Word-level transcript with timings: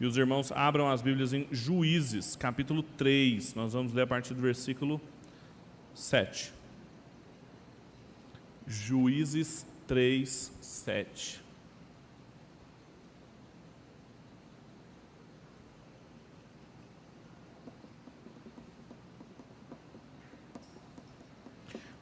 E 0.00 0.06
os 0.06 0.16
irmãos 0.16 0.50
abram 0.52 0.88
as 0.88 1.02
Bíblias 1.02 1.34
em 1.34 1.46
Juízes, 1.52 2.34
capítulo 2.34 2.82
3. 2.82 3.54
Nós 3.54 3.74
vamos 3.74 3.92
ler 3.92 4.02
a 4.02 4.06
partir 4.06 4.32
do 4.32 4.40
versículo 4.40 4.98
7. 5.94 6.54
Juízes 8.66 9.66
3, 9.86 10.56
7. 10.58 11.42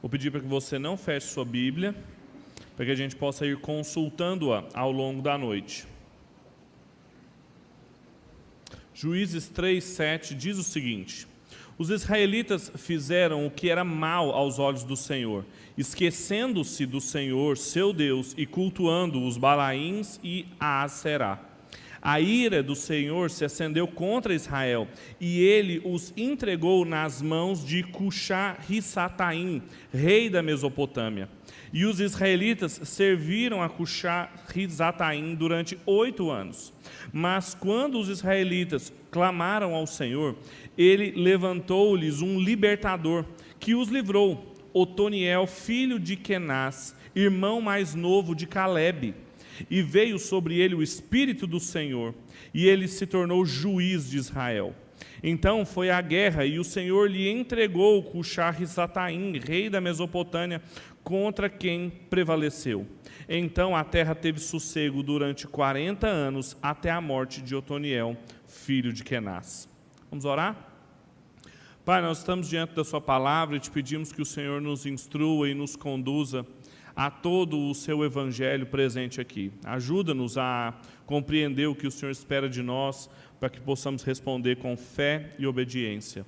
Vou 0.01 0.09
pedir 0.09 0.31
para 0.31 0.39
que 0.39 0.47
você 0.47 0.79
não 0.79 0.95
feche 0.95 1.27
sua 1.27 1.43
Bíblia, 1.43 1.93
para 2.77 2.85
que 2.85 2.91
a 2.91 2.95
gente 2.95 3.17
possa 3.17 3.45
ir 3.45 3.59
consultando-a 3.59 4.63
ao 4.73 4.89
longo 4.89 5.21
da 5.21 5.37
noite. 5.37 5.85
Juízes 9.01 9.47
3:7 9.47 10.35
diz 10.35 10.57
o 10.57 10.63
seguinte: 10.63 11.25
Os 11.77 11.89
israelitas 11.89 12.69
fizeram 12.75 13.47
o 13.47 13.49
que 13.49 13.69
era 13.69 13.85
mal 13.85 14.31
aos 14.31 14.59
olhos 14.59 14.83
do 14.83 14.97
Senhor, 14.97 15.45
esquecendo-se 15.77 16.85
do 16.85 16.99
Senhor, 16.99 17.57
seu 17.57 17.93
Deus, 17.93 18.35
e 18.37 18.45
cultuando 18.45 19.23
os 19.25 19.37
Balaíns 19.37 20.19
e 20.21 20.45
a 20.59 20.83
Aserá. 20.83 21.39
A 22.01 22.19
ira 22.19 22.61
do 22.61 22.75
Senhor 22.75 23.31
se 23.31 23.45
acendeu 23.45 23.87
contra 23.87 24.35
Israel, 24.35 24.85
e 25.17 25.39
ele 25.39 25.81
os 25.85 26.13
entregou 26.17 26.83
nas 26.83 27.21
mãos 27.21 27.65
de 27.65 27.83
Cuxá-Rissataim, 27.83 29.61
rei 29.93 30.29
da 30.29 30.43
Mesopotâmia. 30.43 31.29
E 31.71 31.85
os 31.85 31.99
israelitas 31.99 32.79
serviram 32.83 33.61
a 33.61 33.69
Cuxá-Rissataim 33.69 35.35
durante 35.35 35.77
oito 35.85 36.29
anos. 36.29 36.73
Mas 37.13 37.53
quando 37.53 37.99
os 37.99 38.09
israelitas 38.09 38.91
clamaram 39.11 39.75
ao 39.75 39.85
Senhor, 39.85 40.35
ele 40.77 41.11
levantou-lhes 41.11 42.21
um 42.21 42.39
libertador, 42.39 43.25
que 43.59 43.75
os 43.75 43.89
livrou, 43.89 44.55
Otoniel, 44.73 45.45
filho 45.47 45.99
de 45.99 46.15
Kenaz, 46.15 46.95
irmão 47.15 47.61
mais 47.61 47.95
novo 47.95 48.35
de 48.35 48.45
Caleb 48.45 49.13
e 49.69 49.81
veio 49.81 50.19
sobre 50.19 50.59
ele 50.59 50.75
o 50.75 50.83
Espírito 50.83 51.47
do 51.47 51.59
Senhor, 51.59 52.13
e 52.53 52.67
ele 52.67 52.87
se 52.87 53.07
tornou 53.07 53.45
juiz 53.45 54.09
de 54.09 54.17
Israel. 54.17 54.75
Então 55.23 55.65
foi 55.65 55.89
a 55.89 55.99
guerra, 56.01 56.45
e 56.45 56.59
o 56.59 56.63
Senhor 56.63 57.09
lhe 57.09 57.29
entregou 57.29 58.03
Cuxar-Rizataim, 58.03 59.39
rei 59.39 59.69
da 59.69 59.81
Mesopotâmia, 59.81 60.61
contra 61.09 61.49
quem 61.49 61.89
prevaleceu. 61.89 62.85
Então 63.27 63.75
a 63.75 63.83
terra 63.83 64.13
teve 64.13 64.39
sossego 64.39 65.01
durante 65.01 65.47
40 65.47 66.05
anos, 66.05 66.55
até 66.61 66.91
a 66.91 67.01
morte 67.01 67.41
de 67.41 67.55
Otoniel, 67.55 68.15
filho 68.45 68.93
de 68.93 69.03
Kenaz. 69.03 69.67
Vamos 70.11 70.23
orar? 70.23 70.55
Pai, 71.83 71.99
nós 72.03 72.19
estamos 72.19 72.47
diante 72.47 72.75
da 72.75 72.83
Sua 72.83 73.01
palavra 73.01 73.55
e 73.55 73.59
te 73.59 73.71
pedimos 73.71 74.11
que 74.11 74.21
o 74.21 74.25
Senhor 74.25 74.61
nos 74.61 74.85
instrua 74.85 75.49
e 75.49 75.55
nos 75.55 75.75
conduza 75.75 76.45
a 76.95 77.09
todo 77.09 77.57
o 77.57 77.73
seu 77.73 78.05
evangelho 78.05 78.67
presente 78.67 79.19
aqui. 79.19 79.51
Ajuda-nos 79.63 80.37
a 80.37 80.79
compreender 81.07 81.65
o 81.65 81.73
que 81.73 81.87
o 81.87 81.91
Senhor 81.91 82.11
espera 82.11 82.47
de 82.47 82.61
nós, 82.61 83.09
para 83.39 83.49
que 83.49 83.59
possamos 83.59 84.03
responder 84.03 84.57
com 84.57 84.77
fé 84.77 85.33
e 85.39 85.47
obediência. 85.47 86.23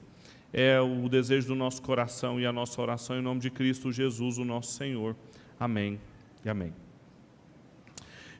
É 0.54 0.80
o 0.82 1.08
desejo 1.08 1.48
do 1.48 1.56
nosso 1.56 1.82
coração 1.82 2.40
e 2.40 2.46
a 2.46 2.52
nossa 2.52 2.82
oração 2.82 3.18
em 3.18 3.22
nome 3.22 3.40
de 3.40 3.50
Cristo 3.50 3.92
Jesus, 3.92 4.38
o 4.38 4.44
nosso 4.44 4.74
Senhor. 4.74 5.16
Amém 5.60 6.00
e 6.44 6.50
amém. 6.50 6.74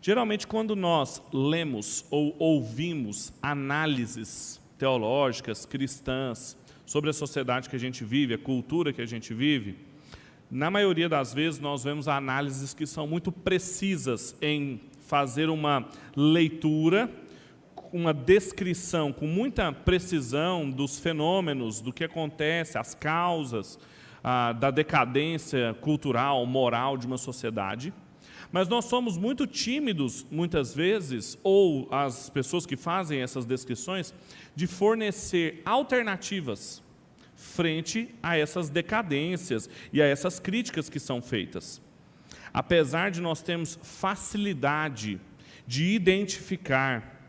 Geralmente, 0.02 0.48
quando 0.48 0.76
nós 0.76 1.22
lemos 1.32 2.06
ou 2.10 2.36
ouvimos 2.40 3.32
análises 3.42 4.60
teológicas, 4.78 5.66
cristãs, 5.66 6.58
sobre 6.86 7.10
a 7.10 7.14
sociedade 7.14 7.70
que 7.70 7.76
a 7.76 7.80
gente 7.80 8.04
vive, 8.04 8.34
a 8.34 8.38
cultura 8.38 8.92
que 8.92 9.02
a 9.02 9.06
gente 9.06 9.34
vive, 9.34 9.78
na 10.50 10.70
maioria 10.70 11.08
das 11.08 11.34
vezes, 11.34 11.60
nós 11.60 11.84
vemos 11.84 12.08
análises 12.10 12.74
que 12.74 12.86
são 12.86 13.08
muito 13.08 13.32
precisas 13.32 14.36
em 14.42 14.82
fazer 15.00 15.50
uma 15.50 15.88
leitura, 16.16 17.10
uma 17.94 18.14
descrição 18.14 19.12
com 19.12 19.28
muita 19.28 19.72
precisão 19.72 20.70
dos 20.70 21.00
fenômenos, 21.00 21.82
do 21.82 21.92
que 21.92 22.04
acontece, 22.04 22.78
as 22.78 22.94
causas 22.94 23.80
ah, 24.24 24.54
da 24.54 24.72
decadência 24.72 25.76
cultural, 25.82 26.46
moral 26.46 26.98
de 26.98 27.06
uma 27.06 27.18
sociedade. 27.18 27.94
Mas 28.52 28.68
nós 28.68 28.86
somos 28.86 29.18
muito 29.18 29.48
tímidos, 29.48 30.26
muitas 30.30 30.74
vezes, 30.74 31.38
ou 31.42 31.88
as 31.92 32.30
pessoas 32.30 32.66
que 32.66 32.76
fazem 32.76 33.22
essas 33.22 33.46
descrições, 33.46 34.14
de 34.56 34.68
fornecer 34.68 35.62
alternativas 35.66 36.84
frente 37.36 38.14
a 38.22 38.38
essas 38.38 38.70
decadências 38.70 39.70
e 39.92 40.02
a 40.02 40.06
essas 40.06 40.40
críticas 40.40 40.90
que 40.90 41.00
são 41.00 41.22
feitas. 41.22 41.82
Apesar 42.54 43.10
de 43.10 43.22
nós 43.22 43.42
termos 43.42 43.80
facilidade 43.82 45.20
de 45.66 45.86
identificar 45.96 47.21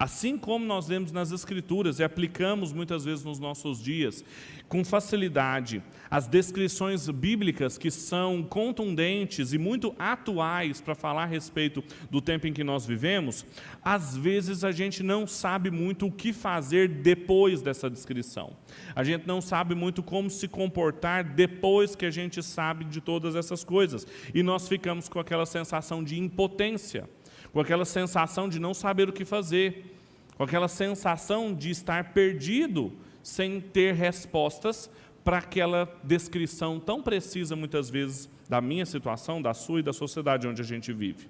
Assim 0.00 0.38
como 0.38 0.64
nós 0.64 0.88
vemos 0.88 1.12
nas 1.12 1.30
Escrituras 1.30 1.98
e 1.98 2.02
aplicamos 2.02 2.72
muitas 2.72 3.04
vezes 3.04 3.22
nos 3.22 3.38
nossos 3.38 3.82
dias, 3.82 4.24
com 4.66 4.82
facilidade, 4.82 5.82
as 6.10 6.26
descrições 6.26 7.06
bíblicas 7.10 7.76
que 7.76 7.90
são 7.90 8.42
contundentes 8.42 9.52
e 9.52 9.58
muito 9.58 9.94
atuais 9.98 10.80
para 10.80 10.94
falar 10.94 11.24
a 11.24 11.26
respeito 11.26 11.84
do 12.10 12.18
tempo 12.22 12.46
em 12.46 12.52
que 12.54 12.64
nós 12.64 12.86
vivemos, 12.86 13.44
às 13.84 14.16
vezes 14.16 14.64
a 14.64 14.72
gente 14.72 15.02
não 15.02 15.26
sabe 15.26 15.70
muito 15.70 16.06
o 16.06 16.12
que 16.12 16.32
fazer 16.32 16.88
depois 16.88 17.60
dessa 17.60 17.90
descrição. 17.90 18.56
A 18.96 19.04
gente 19.04 19.26
não 19.26 19.42
sabe 19.42 19.74
muito 19.74 20.02
como 20.02 20.30
se 20.30 20.48
comportar 20.48 21.24
depois 21.24 21.94
que 21.94 22.06
a 22.06 22.10
gente 22.10 22.42
sabe 22.42 22.86
de 22.86 23.02
todas 23.02 23.36
essas 23.36 23.62
coisas. 23.62 24.06
E 24.32 24.42
nós 24.42 24.66
ficamos 24.66 25.10
com 25.10 25.18
aquela 25.18 25.44
sensação 25.44 26.02
de 26.02 26.18
impotência 26.18 27.06
com 27.52 27.60
aquela 27.60 27.84
sensação 27.84 28.48
de 28.48 28.58
não 28.58 28.74
saber 28.74 29.08
o 29.08 29.12
que 29.12 29.24
fazer, 29.24 29.94
com 30.36 30.44
aquela 30.44 30.68
sensação 30.68 31.54
de 31.54 31.70
estar 31.70 32.12
perdido 32.12 32.92
sem 33.22 33.60
ter 33.60 33.94
respostas 33.94 34.90
para 35.22 35.38
aquela 35.38 35.88
descrição 36.02 36.80
tão 36.80 37.02
precisa, 37.02 37.54
muitas 37.54 37.90
vezes, 37.90 38.28
da 38.48 38.60
minha 38.60 38.86
situação, 38.86 39.40
da 39.40 39.52
sua 39.52 39.80
e 39.80 39.82
da 39.82 39.92
sociedade 39.92 40.48
onde 40.48 40.62
a 40.62 40.64
gente 40.64 40.92
vive. 40.92 41.28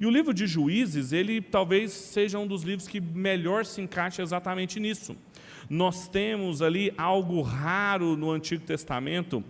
E 0.00 0.06
o 0.06 0.10
livro 0.10 0.34
de 0.34 0.46
Juízes, 0.46 1.12
ele 1.12 1.40
talvez 1.40 1.92
seja 1.92 2.38
um 2.38 2.46
dos 2.46 2.62
livros 2.62 2.86
que 2.86 3.00
melhor 3.00 3.64
se 3.64 3.80
encaixa 3.80 4.22
exatamente 4.22 4.78
nisso. 4.78 5.16
Nós 5.68 6.08
temos 6.08 6.62
ali 6.62 6.92
algo 6.98 7.40
raro 7.42 8.16
no 8.16 8.30
Antigo 8.30 8.64
Testamento, 8.64 9.42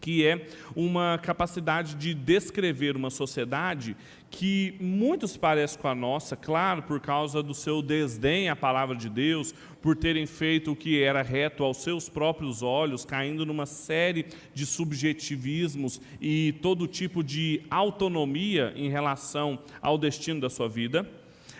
que 0.00 0.26
é 0.26 0.46
uma 0.76 1.18
capacidade 1.22 1.94
de 1.94 2.12
descrever 2.12 2.96
uma 2.96 3.10
sociedade 3.10 3.96
que 4.34 4.74
muito 4.80 5.28
se 5.28 5.38
parece 5.38 5.78
com 5.78 5.86
a 5.86 5.94
nossa, 5.94 6.34
claro, 6.34 6.82
por 6.82 6.98
causa 6.98 7.40
do 7.40 7.54
seu 7.54 7.80
desdém 7.80 8.48
à 8.48 8.56
palavra 8.56 8.96
de 8.96 9.08
Deus, 9.08 9.54
por 9.80 9.94
terem 9.94 10.26
feito 10.26 10.72
o 10.72 10.76
que 10.76 11.00
era 11.00 11.22
reto 11.22 11.62
aos 11.62 11.76
seus 11.76 12.08
próprios 12.08 12.60
olhos, 12.60 13.04
caindo 13.04 13.46
numa 13.46 13.64
série 13.64 14.26
de 14.52 14.66
subjetivismos 14.66 16.00
e 16.20 16.52
todo 16.60 16.88
tipo 16.88 17.22
de 17.22 17.62
autonomia 17.70 18.72
em 18.74 18.88
relação 18.88 19.56
ao 19.80 19.96
destino 19.96 20.40
da 20.40 20.50
sua 20.50 20.68
vida. 20.68 21.08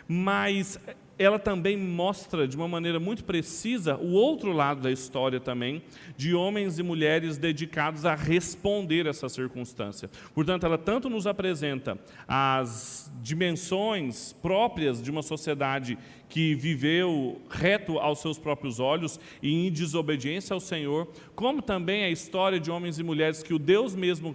Mas 0.09 0.77
ela 1.19 1.39
também 1.39 1.77
mostra 1.77 2.47
de 2.47 2.57
uma 2.57 2.67
maneira 2.67 2.99
muito 2.99 3.25
precisa 3.25 3.97
o 3.97 4.13
outro 4.13 4.53
lado 4.53 4.81
da 4.81 4.91
história 4.91 5.39
também, 5.39 5.83
de 6.17 6.35
homens 6.35 6.79
e 6.79 6.83
mulheres 6.83 7.37
dedicados 7.37 8.05
a 8.05 8.15
responder 8.15 9.07
essa 9.07 9.29
circunstância. 9.29 10.11
Portanto, 10.35 10.67
ela 10.67 10.79
tanto 10.79 11.09
nos 11.09 11.27
apresenta 11.27 11.99
as 12.27 13.11
dimensões 13.23 14.33
próprias 14.33 15.03
de 15.03 15.11
uma 15.11 15.23
sociedade 15.23 15.97
que 16.29 16.55
viveu 16.55 17.41
reto 17.49 17.99
aos 17.99 18.19
seus 18.21 18.39
próprios 18.39 18.81
olhos 18.81 19.21
e 19.41 19.67
em 19.67 19.71
desobediência 19.71 20.53
ao 20.53 20.61
Senhor, 20.61 21.09
como 21.35 21.63
também 21.63 22.05
a 22.05 22.11
história 22.11 22.59
de 22.59 22.71
homens 22.71 22.99
e 22.99 23.05
mulheres 23.05 23.43
que 23.43 23.55
o 23.55 23.59
Deus 23.59 23.95
mesmo 23.95 24.35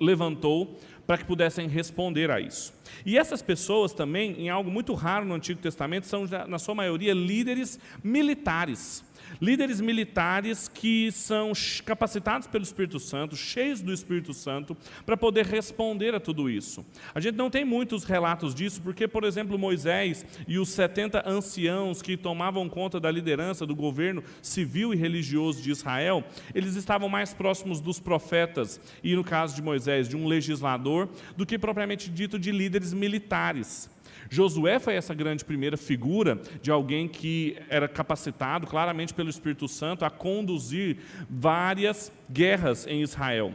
levantou 0.00 0.78
para 1.06 1.18
que 1.18 1.24
pudessem 1.24 1.68
responder 1.68 2.30
a 2.30 2.40
isso. 2.40 2.72
E 3.04 3.18
essas 3.18 3.42
pessoas 3.42 3.92
também, 3.92 4.40
em 4.40 4.48
algo 4.48 4.70
muito 4.70 4.94
raro 4.94 5.24
no 5.24 5.34
Antigo 5.34 5.60
Testamento, 5.60 6.06
são, 6.06 6.26
na 6.48 6.58
sua 6.58 6.74
maioria, 6.74 7.12
líderes 7.12 7.78
militares 8.02 9.04
líderes 9.40 9.80
militares 9.80 10.68
que 10.68 11.10
são 11.12 11.52
capacitados 11.84 12.46
pelo 12.46 12.64
Espírito 12.64 12.98
Santo, 12.98 13.36
cheios 13.36 13.80
do 13.80 13.92
Espírito 13.92 14.32
Santo, 14.32 14.76
para 15.04 15.16
poder 15.16 15.46
responder 15.46 16.14
a 16.14 16.20
tudo 16.20 16.48
isso. 16.48 16.84
A 17.14 17.20
gente 17.20 17.36
não 17.36 17.50
tem 17.50 17.64
muitos 17.64 18.04
relatos 18.04 18.54
disso, 18.54 18.80
porque, 18.82 19.06
por 19.08 19.24
exemplo, 19.24 19.58
Moisés 19.58 20.24
e 20.46 20.58
os 20.58 20.68
70 20.70 21.28
anciãos 21.28 22.02
que 22.02 22.16
tomavam 22.16 22.68
conta 22.68 23.00
da 23.00 23.10
liderança 23.10 23.66
do 23.66 23.74
governo 23.74 24.22
civil 24.42 24.92
e 24.92 24.96
religioso 24.96 25.62
de 25.62 25.70
Israel, 25.70 26.24
eles 26.54 26.76
estavam 26.76 27.08
mais 27.08 27.32
próximos 27.32 27.80
dos 27.80 28.00
profetas, 28.00 28.80
e 29.02 29.14
no 29.14 29.24
caso 29.24 29.54
de 29.54 29.62
Moisés, 29.62 30.08
de 30.08 30.16
um 30.16 30.26
legislador, 30.26 31.08
do 31.36 31.46
que 31.46 31.58
propriamente 31.58 32.10
dito 32.10 32.38
de 32.38 32.50
líderes 32.50 32.92
militares. 32.92 33.93
Josué 34.30 34.78
foi 34.78 34.94
essa 34.94 35.14
grande 35.14 35.44
primeira 35.44 35.76
figura 35.76 36.40
de 36.62 36.70
alguém 36.70 37.08
que 37.08 37.56
era 37.68 37.88
capacitado 37.88 38.66
claramente 38.66 39.14
pelo 39.14 39.30
Espírito 39.30 39.68
Santo 39.68 40.04
a 40.04 40.10
conduzir 40.10 40.98
várias 41.28 42.12
guerras 42.30 42.86
em 42.86 43.02
Israel. 43.02 43.54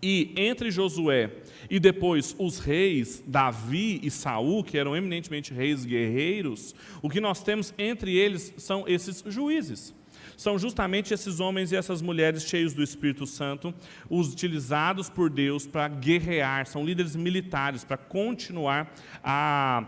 E 0.00 0.32
entre 0.36 0.70
Josué 0.70 1.30
e 1.68 1.80
depois 1.80 2.34
os 2.38 2.60
reis 2.60 3.22
Davi 3.26 4.00
e 4.02 4.10
Saul, 4.10 4.62
que 4.62 4.78
eram 4.78 4.96
eminentemente 4.96 5.52
reis 5.52 5.84
guerreiros, 5.84 6.74
o 7.02 7.10
que 7.10 7.20
nós 7.20 7.42
temos 7.42 7.74
entre 7.76 8.16
eles 8.16 8.54
são 8.56 8.84
esses 8.86 9.24
juízes. 9.26 9.92
São 10.38 10.56
justamente 10.56 11.12
esses 11.12 11.40
homens 11.40 11.72
e 11.72 11.76
essas 11.76 12.00
mulheres 12.00 12.44
cheios 12.44 12.72
do 12.72 12.80
Espírito 12.80 13.26
Santo, 13.26 13.74
os 14.08 14.32
utilizados 14.32 15.10
por 15.10 15.28
Deus 15.28 15.66
para 15.66 15.88
guerrear, 15.88 16.64
são 16.64 16.86
líderes 16.86 17.16
militares 17.16 17.82
para 17.82 17.96
continuar 17.96 18.94
a 19.22 19.84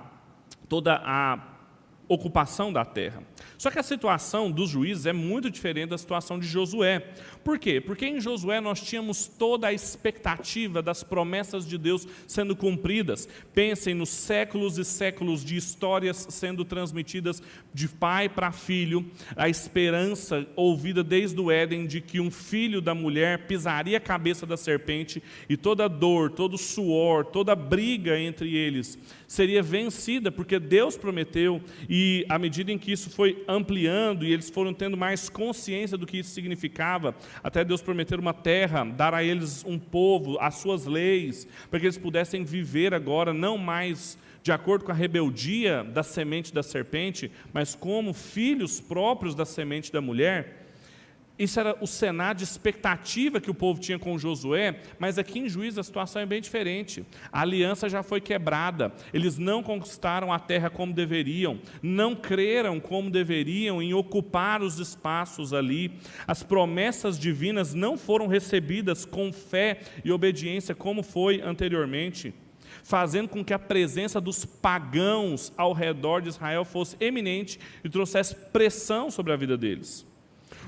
toda 0.68 1.00
a 1.04 1.38
ocupação 2.10 2.72
da 2.72 2.84
terra. 2.84 3.22
Só 3.56 3.70
que 3.70 3.78
a 3.78 3.84
situação 3.84 4.50
dos 4.50 4.68
juízes 4.68 5.06
é 5.06 5.12
muito 5.12 5.48
diferente 5.48 5.90
da 5.90 5.98
situação 5.98 6.40
de 6.40 6.46
Josué. 6.48 7.06
Por 7.44 7.56
quê? 7.56 7.80
Porque 7.80 8.04
em 8.04 8.20
Josué 8.20 8.60
nós 8.60 8.80
tínhamos 8.80 9.28
toda 9.28 9.68
a 9.68 9.72
expectativa 9.72 10.82
das 10.82 11.04
promessas 11.04 11.64
de 11.64 11.78
Deus 11.78 12.08
sendo 12.26 12.56
cumpridas. 12.56 13.28
Pensem 13.54 13.94
nos 13.94 14.08
séculos 14.08 14.76
e 14.76 14.84
séculos 14.84 15.44
de 15.44 15.56
histórias 15.56 16.26
sendo 16.30 16.64
transmitidas 16.64 17.40
de 17.72 17.86
pai 17.86 18.28
para 18.28 18.50
filho, 18.50 19.08
a 19.36 19.48
esperança 19.48 20.44
ouvida 20.56 21.04
desde 21.04 21.40
o 21.40 21.48
Éden 21.48 21.86
de 21.86 22.00
que 22.00 22.18
um 22.18 22.30
filho 22.30 22.80
da 22.80 22.92
mulher 22.92 23.46
pisaria 23.46 23.98
a 23.98 24.00
cabeça 24.00 24.44
da 24.44 24.56
serpente 24.56 25.22
e 25.48 25.56
toda 25.56 25.86
dor, 25.86 26.32
todo 26.32 26.58
suor, 26.58 27.24
toda 27.26 27.54
briga 27.54 28.18
entre 28.18 28.56
eles 28.56 28.98
seria 29.30 29.62
vencida, 29.62 30.32
porque 30.32 30.58
Deus 30.58 30.96
prometeu, 30.96 31.62
e 31.88 32.26
à 32.28 32.36
medida 32.36 32.72
em 32.72 32.76
que 32.76 32.90
isso 32.90 33.08
foi 33.08 33.44
ampliando 33.46 34.24
e 34.24 34.32
eles 34.32 34.50
foram 34.50 34.74
tendo 34.74 34.96
mais 34.96 35.28
consciência 35.28 35.96
do 35.96 36.04
que 36.04 36.18
isso 36.18 36.30
significava, 36.30 37.14
até 37.40 37.64
Deus 37.64 37.80
prometer 37.80 38.18
uma 38.18 38.34
terra, 38.34 38.84
dar 38.84 39.14
a 39.14 39.22
eles 39.22 39.64
um 39.64 39.78
povo, 39.78 40.36
as 40.40 40.56
suas 40.56 40.84
leis, 40.84 41.46
para 41.70 41.78
que 41.78 41.86
eles 41.86 41.96
pudessem 41.96 42.42
viver 42.42 42.92
agora 42.92 43.32
não 43.32 43.56
mais 43.56 44.18
de 44.42 44.50
acordo 44.50 44.84
com 44.84 44.90
a 44.90 44.96
rebeldia 44.96 45.84
da 45.84 46.02
semente 46.02 46.52
da 46.52 46.64
serpente, 46.64 47.30
mas 47.52 47.76
como 47.76 48.12
filhos 48.12 48.80
próprios 48.80 49.36
da 49.36 49.44
semente 49.44 49.92
da 49.92 50.00
mulher. 50.00 50.59
Isso 51.40 51.58
era 51.58 51.74
o 51.80 51.86
cenário 51.86 52.36
de 52.36 52.44
expectativa 52.44 53.40
que 53.40 53.50
o 53.50 53.54
povo 53.54 53.80
tinha 53.80 53.98
com 53.98 54.18
Josué, 54.18 54.78
mas 54.98 55.16
aqui 55.16 55.38
em 55.38 55.48
Juízo 55.48 55.80
a 55.80 55.82
situação 55.82 56.20
é 56.20 56.26
bem 56.26 56.38
diferente. 56.38 57.02
A 57.32 57.40
aliança 57.40 57.88
já 57.88 58.02
foi 58.02 58.20
quebrada, 58.20 58.92
eles 59.10 59.38
não 59.38 59.62
conquistaram 59.62 60.34
a 60.34 60.38
terra 60.38 60.68
como 60.68 60.92
deveriam, 60.92 61.58
não 61.82 62.14
creram 62.14 62.78
como 62.78 63.08
deveriam 63.08 63.80
em 63.80 63.94
ocupar 63.94 64.60
os 64.60 64.78
espaços 64.78 65.54
ali. 65.54 65.92
As 66.26 66.42
promessas 66.42 67.18
divinas 67.18 67.72
não 67.72 67.96
foram 67.96 68.26
recebidas 68.26 69.06
com 69.06 69.32
fé 69.32 69.80
e 70.04 70.12
obediência 70.12 70.74
como 70.74 71.02
foi 71.02 71.40
anteriormente 71.40 72.34
fazendo 72.84 73.28
com 73.28 73.44
que 73.44 73.52
a 73.52 73.58
presença 73.58 74.20
dos 74.20 74.44
pagãos 74.44 75.52
ao 75.56 75.72
redor 75.72 76.20
de 76.20 76.28
Israel 76.28 76.64
fosse 76.64 76.96
eminente 77.00 77.58
e 77.82 77.88
trouxesse 77.88 78.34
pressão 78.34 79.10
sobre 79.10 79.32
a 79.32 79.36
vida 79.36 79.56
deles. 79.56 80.09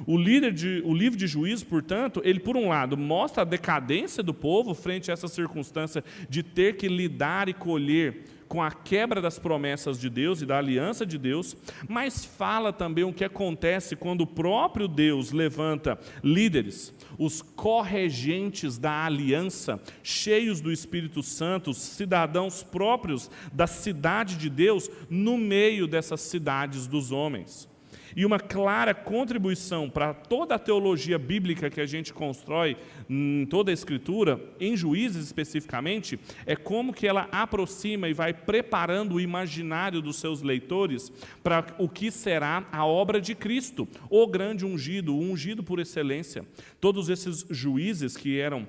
O, 0.07 0.19
de, 0.19 0.83
o 0.85 0.95
livro 0.95 1.19
de 1.19 1.27
Juízes, 1.27 1.65
portanto, 1.65 2.21
ele, 2.25 2.41
por 2.41 2.57
um 2.57 2.69
lado, 2.69 2.97
mostra 2.97 3.43
a 3.43 3.47
decadência 3.47 4.23
do 4.23 4.35
povo 4.35 4.75
frente 4.75 5.11
a 5.11 5.15
essa 5.15 5.29
circunstância 5.29 6.05
de 6.29 6.43
ter 6.43 6.77
que 6.77 6.89
lidar 6.89 7.49
e 7.49 7.55
colher 7.55 8.25
com 8.53 8.63
a 8.63 8.71
quebra 8.71 9.19
das 9.19 9.39
promessas 9.39 9.99
de 9.99 10.11
Deus 10.11 10.43
e 10.43 10.47
da 10.47 10.59
aliança 10.59 11.07
de 11.07 11.17
Deus, 11.17 11.57
mas 11.89 12.23
fala 12.23 12.71
também 12.71 13.03
o 13.03 13.11
que 13.11 13.25
acontece 13.25 13.97
quando 13.97 14.21
o 14.21 14.27
próprio 14.27 14.87
Deus 14.87 15.33
levanta 15.33 15.99
líderes, 16.23 16.95
os 17.17 17.41
corregentes 17.41 18.77
da 18.77 19.07
aliança, 19.07 19.81
cheios 20.03 20.61
do 20.61 20.71
Espírito 20.71 21.23
Santo, 21.23 21.73
cidadãos 21.73 22.63
próprios 22.63 23.31
da 23.51 23.67
cidade 23.67 24.37
de 24.37 24.51
Deus, 24.51 24.91
no 25.09 25.39
meio 25.39 25.87
dessas 25.87 26.21
cidades 26.21 26.87
dos 26.87 27.11
homens. 27.11 27.72
E 28.17 28.25
uma 28.27 28.39
clara 28.39 28.95
contribuição 28.95 29.89
para 29.89 30.13
toda 30.13 30.55
a 30.55 30.59
teologia 30.59 31.19
bíblica 31.19 31.71
que 31.71 31.81
a 31.81 31.87
gente 31.87 32.13
constrói 32.13 32.77
em 33.09 33.47
toda 33.47 33.71
a 33.71 33.75
Escritura, 33.75 34.41
em 34.61 34.77
Juízes 34.77 35.25
especificamente, 35.25 36.19
é 36.47 36.55
como 36.57 36.93
que 36.93 37.07
ela 37.07 37.29
aproxima 37.33 38.09
e 38.09 38.15
vai 38.15 38.33
preparando 38.33 39.15
o 39.15 39.21
imaginário 39.21 40.01
dos 40.01 40.17
seus 40.17 40.43
leitores 40.43 41.11
para 41.43 41.67
o 41.79 41.89
que 41.89 42.11
será 42.11 42.67
a 42.71 42.85
obra 42.85 43.21
de 43.21 43.35
Cristo, 43.35 43.89
o 44.11 44.27
grande 44.27 44.65
ungido, 44.65 45.15
o 45.15 45.21
ungido 45.21 45.63
por 45.63 45.79
excelência. 45.79 46.45
Todos 46.81 47.09
esses 47.09 47.47
juízes 47.51 48.17
que 48.17 48.39
eram 48.39 48.67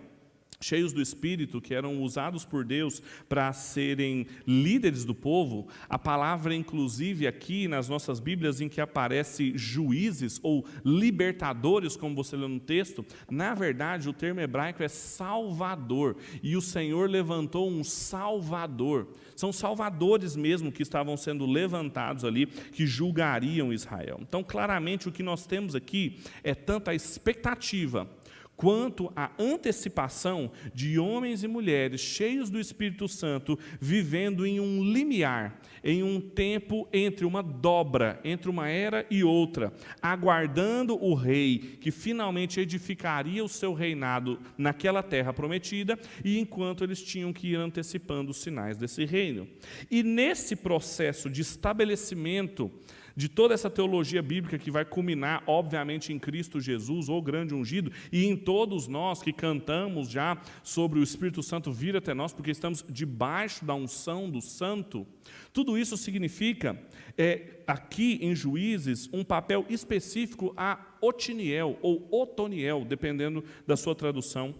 cheios 0.59 0.93
do 0.93 1.01
Espírito, 1.01 1.61
que 1.61 1.73
eram 1.73 2.01
usados 2.01 2.45
por 2.45 2.63
Deus 2.63 3.01
para 3.27 3.51
serem 3.53 4.27
líderes 4.47 5.05
do 5.05 5.15
povo, 5.15 5.67
a 5.89 5.99
palavra, 5.99 6.55
inclusive, 6.55 7.27
aqui 7.27 7.67
nas 7.67 7.89
nossas 7.89 8.19
Bíblias, 8.19 8.61
em 8.61 8.69
que 8.69 8.81
aparece 8.81 9.53
juízes 9.55 10.39
ou 10.41 10.65
libertadores, 10.83 11.95
como 11.95 12.15
você 12.15 12.35
lê 12.35 12.47
no 12.47 12.59
texto, 12.59 13.05
na 13.29 13.53
verdade 13.53 14.09
o 14.09 14.13
termo 14.13 14.39
hebraico 14.39 14.83
é 14.83 14.87
salvador, 14.87 16.17
e 16.41 16.55
o 16.55 16.61
Senhor 16.61 17.09
levantou 17.09 17.69
um 17.69 17.83
salvador. 17.83 19.07
São 19.35 19.51
salvadores 19.51 20.35
mesmo 20.35 20.71
que 20.71 20.83
estavam 20.83 21.17
sendo 21.17 21.45
levantados 21.45 22.23
ali, 22.23 22.45
que 22.45 22.85
julgariam 22.85 23.73
Israel. 23.73 24.19
Então, 24.21 24.43
claramente, 24.43 25.07
o 25.07 25.11
que 25.11 25.23
nós 25.23 25.45
temos 25.45 25.75
aqui 25.75 26.19
é 26.43 26.53
tanto 26.53 26.89
a 26.89 26.95
expectativa 26.95 28.07
quanto 28.55 29.11
à 29.15 29.31
antecipação 29.37 30.51
de 30.73 30.99
homens 30.99 31.43
e 31.43 31.47
mulheres 31.47 32.01
cheios 32.01 32.49
do 32.49 32.59
Espírito 32.59 33.07
Santo, 33.07 33.57
vivendo 33.79 34.45
em 34.45 34.59
um 34.59 34.83
limiar, 34.83 35.59
em 35.83 36.01
um 36.01 36.19
tempo 36.19 36.87
entre 36.93 37.25
uma 37.25 37.43
dobra, 37.43 38.19
entre 38.23 38.49
uma 38.49 38.69
era 38.69 39.05
e 39.09 39.23
outra, 39.23 39.73
aguardando 40.01 40.95
o 41.03 41.13
rei 41.13 41.77
que 41.81 41.91
finalmente 41.91 42.59
edificaria 42.59 43.43
o 43.43 43.49
seu 43.49 43.73
reinado 43.73 44.39
naquela 44.57 45.03
terra 45.03 45.33
prometida, 45.33 45.99
e 46.23 46.39
enquanto 46.39 46.83
eles 46.83 47.01
tinham 47.01 47.33
que 47.33 47.49
ir 47.49 47.55
antecipando 47.55 48.31
os 48.31 48.37
sinais 48.37 48.77
desse 48.77 49.03
reino. 49.03 49.47
E 49.91 50.03
nesse 50.03 50.55
processo 50.55 51.29
de 51.29 51.41
estabelecimento, 51.41 52.71
de 53.15 53.29
toda 53.29 53.53
essa 53.53 53.69
teologia 53.69 54.21
bíblica 54.21 54.57
que 54.57 54.71
vai 54.71 54.83
culminar, 54.83 55.43
obviamente, 55.45 56.11
em 56.11 56.19
Cristo 56.19 56.59
Jesus, 56.59 57.09
o 57.09 57.21
grande 57.21 57.53
ungido, 57.53 57.91
e 58.11 58.25
em 58.25 58.35
todos 58.35 58.87
nós 58.87 59.21
que 59.21 59.31
cantamos 59.31 60.09
já 60.09 60.41
sobre 60.63 60.99
o 60.99 61.03
Espírito 61.03 61.43
Santo 61.43 61.71
vir 61.71 61.95
até 61.95 62.13
nós, 62.13 62.33
porque 62.33 62.51
estamos 62.51 62.83
debaixo 62.89 63.63
da 63.63 63.75
unção 63.75 64.29
do 64.29 64.41
Santo. 64.41 65.05
Tudo 65.51 65.77
isso 65.77 65.95
significa, 65.95 66.79
é, 67.17 67.61
aqui 67.67 68.17
em 68.21 68.35
Juízes, 68.35 69.09
um 69.13 69.23
papel 69.23 69.65
específico 69.69 70.53
a 70.57 70.79
Otiniel, 71.01 71.77
ou 71.81 72.07
Otoniel, 72.11 72.83
dependendo 72.85 73.43
da 73.67 73.75
sua 73.75 73.93
tradução, 73.93 74.55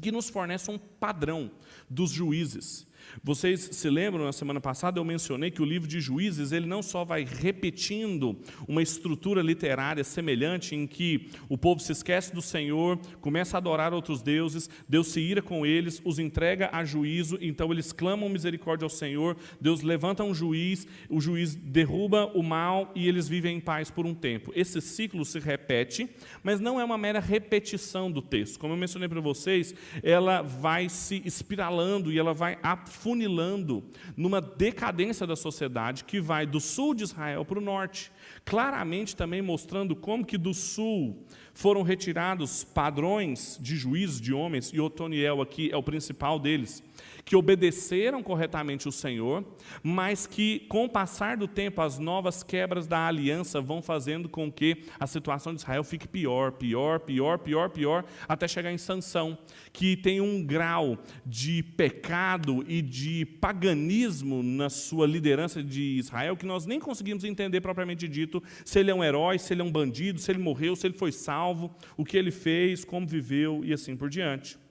que 0.00 0.10
nos 0.10 0.28
fornece 0.28 0.70
um 0.70 0.78
padrão 0.78 1.50
dos 1.88 2.10
juízes. 2.10 2.90
Vocês 3.22 3.68
se 3.72 3.90
lembram, 3.90 4.24
na 4.24 4.32
semana 4.32 4.60
passada 4.60 4.98
eu 4.98 5.04
mencionei 5.04 5.50
que 5.50 5.62
o 5.62 5.64
livro 5.64 5.88
de 5.88 6.00
Juízes, 6.00 6.52
ele 6.52 6.66
não 6.66 6.82
só 6.82 7.04
vai 7.04 7.24
repetindo 7.24 8.36
uma 8.66 8.82
estrutura 8.82 9.42
literária 9.42 10.04
semelhante 10.04 10.74
em 10.74 10.86
que 10.86 11.30
o 11.48 11.58
povo 11.58 11.80
se 11.80 11.92
esquece 11.92 12.34
do 12.34 12.42
Senhor, 12.42 12.98
começa 13.20 13.56
a 13.56 13.58
adorar 13.58 13.92
outros 13.92 14.22
deuses, 14.22 14.68
Deus 14.88 15.08
se 15.08 15.20
ira 15.20 15.42
com 15.42 15.66
eles, 15.66 16.00
os 16.04 16.18
entrega 16.18 16.70
a 16.72 16.84
juízo, 16.84 17.38
então 17.40 17.72
eles 17.72 17.92
clamam 17.92 18.28
misericórdia 18.28 18.84
ao 18.84 18.90
Senhor, 18.90 19.36
Deus 19.60 19.82
levanta 19.82 20.24
um 20.24 20.34
juiz, 20.34 20.86
o 21.08 21.20
juiz 21.20 21.54
derruba 21.54 22.26
o 22.34 22.42
mal 22.42 22.92
e 22.94 23.08
eles 23.08 23.28
vivem 23.28 23.56
em 23.56 23.60
paz 23.60 23.90
por 23.90 24.06
um 24.06 24.14
tempo. 24.14 24.52
Esse 24.54 24.80
ciclo 24.80 25.24
se 25.24 25.38
repete, 25.38 26.08
mas 26.42 26.60
não 26.60 26.80
é 26.80 26.84
uma 26.84 26.98
mera 26.98 27.20
repetição 27.20 28.10
do 28.10 28.22
texto. 28.22 28.58
Como 28.58 28.72
eu 28.72 28.78
mencionei 28.78 29.08
para 29.08 29.20
vocês, 29.20 29.74
ela 30.02 30.42
vai 30.42 30.88
se 30.88 31.22
espiralando 31.24 32.12
e 32.12 32.18
ela 32.18 32.34
vai 32.34 32.58
afunilando 33.02 33.82
numa 34.16 34.40
decadência 34.40 35.26
da 35.26 35.34
sociedade 35.34 36.04
que 36.04 36.20
vai 36.20 36.46
do 36.46 36.60
sul 36.60 36.94
de 36.94 37.02
Israel 37.02 37.44
para 37.44 37.58
o 37.58 37.62
norte, 37.62 38.12
claramente 38.44 39.16
também 39.16 39.42
mostrando 39.42 39.96
como 39.96 40.24
que 40.24 40.38
do 40.38 40.54
sul 40.54 41.26
foram 41.52 41.82
retirados 41.82 42.62
padrões 42.62 43.58
de 43.60 43.76
juízes 43.76 44.20
de 44.20 44.32
homens, 44.32 44.70
e 44.72 44.80
Otoniel 44.80 45.42
aqui 45.42 45.68
é 45.72 45.76
o 45.76 45.82
principal 45.82 46.38
deles, 46.38 46.80
que 47.24 47.36
obedeceram 47.36 48.22
corretamente 48.22 48.88
o 48.88 48.92
Senhor, 48.92 49.44
mas 49.82 50.26
que, 50.26 50.60
com 50.68 50.84
o 50.84 50.88
passar 50.88 51.36
do 51.36 51.46
tempo, 51.46 51.80
as 51.80 51.98
novas 51.98 52.42
quebras 52.42 52.86
da 52.86 53.06
aliança 53.06 53.60
vão 53.60 53.80
fazendo 53.80 54.28
com 54.28 54.50
que 54.50 54.84
a 54.98 55.06
situação 55.06 55.54
de 55.54 55.60
Israel 55.60 55.84
fique 55.84 56.08
pior, 56.08 56.52
pior, 56.52 57.00
pior, 57.00 57.38
pior, 57.38 57.70
pior, 57.70 58.04
até 58.28 58.48
chegar 58.48 58.72
em 58.72 58.78
Sansão, 58.78 59.38
que 59.72 59.96
tem 59.96 60.20
um 60.20 60.44
grau 60.44 60.98
de 61.24 61.62
pecado 61.62 62.64
e 62.68 62.82
de 62.82 63.24
paganismo 63.24 64.42
na 64.42 64.68
sua 64.68 65.06
liderança 65.06 65.62
de 65.62 65.98
Israel 65.98 66.36
que 66.36 66.46
nós 66.46 66.66
nem 66.66 66.80
conseguimos 66.80 67.24
entender 67.24 67.60
propriamente 67.60 68.08
dito 68.08 68.42
se 68.64 68.78
ele 68.78 68.90
é 68.90 68.94
um 68.94 69.04
herói, 69.04 69.38
se 69.38 69.54
ele 69.54 69.62
é 69.62 69.64
um 69.64 69.70
bandido, 69.70 70.20
se 70.20 70.30
ele 70.30 70.38
morreu, 70.38 70.74
se 70.74 70.86
ele 70.86 70.98
foi 70.98 71.12
salvo, 71.12 71.74
o 71.96 72.04
que 72.04 72.16
ele 72.16 72.30
fez, 72.30 72.84
como 72.84 73.06
viveu 73.06 73.64
e 73.64 73.72
assim 73.72 73.96
por 73.96 74.08
diante. 74.08 74.61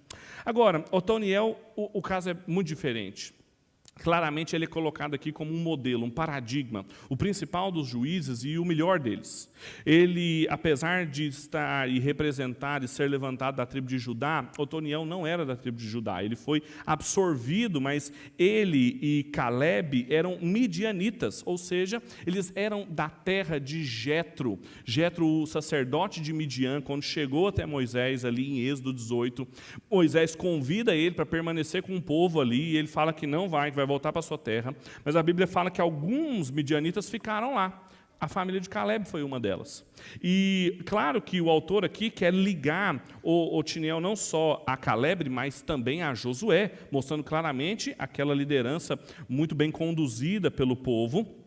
Agora, 0.46 0.84
Otoniel, 0.92 1.58
o, 1.76 2.00
o 2.00 2.02
caso 2.02 2.30
é 2.30 2.38
muito 2.48 2.68
diferente. 2.68 3.34
Claramente 3.96 4.56
ele 4.56 4.66
é 4.66 4.68
colocado 4.68 5.14
aqui 5.14 5.32
como 5.32 5.54
um 5.54 5.60
modelo, 5.60 6.06
um 6.06 6.10
paradigma, 6.10 6.86
o 7.08 7.16
principal 7.16 7.72
dos 7.72 7.88
juízes 7.88 8.44
e 8.44 8.58
o 8.58 8.66
melhor 8.66 9.00
deles. 9.00 9.52
Ele, 9.86 10.48
apesar 10.50 11.06
de 11.06 11.28
estar 11.28 11.88
e 11.88 12.00
representar 12.00 12.84
e 12.84 12.88
ser 12.88 13.10
levantado 13.10 13.58
da 13.58 13.66
tribo 13.66 13.88
de 13.88 14.00
Judá, 14.00 14.50
Otoniel 14.58 15.06
não 15.06 15.28
era 15.28 15.46
da 15.46 15.56
tribo 15.56 15.78
de 15.78 15.88
Judá. 15.88 16.24
Ele 16.24 16.36
foi 16.36 16.64
absorvido, 16.86 17.80
mas 17.80 18.12
ele 18.40 18.98
e 19.02 19.24
Caleb 19.26 20.08
eram 20.10 20.40
midianitas, 20.42 21.44
ou 21.46 21.58
seja, 21.58 22.02
eles 22.26 22.52
eram 22.56 22.88
da 22.90 23.10
terra 23.10 23.60
de 23.60 23.84
Jetro. 23.84 24.60
Jetro, 24.84 25.28
o 25.28 25.46
sacerdote 25.46 26.22
de 26.22 26.34
Midian, 26.34 26.82
quando 26.82 27.04
chegou 27.04 27.48
até 27.48 27.66
Moisés 27.68 28.26
ali 28.26 28.50
em 28.50 28.68
Êxodo 28.68 28.94
18, 28.94 29.48
Moisés 29.90 30.36
convida 30.36 30.96
ele 30.96 31.14
para 31.14 31.26
permanecer 31.26 31.84
com 31.84 31.96
o 31.96 32.02
povo 32.02 32.42
ali, 32.42 32.72
e 32.72 32.78
ele 32.78 32.88
fala 32.88 33.14
que 33.14 33.28
não 33.28 33.48
vai, 33.48 33.70
que 33.70 33.76
vai 33.76 33.81
voltar 33.86 34.12
para 34.12 34.22
sua 34.22 34.38
terra, 34.38 34.76
mas 35.04 35.16
a 35.16 35.24
Bíblia 35.24 35.48
fala 35.48 35.72
que 35.72 35.82
alguns 35.82 36.50
midianitas 36.52 37.10
ficaram 37.10 37.56
lá. 37.56 37.88
A 38.20 38.28
família 38.28 38.62
de 38.62 38.70
Caleb 38.70 39.10
foi 39.10 39.24
uma 39.24 39.40
delas. 39.40 39.84
E 40.22 40.80
claro 40.86 41.20
que 41.20 41.42
o 41.42 41.50
autor 41.50 41.84
aqui 41.84 42.12
quer 42.12 42.32
ligar 42.32 43.04
o 43.24 43.58
Otiniel 43.58 44.00
não 44.00 44.16
só 44.16 44.64
a 44.68 44.78
Caleb, 44.78 45.28
mas 45.28 45.64
também 45.64 46.04
a 46.04 46.14
Josué, 46.14 46.72
mostrando 46.92 47.24
claramente 47.24 47.96
aquela 47.98 48.36
liderança 48.36 49.00
muito 49.28 49.56
bem 49.56 49.72
conduzida 49.72 50.52
pelo 50.52 50.76
povo 50.76 51.41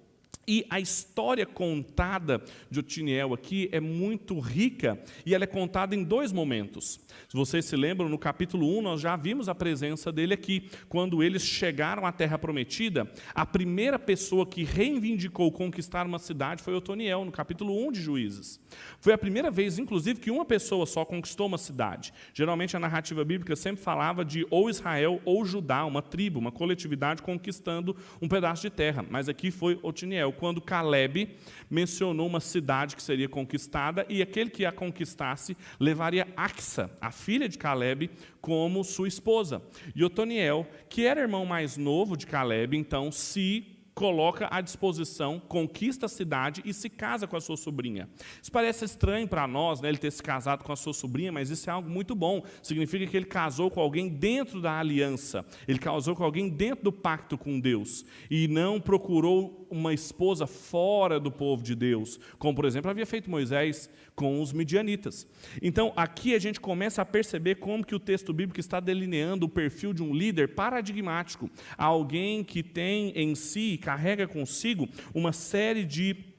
e 0.46 0.66
a 0.68 0.80
história 0.80 1.46
contada 1.46 2.42
de 2.70 2.80
Otiniel 2.80 3.34
aqui 3.34 3.68
é 3.72 3.80
muito 3.80 4.38
rica 4.38 4.98
e 5.24 5.34
ela 5.34 5.44
é 5.44 5.46
contada 5.46 5.94
em 5.94 6.02
dois 6.02 6.32
momentos. 6.32 7.00
Se 7.28 7.36
vocês 7.36 7.64
se 7.64 7.76
lembram, 7.76 8.08
no 8.08 8.18
capítulo 8.18 8.78
1 8.78 8.82
nós 8.82 9.00
já 9.00 9.16
vimos 9.16 9.48
a 9.48 9.54
presença 9.54 10.12
dele 10.12 10.34
aqui. 10.34 10.68
Quando 10.88 11.22
eles 11.22 11.42
chegaram 11.42 12.06
à 12.06 12.12
Terra 12.12 12.38
Prometida, 12.38 13.10
a 13.34 13.46
primeira 13.46 13.98
pessoa 13.98 14.46
que 14.46 14.64
reivindicou 14.64 15.50
conquistar 15.50 16.06
uma 16.06 16.18
cidade 16.18 16.62
foi 16.62 16.74
Otoniel, 16.74 17.24
no 17.24 17.32
capítulo 17.32 17.86
1 17.88 17.92
de 17.92 18.00
Juízes. 18.00 18.60
Foi 19.00 19.12
a 19.12 19.18
primeira 19.18 19.50
vez, 19.50 19.78
inclusive, 19.78 20.20
que 20.20 20.30
uma 20.30 20.44
pessoa 20.44 20.86
só 20.86 21.04
conquistou 21.04 21.46
uma 21.46 21.58
cidade. 21.58 22.12
Geralmente 22.32 22.76
a 22.76 22.80
narrativa 22.80 23.24
bíblica 23.24 23.56
sempre 23.56 23.82
falava 23.82 24.24
de 24.24 24.46
ou 24.50 24.68
Israel 24.68 25.20
ou 25.24 25.44
Judá, 25.44 25.84
uma 25.84 26.02
tribo, 26.02 26.38
uma 26.38 26.52
coletividade 26.52 27.22
conquistando 27.22 27.96
um 28.20 28.28
pedaço 28.28 28.62
de 28.62 28.70
terra. 28.70 29.04
Mas 29.08 29.28
aqui 29.28 29.50
foi 29.50 29.78
Otiniel 29.82 30.32
quando 30.34 30.60
Caleb 30.60 31.36
mencionou 31.70 32.26
uma 32.26 32.40
cidade 32.40 32.94
que 32.94 33.02
seria 33.02 33.28
conquistada 33.28 34.04
e 34.08 34.20
aquele 34.20 34.50
que 34.50 34.64
a 34.64 34.72
conquistasse 34.72 35.56
levaria 35.80 36.28
Axa, 36.36 36.90
a 37.00 37.10
filha 37.10 37.48
de 37.48 37.58
Caleb, 37.58 38.10
como 38.40 38.84
sua 38.84 39.08
esposa. 39.08 39.62
E 39.94 40.04
Otoniel, 40.04 40.66
que 40.88 41.06
era 41.06 41.20
irmão 41.20 41.46
mais 41.46 41.76
novo 41.76 42.16
de 42.16 42.26
Caleb, 42.26 42.76
então 42.76 43.10
se 43.10 43.74
coloca 43.94 44.48
à 44.50 44.60
disposição, 44.60 45.40
conquista 45.40 46.06
a 46.06 46.08
cidade 46.08 46.60
e 46.64 46.74
se 46.74 46.90
casa 46.90 47.26
com 47.26 47.36
a 47.36 47.40
sua 47.40 47.56
sobrinha. 47.56 48.08
Isso 48.42 48.50
parece 48.50 48.84
estranho 48.84 49.28
para 49.28 49.46
nós, 49.46 49.80
né, 49.80 49.88
ele 49.88 49.98
ter 49.98 50.10
se 50.10 50.22
casado 50.22 50.64
com 50.64 50.72
a 50.72 50.76
sua 50.76 50.92
sobrinha, 50.92 51.30
mas 51.30 51.50
isso 51.50 51.70
é 51.70 51.72
algo 51.72 51.88
muito 51.88 52.14
bom. 52.14 52.42
Significa 52.62 53.06
que 53.06 53.16
ele 53.16 53.26
casou 53.26 53.70
com 53.70 53.80
alguém 53.80 54.08
dentro 54.08 54.60
da 54.60 54.78
aliança, 54.78 55.44
ele 55.68 55.78
casou 55.78 56.16
com 56.16 56.24
alguém 56.24 56.48
dentro 56.48 56.84
do 56.84 56.92
pacto 56.92 57.38
com 57.38 57.60
Deus 57.60 58.04
e 58.30 58.48
não 58.48 58.80
procurou 58.80 59.66
uma 59.70 59.94
esposa 59.94 60.46
fora 60.46 61.20
do 61.20 61.30
povo 61.30 61.62
de 61.62 61.74
Deus, 61.74 62.18
como 62.38 62.54
por 62.54 62.64
exemplo 62.64 62.90
havia 62.90 63.06
feito 63.06 63.30
Moisés 63.30 63.88
com 64.14 64.40
os 64.40 64.52
midianitas. 64.52 65.26
Então, 65.61 65.92
aqui 65.97 66.35
a 66.35 66.38
gente 66.38 66.61
começa 66.61 67.02
a 67.02 67.04
perceber 67.04 67.56
como 67.56 67.85
que 67.85 67.94
o 67.94 68.00
texto 68.00 68.33
bíblico 68.33 68.61
está 68.61 68.80
delineando 68.80 69.47
o 69.47 69.49
perfil 69.49 69.92
de 69.92 70.02
um 70.02 70.14
líder 70.14 70.54
paradigmático, 70.54 71.50
alguém 71.76 72.44
que 72.44 72.62
tem 72.62 73.12
em 73.16 73.35
si, 73.35 73.78
carrega 73.83 74.26
consigo 74.26 74.88
uma 75.12 75.33
série 75.33 75.85
de 75.85 76.33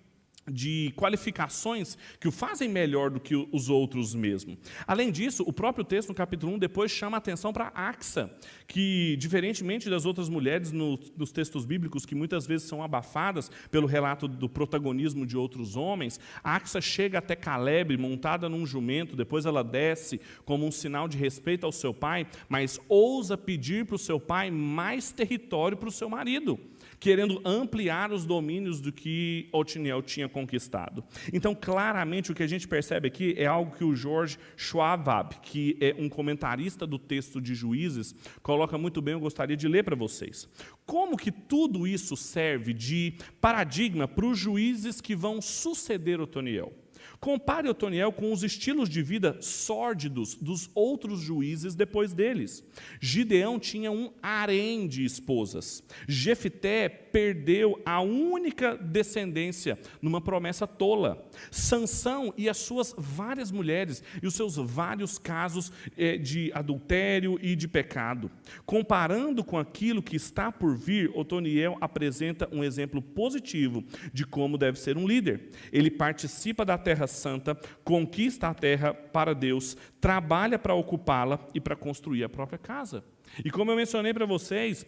de 0.47 0.93
qualificações 0.95 1.97
que 2.19 2.27
o 2.27 2.31
fazem 2.31 2.69
melhor 2.69 3.09
do 3.09 3.19
que 3.19 3.35
os 3.35 3.69
outros 3.69 4.13
mesmo. 4.13 4.57
Além 4.85 5.11
disso, 5.11 5.43
o 5.47 5.51
próprio 5.51 5.83
texto 5.83 6.09
no 6.09 6.15
capítulo 6.15 6.53
1 6.53 6.59
depois 6.59 6.91
chama 6.91 7.17
a 7.17 7.19
atenção 7.19 7.51
para 7.51 7.71
Axa, 7.73 8.29
que 8.67 9.15
diferentemente 9.17 9.89
das 9.89 10.05
outras 10.05 10.29
mulheres 10.29 10.71
no, 10.71 10.99
nos 11.17 11.31
textos 11.31 11.65
bíblicos 11.65 12.05
que 12.05 12.13
muitas 12.13 12.45
vezes 12.45 12.67
são 12.67 12.83
abafadas 12.83 13.49
pelo 13.71 13.87
relato 13.87 14.27
do 14.27 14.47
protagonismo 14.47 15.25
de 15.25 15.35
outros 15.35 15.75
homens, 15.75 16.19
Axa 16.43 16.79
chega 16.79 17.17
até 17.17 17.35
Caleb 17.35 17.97
montada 17.97 18.47
num 18.47 18.65
jumento, 18.65 19.15
depois 19.15 19.45
ela 19.45 19.63
desce 19.63 20.21
como 20.45 20.65
um 20.65 20.71
sinal 20.71 21.07
de 21.07 21.17
respeito 21.17 21.65
ao 21.65 21.71
seu 21.71 21.93
pai, 21.93 22.27
mas 22.47 22.79
ousa 22.87 23.37
pedir 23.37 23.85
para 23.85 23.95
o 23.95 23.99
seu 23.99 24.19
pai 24.19 24.51
mais 24.51 25.11
território 25.11 25.77
para 25.77 25.89
o 25.89 25.91
seu 25.91 26.09
marido 26.09 26.59
querendo 27.05 27.39
ampliar 27.45 28.12
os 28.12 28.25
domínios 28.25 28.81
do 28.81 28.91
que 28.91 29.47
Otiniel 29.51 30.01
tinha 30.01 30.27
conquistado. 30.27 31.03
Então, 31.31 31.53
claramente, 31.53 32.31
o 32.31 32.33
que 32.33 32.41
a 32.41 32.47
gente 32.47 32.67
percebe 32.67 33.07
aqui 33.07 33.35
é 33.38 33.45
algo 33.45 33.75
que 33.75 33.83
o 33.83 33.95
George 33.95 34.39
Schwab, 34.57 35.35
que 35.43 35.77
é 35.79 35.95
um 36.00 36.09
comentarista 36.09 36.88
do 36.88 36.97
texto 36.97 37.39
de 37.39 37.53
Juízes, 37.53 38.15
coloca 38.41 38.75
muito 38.75 39.03
bem, 39.03 39.13
eu 39.13 39.19
gostaria 39.19 39.55
de 39.55 39.67
ler 39.67 39.83
para 39.83 39.95
vocês. 39.95 40.50
Como 40.83 41.15
que 41.15 41.31
tudo 41.31 41.85
isso 41.85 42.17
serve 42.17 42.74
de 42.74 43.13
paradigma 43.39 44.07
para 44.07 44.25
os 44.25 44.39
juízes 44.39 45.00
que 45.00 45.15
vão 45.15 45.39
suceder 45.43 46.19
Otoniel? 46.19 46.74
Compare 47.19 47.69
Otoniel 47.69 48.12
com 48.12 48.31
os 48.31 48.43
estilos 48.43 48.89
de 48.89 49.01
vida 49.01 49.38
sórdidos 49.41 50.36
dos 50.36 50.69
outros 50.74 51.19
juízes 51.19 51.75
depois 51.75 52.13
deles. 52.13 52.63
Gideão 53.00 53.60
tinha 53.60 53.91
um 53.91 54.12
harém 54.22 54.88
de 54.88 55.03
esposas. 55.05 55.84
Jefité 56.07 56.89
perdeu 56.89 57.81
a 57.86 58.01
única 58.01 58.75
descendência 58.75 59.79
numa 60.01 60.19
promessa 60.19 60.67
tola. 60.67 61.29
Sansão 61.50 62.34
e 62.38 62.50
as 62.50 62.57
suas 62.57 62.93
várias 62.98 63.51
mulheres 63.51 64.03
e 64.22 64.27
os 64.27 64.34
seus 64.34 64.55
vários 64.57 65.17
casos 65.17 65.72
eh, 65.98 66.17
de 66.17 66.51
adultério 66.53 67.39
e 67.41 67.55
de 67.55 67.67
pecado. 67.67 68.29
Comparando 68.65 69.43
com 69.43 69.57
aquilo 69.57 70.03
que 70.03 70.15
está 70.15 70.51
por 70.51 70.75
vir, 70.75 71.12
Otoniel 71.15 71.77
apresenta 71.79 72.50
um 72.51 72.63
exemplo 72.63 73.01
positivo 73.01 73.84
de 74.13 74.25
como 74.25 74.57
deve 74.57 74.79
ser 74.79 74.98
um 74.98 75.07
líder. 75.07 75.50
Ele 75.72 75.89
participa 75.89 76.65
da 76.65 76.77
terra 76.77 77.07
santa, 77.15 77.57
conquista 77.84 78.50
a 78.50 78.53
terra 78.53 78.93
para 78.93 79.34
Deus, 79.34 79.75
trabalha 80.00 80.60
para 80.60 80.75
ocupá-la 80.75 81.39
e 81.55 81.60
para 81.60 81.75
construir 81.75 82.24
a 82.24 82.29
própria 82.29 82.60
casa. 82.60 83.03
E 83.43 83.50
como 83.50 83.72
eu 83.72 83.75
mencionei 83.75 84.13
para 84.13 84.27
vocês, 84.27 84.86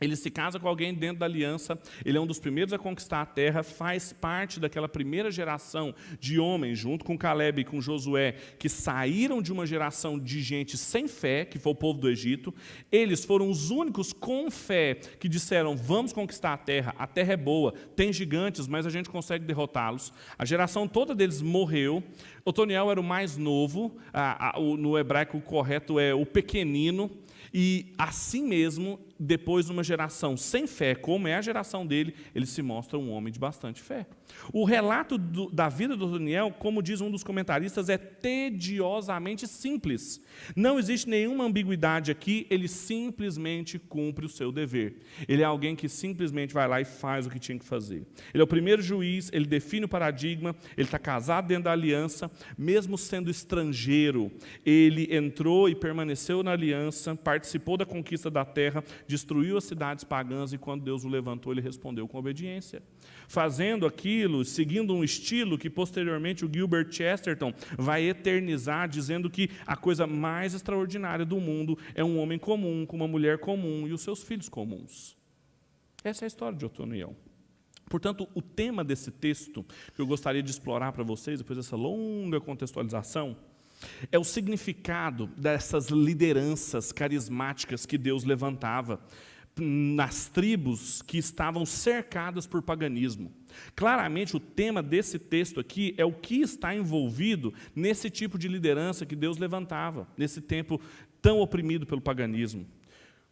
ele 0.00 0.14
se 0.16 0.30
casa 0.30 0.60
com 0.60 0.68
alguém 0.68 0.92
dentro 0.92 1.18
da 1.18 1.26
aliança, 1.26 1.78
ele 2.04 2.18
é 2.18 2.20
um 2.20 2.26
dos 2.26 2.38
primeiros 2.38 2.72
a 2.72 2.78
conquistar 2.78 3.22
a 3.22 3.26
terra, 3.26 3.62
faz 3.62 4.12
parte 4.12 4.60
daquela 4.60 4.88
primeira 4.88 5.30
geração 5.30 5.94
de 6.20 6.38
homens, 6.38 6.78
junto 6.78 7.04
com 7.04 7.16
Caleb 7.16 7.62
e 7.62 7.64
com 7.64 7.80
Josué, 7.80 8.32
que 8.58 8.68
saíram 8.68 9.40
de 9.40 9.52
uma 9.52 9.66
geração 9.66 10.18
de 10.18 10.42
gente 10.42 10.76
sem 10.76 11.08
fé, 11.08 11.44
que 11.44 11.58
foi 11.58 11.72
o 11.72 11.76
povo 11.76 11.98
do 11.98 12.10
Egito. 12.10 12.54
Eles 12.92 13.24
foram 13.24 13.48
os 13.48 13.70
únicos 13.70 14.12
com 14.12 14.50
fé 14.50 14.94
que 15.18 15.28
disseram: 15.28 15.76
vamos 15.76 16.12
conquistar 16.12 16.52
a 16.52 16.58
terra, 16.58 16.94
a 16.98 17.06
terra 17.06 17.32
é 17.32 17.36
boa, 17.36 17.72
tem 17.94 18.12
gigantes, 18.12 18.66
mas 18.66 18.86
a 18.86 18.90
gente 18.90 19.08
consegue 19.08 19.44
derrotá-los. 19.44 20.12
A 20.38 20.44
geração 20.44 20.86
toda 20.86 21.14
deles 21.14 21.40
morreu. 21.40 22.02
Otoniel 22.44 22.90
era 22.90 23.00
o 23.00 23.04
mais 23.04 23.36
novo, 23.36 23.96
no 24.78 24.96
hebraico 24.96 25.40
correto 25.40 25.98
é 25.98 26.14
o 26.14 26.24
pequenino, 26.24 27.10
e 27.52 27.92
assim 27.98 28.46
mesmo 28.46 28.98
depois 29.18 29.66
de 29.66 29.72
uma 29.72 29.82
geração 29.82 30.36
sem 30.36 30.66
fé, 30.66 30.94
como 30.94 31.26
é 31.28 31.36
a 31.36 31.42
geração 31.42 31.86
dele, 31.86 32.14
ele 32.34 32.46
se 32.46 32.62
mostra 32.62 32.98
um 32.98 33.10
homem 33.10 33.32
de 33.32 33.38
bastante 33.38 33.82
fé. 33.82 34.06
O 34.52 34.64
relato 34.64 35.18
do, 35.18 35.50
da 35.50 35.68
vida 35.68 35.96
do 35.96 36.10
Daniel, 36.10 36.54
como 36.58 36.82
diz 36.82 37.00
um 37.00 37.10
dos 37.10 37.22
comentaristas, 37.22 37.88
é 37.88 37.96
tediosamente 37.96 39.46
simples. 39.46 40.20
Não 40.54 40.78
existe 40.78 41.08
nenhuma 41.08 41.44
ambiguidade 41.44 42.10
aqui, 42.10 42.46
ele 42.50 42.68
simplesmente 42.68 43.78
cumpre 43.78 44.26
o 44.26 44.28
seu 44.28 44.52
dever. 44.52 44.96
Ele 45.28 45.42
é 45.42 45.44
alguém 45.44 45.74
que 45.74 45.88
simplesmente 45.88 46.54
vai 46.54 46.68
lá 46.68 46.80
e 46.80 46.84
faz 46.84 47.26
o 47.26 47.30
que 47.30 47.38
tinha 47.38 47.58
que 47.58 47.64
fazer. 47.64 48.06
Ele 48.32 48.40
é 48.40 48.44
o 48.44 48.46
primeiro 48.46 48.82
juiz, 48.82 49.30
ele 49.32 49.46
define 49.46 49.84
o 49.84 49.88
paradigma, 49.88 50.54
ele 50.76 50.86
está 50.86 50.98
casado 50.98 51.48
dentro 51.48 51.64
da 51.64 51.72
aliança, 51.72 52.30
mesmo 52.56 52.96
sendo 52.96 53.30
estrangeiro, 53.30 54.30
ele 54.64 55.14
entrou 55.14 55.68
e 55.68 55.74
permaneceu 55.74 56.42
na 56.42 56.52
aliança, 56.52 57.14
participou 57.14 57.76
da 57.76 57.86
conquista 57.86 58.30
da 58.30 58.44
terra, 58.44 58.84
destruiu 59.06 59.56
as 59.56 59.64
cidades 59.64 60.04
pagãs 60.04 60.52
e 60.52 60.58
quando 60.58 60.82
Deus 60.82 61.04
o 61.04 61.08
levantou, 61.08 61.52
ele 61.52 61.60
respondeu 61.60 62.06
com 62.06 62.18
obediência. 62.18 62.82
Fazendo 63.28 63.86
aquilo, 63.86 64.44
seguindo 64.44 64.94
um 64.94 65.04
estilo 65.04 65.58
que 65.58 65.70
posteriormente 65.70 66.44
o 66.44 66.50
Gilbert 66.52 66.90
Chesterton 66.90 67.52
vai 67.76 68.04
eternizar, 68.04 68.88
dizendo 68.88 69.28
que 69.30 69.50
a 69.66 69.76
coisa 69.76 70.06
mais 70.06 70.54
extraordinária 70.54 71.24
do 71.24 71.40
mundo 71.40 71.78
é 71.94 72.04
um 72.04 72.18
homem 72.18 72.38
comum 72.38 72.86
com 72.86 72.96
uma 72.96 73.08
mulher 73.08 73.38
comum 73.38 73.86
e 73.86 73.92
os 73.92 74.02
seus 74.02 74.22
filhos 74.22 74.48
comuns. 74.48 75.16
Essa 76.04 76.24
é 76.24 76.26
a 76.26 76.28
história 76.28 76.56
de 76.56 76.64
Otoniel. 76.64 77.16
Portanto, 77.88 78.28
o 78.34 78.42
tema 78.42 78.82
desse 78.82 79.10
texto 79.10 79.64
que 79.94 80.00
eu 80.00 80.06
gostaria 80.06 80.42
de 80.42 80.50
explorar 80.50 80.92
para 80.92 81.04
vocês, 81.04 81.38
depois 81.38 81.56
dessa 81.56 81.76
longa 81.76 82.40
contextualização, 82.40 83.36
é 84.10 84.18
o 84.18 84.24
significado 84.24 85.26
dessas 85.36 85.88
lideranças 85.88 86.92
carismáticas 86.92 87.86
que 87.86 87.98
Deus 87.98 88.24
levantava 88.24 89.00
nas 89.58 90.28
tribos 90.28 91.00
que 91.02 91.16
estavam 91.16 91.64
cercadas 91.64 92.46
por 92.46 92.60
paganismo. 92.60 93.32
Claramente, 93.74 94.36
o 94.36 94.40
tema 94.40 94.82
desse 94.82 95.18
texto 95.18 95.58
aqui 95.58 95.94
é 95.96 96.04
o 96.04 96.12
que 96.12 96.42
está 96.42 96.74
envolvido 96.74 97.54
nesse 97.74 98.10
tipo 98.10 98.38
de 98.38 98.48
liderança 98.48 99.06
que 99.06 99.16
Deus 99.16 99.38
levantava, 99.38 100.06
nesse 100.16 100.42
tempo 100.42 100.80
tão 101.22 101.40
oprimido 101.40 101.86
pelo 101.86 102.00
paganismo. 102.00 102.62
O 102.62 102.66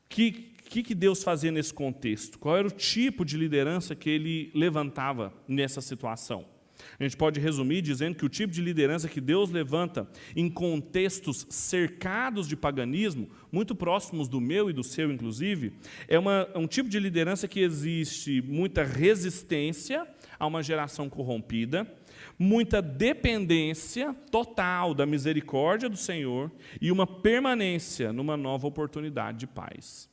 que, 0.09 0.31
que, 0.31 0.83
que 0.83 0.95
Deus 0.95 1.23
fazia 1.23 1.53
nesse 1.53 1.75
contexto? 1.75 2.39
Qual 2.39 2.57
era 2.57 2.67
o 2.67 2.71
tipo 2.71 3.25
de 3.25 3.37
liderança 3.37 3.95
que 3.95 4.09
ele 4.09 4.51
levantava 4.55 5.35
nessa 5.47 5.81
situação? 5.81 6.54
A 6.99 7.03
gente 7.03 7.17
pode 7.17 7.41
resumir 7.41 7.83
dizendo 7.83 8.15
que 8.15 8.25
o 8.25 8.29
tipo 8.29 8.53
de 8.53 8.63
liderança 8.63 9.09
que 9.09 9.21
Deus 9.21 9.51
levanta 9.51 10.09
em 10.35 10.49
contextos 10.49 11.47
cercados 11.51 12.47
de 12.47 12.57
paganismo, 12.57 13.29
muito 13.51 13.75
próximos 13.75 14.29
do 14.29 14.41
meu 14.41 14.71
e 14.71 14.73
do 14.73 14.85
seu, 14.85 15.11
inclusive, 15.11 15.73
é 16.09 16.19
uma, 16.19 16.49
é 16.55 16.59
um 16.59 16.67
tipo 16.67 16.89
de 16.89 16.99
liderança 17.01 17.49
que 17.49 17.61
existe 17.61 18.43
muita 18.43 18.85
resistência 18.85 20.07
a 20.39 20.47
uma 20.47 20.63
geração 20.63 21.09
corrompida, 21.09 21.91
muita 22.39 22.81
dependência 22.81 24.15
total 24.31 24.95
da 24.95 25.07
misericórdia 25.07 25.89
do 25.89 25.97
Senhor 25.97 26.51
e 26.81 26.93
uma 26.93 27.07
permanência 27.07 28.13
numa 28.13 28.37
nova 28.37 28.67
oportunidade 28.67 29.39
de 29.39 29.47
paz. 29.47 30.09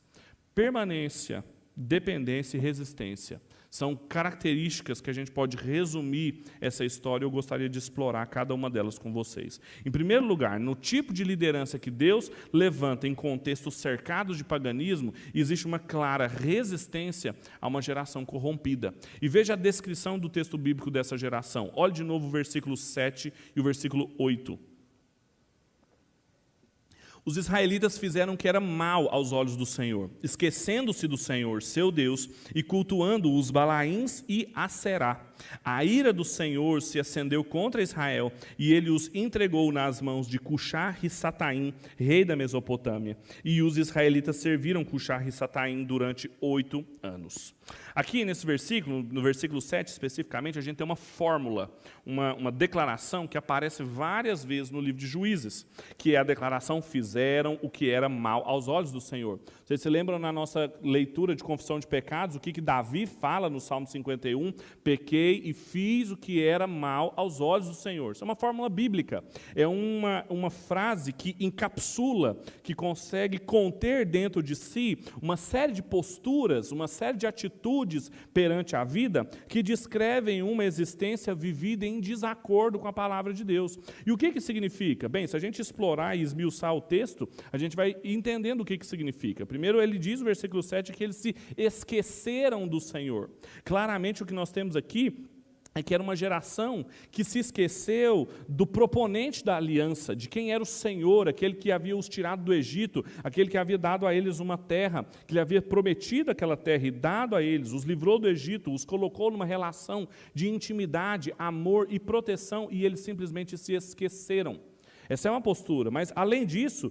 Permanência, 0.54 1.44
dependência 1.76 2.58
e 2.58 2.60
resistência 2.60 3.42
são 3.72 3.96
características 3.96 5.00
que 5.00 5.10
a 5.10 5.14
gente 5.14 5.32
pode 5.32 5.56
resumir 5.56 6.44
essa 6.60 6.84
história. 6.84 7.24
Eu 7.24 7.32
gostaria 7.32 7.70
de 7.70 7.80
explorar 7.80 8.26
cada 8.26 8.54
uma 8.54 8.70
delas 8.70 9.00
com 9.00 9.14
vocês. 9.14 9.62
Em 9.86 9.90
primeiro 9.90 10.26
lugar, 10.26 10.60
no 10.60 10.76
tipo 10.76 11.14
de 11.14 11.24
liderança 11.24 11.80
que 11.80 11.90
Deus 11.90 12.30
levanta 12.52 13.08
em 13.08 13.16
contextos 13.16 13.76
cercados 13.76 14.38
de 14.38 14.44
paganismo, 14.44 15.14
existe 15.34 15.66
uma 15.66 15.80
clara 15.80 16.28
resistência 16.28 17.34
a 17.62 17.68
uma 17.68 17.82
geração 17.82 18.26
corrompida. 18.26 18.94
E 19.22 19.30
veja 19.30 19.54
a 19.54 19.56
descrição 19.56 20.20
do 20.20 20.28
texto 20.28 20.58
bíblico 20.58 20.92
dessa 20.92 21.18
geração. 21.18 21.72
Olhe 21.74 21.94
de 21.94 22.04
novo 22.04 22.28
o 22.28 22.32
versículo 22.32 22.76
7 22.76 23.32
e 23.56 23.60
o 23.60 23.64
versículo 23.64 24.12
8 24.20 24.71
os 27.26 27.38
israelitas 27.38 27.98
fizeram 27.98 28.34
o 28.34 28.38
que 28.38 28.48
era 28.48 28.60
mal 28.60 29.08
aos 29.14 29.32
olhos 29.32 29.56
do 29.56 29.66
Senhor, 29.66 30.10
esquecendo-se 30.24 31.08
do 31.08 31.18
Senhor, 31.18 31.62
seu 31.62 31.92
Deus, 31.92 32.30
e 32.54 32.64
cultuando 32.64 33.32
os 33.34 33.52
Balaíns 33.52 34.24
e 34.28 34.50
Aserá. 34.56 35.31
A 35.64 35.84
ira 35.84 36.12
do 36.12 36.24
Senhor 36.24 36.82
se 36.82 37.00
acendeu 37.00 37.44
contra 37.44 37.82
Israel, 37.82 38.32
e 38.58 38.74
ele 38.74 38.90
os 38.90 39.10
entregou 39.14 39.72
nas 39.72 40.02
mãos 40.02 40.28
de 40.28 40.40
Cushar-Risataim, 40.40 41.74
rei 41.98 42.26
da 42.26 42.36
Mesopotâmia. 42.36 43.18
E 43.44 43.62
os 43.62 43.78
israelitas 43.78 44.38
serviram 44.38 44.84
Cushar-Risataim 44.84 45.84
durante 45.84 46.30
oito 46.40 46.86
anos. 47.02 47.54
Aqui 47.94 48.24
nesse 48.26 48.46
versículo, 48.46 49.04
no 49.04 49.22
versículo 49.22 49.62
7 49.62 49.88
especificamente, 49.88 50.58
a 50.58 50.62
gente 50.62 50.78
tem 50.78 50.86
uma 50.86 50.96
fórmula, 50.96 51.72
uma, 52.06 52.34
uma 52.34 52.52
declaração 52.52 53.28
que 53.28 53.38
aparece 53.38 53.84
várias 53.84 54.44
vezes 54.44 54.72
no 54.72 54.80
livro 54.80 55.00
de 55.00 55.08
Juízes, 55.08 55.66
que 55.98 56.16
é 56.16 56.18
a 56.18 56.24
declaração: 56.24 56.82
fizeram 56.82 57.60
o 57.62 57.70
que 57.70 57.90
era 57.90 58.08
mal 58.08 58.44
aos 58.46 58.68
olhos 58.68 58.92
do 58.92 59.02
Senhor. 59.02 59.40
Vocês 59.72 59.84
se 59.84 59.90
lembram 59.90 60.20
na 60.20 60.34
nossa 60.34 60.70
leitura 60.84 61.34
de 61.34 61.42
confissão 61.42 61.80
de 61.80 61.88
pecados, 61.88 62.36
o 62.36 62.42
que, 62.42 62.52
que 62.52 62.60
Davi 62.60 63.06
fala 63.06 63.50
no 63.50 63.62
Salmo 63.62 63.88
51? 63.88 64.52
Pequei 64.84 65.42
e 65.46 65.54
fiz 65.54 66.12
o 66.12 66.18
que 66.18 66.44
era 66.44 66.68
mal 66.68 67.14
aos 67.16 67.40
olhos 67.40 67.70
do 67.70 67.74
Senhor. 67.74 68.12
Isso 68.12 68.22
é 68.22 68.26
uma 68.26 68.36
fórmula 68.36 68.68
bíblica. 68.68 69.24
É 69.56 69.66
uma, 69.66 70.26
uma 70.28 70.50
frase 70.50 71.14
que 71.14 71.38
encapsula, 71.40 72.38
que 72.62 72.76
consegue 72.76 73.38
conter 73.38 74.06
dentro 74.06 74.44
de 74.44 74.58
si 74.58 74.98
uma 75.22 75.38
série 75.38 75.72
de 75.72 75.82
posturas, 75.82 76.74
uma 76.74 76.90
série 76.90 77.18
de 77.18 77.26
atitudes 77.26 78.12
perante 78.34 78.76
a 78.76 78.84
vida 78.84 79.24
que 79.48 79.64
descrevem 79.64 80.44
uma 80.44 80.66
existência 80.66 81.34
vivida 81.34 81.86
em 81.86 82.02
desacordo 82.02 82.78
com 82.78 82.90
a 82.90 82.94
palavra 82.94 83.34
de 83.34 83.46
Deus. 83.46 83.80
E 84.06 84.12
o 84.12 84.18
que, 84.18 84.34
que 84.34 84.42
significa? 84.42 85.08
Bem, 85.08 85.26
se 85.28 85.38
a 85.38 85.40
gente 85.40 85.62
explorar 85.62 86.18
e 86.18 86.22
esmiuçar 86.22 86.76
o 86.76 86.82
texto, 86.82 87.26
a 87.54 87.58
gente 87.58 87.74
vai 87.74 87.96
entendendo 88.04 88.60
o 88.60 88.66
que, 88.66 88.78
que 88.78 88.86
significa. 88.86 89.46
Primeiro, 89.46 89.61
ele 89.66 89.98
diz 89.98 90.20
no 90.20 90.26
versículo 90.26 90.64
7 90.64 90.92
que 90.92 91.04
eles 91.04 91.18
se 91.18 91.36
esqueceram 91.58 92.68
do 92.68 92.80
Senhor. 92.80 93.30
Claramente, 93.64 94.24
o 94.24 94.26
que 94.26 94.34
nós 94.34 94.52
temos 94.52 94.76
aqui 94.76 95.28
é 95.74 95.82
que 95.82 95.94
era 95.94 96.04
uma 96.04 96.16
geração 96.16 96.86
que 97.10 97.24
se 97.24 97.40
esqueceu 97.40 98.28
do 98.48 98.68
proponente 98.68 99.44
da 99.44 99.56
aliança, 99.56 100.14
de 100.14 100.28
quem 100.28 100.52
era 100.52 100.62
o 100.62 100.66
Senhor, 100.66 101.30
aquele 101.30 101.56
que 101.56 101.72
havia 101.72 101.96
os 101.96 102.10
tirado 102.10 102.44
do 102.44 102.54
Egito, 102.54 103.06
aquele 103.24 103.50
que 103.50 103.58
havia 103.58 103.78
dado 103.78 104.06
a 104.06 104.14
eles 104.14 104.40
uma 104.40 104.58
terra, 104.58 105.06
que 105.26 105.34
lhe 105.34 105.40
havia 105.40 105.62
prometido 105.62 106.30
aquela 106.30 106.58
terra 106.58 106.88
e 106.88 106.92
dado 106.92 107.38
a 107.38 107.42
eles, 107.42 107.72
os 107.72 107.84
livrou 107.84 108.20
do 108.20 108.28
Egito, 108.28 108.74
os 108.74 108.84
colocou 108.84 109.32
numa 109.32 109.46
relação 109.46 110.10
de 110.34 110.50
intimidade, 110.50 111.34
amor 111.40 111.88
e 111.90 112.00
proteção, 112.00 112.68
e 112.70 112.86
eles 112.86 113.00
simplesmente 113.00 113.58
se 113.58 113.74
esqueceram. 113.74 114.71
Essa 115.12 115.28
é 115.28 115.32
uma 115.32 115.42
postura, 115.42 115.92
mas 115.92 116.14
além 116.16 116.46
disso, 116.46 116.90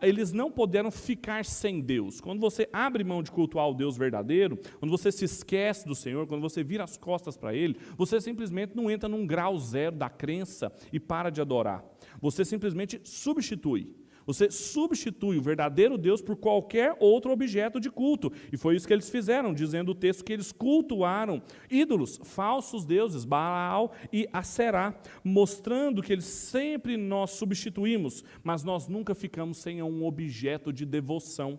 eles 0.00 0.32
não 0.32 0.52
puderam 0.52 0.88
ficar 0.88 1.44
sem 1.44 1.80
Deus. 1.80 2.20
Quando 2.20 2.38
você 2.38 2.68
abre 2.72 3.02
mão 3.02 3.24
de 3.24 3.32
cultuar 3.32 3.68
o 3.68 3.74
Deus 3.74 3.96
verdadeiro, 3.96 4.56
quando 4.78 4.92
você 4.92 5.10
se 5.10 5.24
esquece 5.24 5.84
do 5.84 5.92
Senhor, 5.92 6.28
quando 6.28 6.42
você 6.42 6.62
vira 6.62 6.84
as 6.84 6.96
costas 6.96 7.36
para 7.36 7.56
Ele, 7.56 7.76
você 7.96 8.20
simplesmente 8.20 8.76
não 8.76 8.88
entra 8.88 9.08
num 9.08 9.26
grau 9.26 9.58
zero 9.58 9.96
da 9.96 10.08
crença 10.08 10.72
e 10.92 11.00
para 11.00 11.28
de 11.28 11.40
adorar. 11.40 11.84
Você 12.20 12.44
simplesmente 12.44 13.00
substitui. 13.02 13.92
Você 14.26 14.50
substitui 14.50 15.38
o 15.38 15.42
verdadeiro 15.42 15.96
Deus 15.96 16.20
por 16.20 16.36
qualquer 16.36 16.96
outro 16.98 17.30
objeto 17.30 17.78
de 17.80 17.88
culto. 17.88 18.32
E 18.52 18.56
foi 18.56 18.74
isso 18.74 18.86
que 18.86 18.92
eles 18.92 19.08
fizeram, 19.08 19.54
dizendo 19.54 19.92
o 19.92 19.94
texto 19.94 20.24
que 20.24 20.32
eles 20.32 20.50
cultuaram 20.50 21.40
ídolos, 21.70 22.20
falsos 22.24 22.84
deuses, 22.84 23.24
Baal 23.24 23.92
e 24.12 24.28
Aserá, 24.32 24.98
mostrando 25.22 26.02
que 26.02 26.12
eles 26.12 26.24
sempre 26.24 26.96
nós 26.96 27.30
substituímos, 27.30 28.24
mas 28.42 28.64
nós 28.64 28.88
nunca 28.88 29.14
ficamos 29.14 29.58
sem 29.58 29.80
um 29.82 30.04
objeto 30.04 30.72
de 30.72 30.84
devoção. 30.84 31.58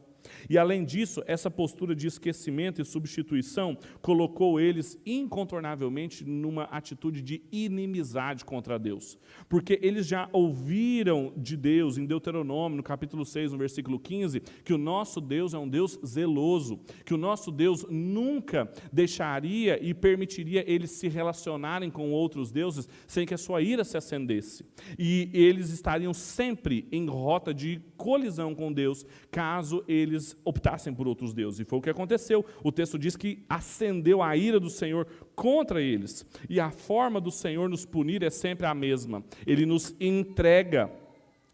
E 0.49 0.57
além 0.57 0.83
disso, 0.83 1.21
essa 1.25 1.49
postura 1.49 1.95
de 1.95 2.07
esquecimento 2.07 2.81
e 2.81 2.85
substituição 2.85 3.77
colocou 4.01 4.59
eles 4.59 4.99
incontornavelmente 5.05 6.25
numa 6.25 6.63
atitude 6.63 7.21
de 7.21 7.41
inimizade 7.51 8.45
contra 8.45 8.79
Deus. 8.79 9.17
Porque 9.49 9.79
eles 9.81 10.07
já 10.07 10.29
ouviram 10.31 11.33
de 11.35 11.55
Deus 11.55 11.97
em 11.97 12.05
Deuteronômio, 12.05 12.77
no 12.77 12.83
capítulo 12.83 13.25
6, 13.25 13.51
no 13.51 13.57
versículo 13.57 13.99
15, 13.99 14.41
que 14.63 14.73
o 14.73 14.77
nosso 14.77 15.19
Deus 15.19 15.53
é 15.53 15.57
um 15.57 15.67
Deus 15.67 15.99
zeloso, 16.05 16.79
que 17.05 17.13
o 17.13 17.17
nosso 17.17 17.51
Deus 17.51 17.85
nunca 17.89 18.71
deixaria 18.91 19.83
e 19.83 19.93
permitiria 19.93 20.63
eles 20.69 20.91
se 20.91 21.07
relacionarem 21.07 21.89
com 21.89 22.11
outros 22.11 22.51
deuses 22.51 22.87
sem 23.07 23.25
que 23.25 23.33
a 23.33 23.37
sua 23.37 23.61
ira 23.61 23.83
se 23.83 23.97
acendesse. 23.97 24.65
E 24.97 25.29
eles 25.33 25.69
estariam 25.69 26.13
sempre 26.13 26.87
em 26.91 27.07
rota 27.07 27.53
de 27.53 27.81
colisão 27.97 28.53
com 28.55 28.71
Deus, 28.71 29.05
caso 29.31 29.83
eles 29.87 30.35
optassem 30.45 30.93
por 30.93 31.07
outros 31.07 31.33
deuses. 31.33 31.59
E 31.59 31.65
foi 31.65 31.79
o 31.79 31.81
que 31.81 31.89
aconteceu. 31.89 32.45
O 32.63 32.71
texto 32.71 32.97
diz 32.97 33.17
que 33.17 33.43
acendeu 33.49 34.21
a 34.21 34.37
ira 34.37 34.59
do 34.59 34.69
Senhor 34.69 35.07
contra 35.35 35.81
eles. 35.81 36.25
E 36.49 36.59
a 36.59 36.71
forma 36.71 37.19
do 37.19 37.31
Senhor 37.31 37.67
nos 37.67 37.85
punir 37.85 38.23
é 38.23 38.29
sempre 38.29 38.65
a 38.65 38.73
mesma. 38.73 39.23
Ele 39.45 39.65
nos 39.65 39.95
entrega 39.99 40.89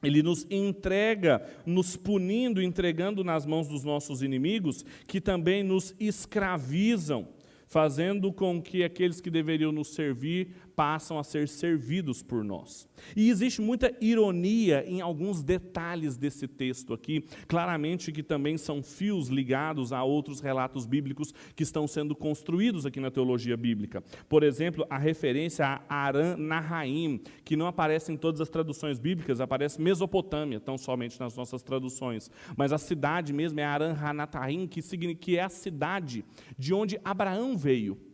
ele 0.03 0.21
nos 0.21 0.45
entrega, 0.51 1.41
nos 1.65 1.95
punindo, 1.95 2.61
entregando 2.61 3.23
nas 3.23 3.45
mãos 3.45 3.69
dos 3.69 3.85
nossos 3.85 4.21
inimigos, 4.21 4.83
que 5.07 5.21
também 5.21 5.63
nos 5.63 5.95
escravizam 5.97 7.25
fazendo 7.73 8.31
com 8.31 8.61
que 8.61 8.83
aqueles 8.83 9.19
que 9.19 9.31
deveriam 9.31 9.71
nos 9.71 9.95
servir 9.95 10.49
passam 10.75 11.19
a 11.19 11.23
ser 11.23 11.47
servidos 11.47 12.21
por 12.21 12.43
nós. 12.43 12.87
E 13.15 13.29
existe 13.29 13.61
muita 13.61 13.93
ironia 14.01 14.83
em 14.87 15.01
alguns 15.01 15.43
detalhes 15.43 16.17
desse 16.17 16.47
texto 16.47 16.93
aqui, 16.93 17.23
claramente 17.47 18.11
que 18.11 18.23
também 18.23 18.57
são 18.57 18.81
fios 18.81 19.27
ligados 19.27 19.91
a 19.91 20.03
outros 20.03 20.39
relatos 20.39 20.85
bíblicos 20.85 21.33
que 21.55 21.63
estão 21.63 21.87
sendo 21.87 22.15
construídos 22.15 22.85
aqui 22.85 22.99
na 22.99 23.11
teologia 23.11 23.57
bíblica. 23.57 24.03
Por 24.29 24.43
exemplo, 24.43 24.85
a 24.89 24.97
referência 24.97 25.65
a 25.65 25.81
Aram 25.89 26.37
Naharaim, 26.37 27.21
que 27.43 27.55
não 27.55 27.67
aparece 27.67 28.11
em 28.11 28.17
todas 28.17 28.41
as 28.41 28.49
traduções 28.49 28.99
bíblicas, 28.99 29.41
aparece 29.41 29.81
Mesopotâmia, 29.81 30.59
tão 30.59 30.77
somente 30.77 31.19
nas 31.19 31.35
nossas 31.35 31.61
traduções. 31.61 32.31
Mas 32.55 32.71
a 32.71 32.77
cidade 32.77 33.33
mesmo 33.33 33.59
é 33.59 33.63
Aram 33.63 33.95
Hanataim, 33.95 34.67
que 34.67 35.37
é 35.37 35.43
a 35.43 35.49
cidade 35.49 36.23
de 36.57 36.73
onde 36.73 36.99
Abraão 37.03 37.57
veio. 37.57 38.12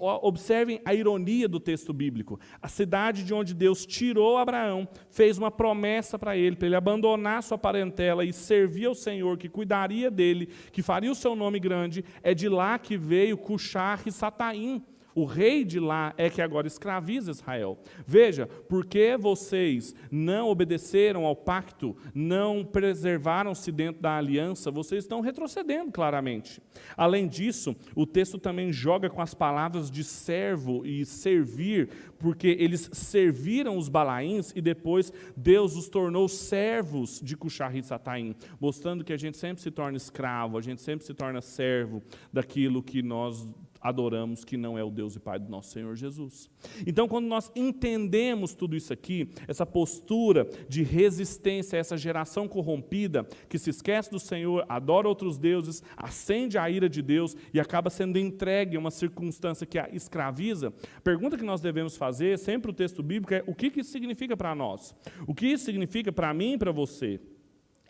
Observem 0.00 0.80
a 0.84 0.94
ironia 0.94 1.48
do 1.48 1.58
texto 1.58 1.92
bíblico. 1.92 2.38
A 2.60 2.68
cidade 2.68 3.24
de 3.24 3.32
onde 3.32 3.54
Deus 3.54 3.86
tirou 3.86 4.36
Abraão, 4.36 4.86
fez 5.08 5.38
uma 5.38 5.50
promessa 5.50 6.18
para 6.18 6.36
ele, 6.36 6.56
para 6.56 6.66
ele 6.66 6.76
abandonar 6.76 7.42
sua 7.42 7.56
parentela 7.56 8.24
e 8.24 8.32
servir 8.32 8.86
ao 8.86 8.94
Senhor, 8.94 9.38
que 9.38 9.48
cuidaria 9.48 10.10
dele, 10.10 10.48
que 10.70 10.82
faria 10.82 11.10
o 11.10 11.14
seu 11.14 11.34
nome 11.34 11.58
grande, 11.58 12.04
é 12.22 12.34
de 12.34 12.48
lá 12.48 12.78
que 12.78 12.96
veio 12.96 13.38
Cuxar 13.38 14.02
e 14.04 14.12
Sataim, 14.12 14.84
o 15.14 15.24
rei 15.24 15.64
de 15.64 15.78
lá 15.78 16.14
é 16.16 16.30
que 16.30 16.40
agora 16.40 16.66
escraviza 16.66 17.30
Israel. 17.30 17.78
Veja, 18.06 18.46
porque 18.68 19.16
vocês 19.16 19.94
não 20.10 20.48
obedeceram 20.48 21.24
ao 21.24 21.36
pacto, 21.36 21.96
não 22.14 22.64
preservaram-se 22.64 23.70
dentro 23.70 24.02
da 24.02 24.16
aliança, 24.16 24.70
vocês 24.70 25.04
estão 25.04 25.20
retrocedendo 25.20 25.92
claramente. 25.92 26.62
Além 26.96 27.28
disso, 27.28 27.76
o 27.94 28.06
texto 28.06 28.38
também 28.38 28.72
joga 28.72 29.10
com 29.10 29.20
as 29.20 29.34
palavras 29.34 29.90
de 29.90 30.04
servo 30.04 30.84
e 30.86 31.04
servir, 31.04 31.88
porque 32.18 32.56
eles 32.58 32.88
serviram 32.92 33.76
os 33.76 33.88
balaíns 33.88 34.52
e 34.54 34.60
depois 34.60 35.12
Deus 35.36 35.76
os 35.76 35.88
tornou 35.88 36.28
servos 36.28 37.20
de 37.22 37.36
Cuxarri 37.36 37.82
Sataim, 37.82 38.34
mostrando 38.60 39.04
que 39.04 39.12
a 39.12 39.16
gente 39.16 39.36
sempre 39.36 39.62
se 39.62 39.70
torna 39.70 39.96
escravo, 39.96 40.56
a 40.56 40.62
gente 40.62 40.80
sempre 40.80 41.04
se 41.04 41.14
torna 41.14 41.40
servo 41.40 42.02
daquilo 42.32 42.82
que 42.82 43.02
nós 43.02 43.46
adoramos 43.82 44.44
que 44.44 44.56
não 44.56 44.78
é 44.78 44.84
o 44.84 44.90
Deus 44.90 45.16
e 45.16 45.20
Pai 45.20 45.38
do 45.38 45.50
nosso 45.50 45.70
Senhor 45.70 45.94
Jesus. 45.96 46.48
Então, 46.86 47.08
quando 47.08 47.26
nós 47.26 47.50
entendemos 47.56 48.54
tudo 48.54 48.76
isso 48.76 48.92
aqui, 48.92 49.28
essa 49.48 49.66
postura 49.66 50.48
de 50.68 50.82
resistência 50.82 51.76
a 51.76 51.80
essa 51.80 51.96
geração 51.96 52.46
corrompida, 52.46 53.26
que 53.48 53.58
se 53.58 53.70
esquece 53.70 54.10
do 54.10 54.20
Senhor, 54.20 54.64
adora 54.68 55.08
outros 55.08 55.38
deuses, 55.38 55.82
acende 55.96 56.56
a 56.56 56.70
ira 56.70 56.88
de 56.88 57.02
Deus 57.02 57.36
e 57.52 57.58
acaba 57.58 57.90
sendo 57.90 58.18
entregue 58.18 58.76
a 58.76 58.80
uma 58.80 58.90
circunstância 58.90 59.66
que 59.66 59.78
a 59.78 59.88
escraviza, 59.92 60.72
a 60.96 61.00
pergunta 61.00 61.36
que 61.36 61.44
nós 61.44 61.60
devemos 61.60 61.96
fazer, 61.96 62.38
sempre 62.38 62.70
o 62.70 62.74
texto 62.74 63.02
bíblico, 63.02 63.34
é 63.34 63.42
o 63.46 63.54
que 63.54 63.80
isso 63.80 63.90
significa 63.90 64.36
para 64.36 64.54
nós? 64.54 64.94
O 65.26 65.34
que 65.34 65.46
isso 65.46 65.64
significa 65.64 66.12
para 66.12 66.32
mim 66.32 66.52
e 66.52 66.58
para 66.58 66.72
você? 66.72 67.20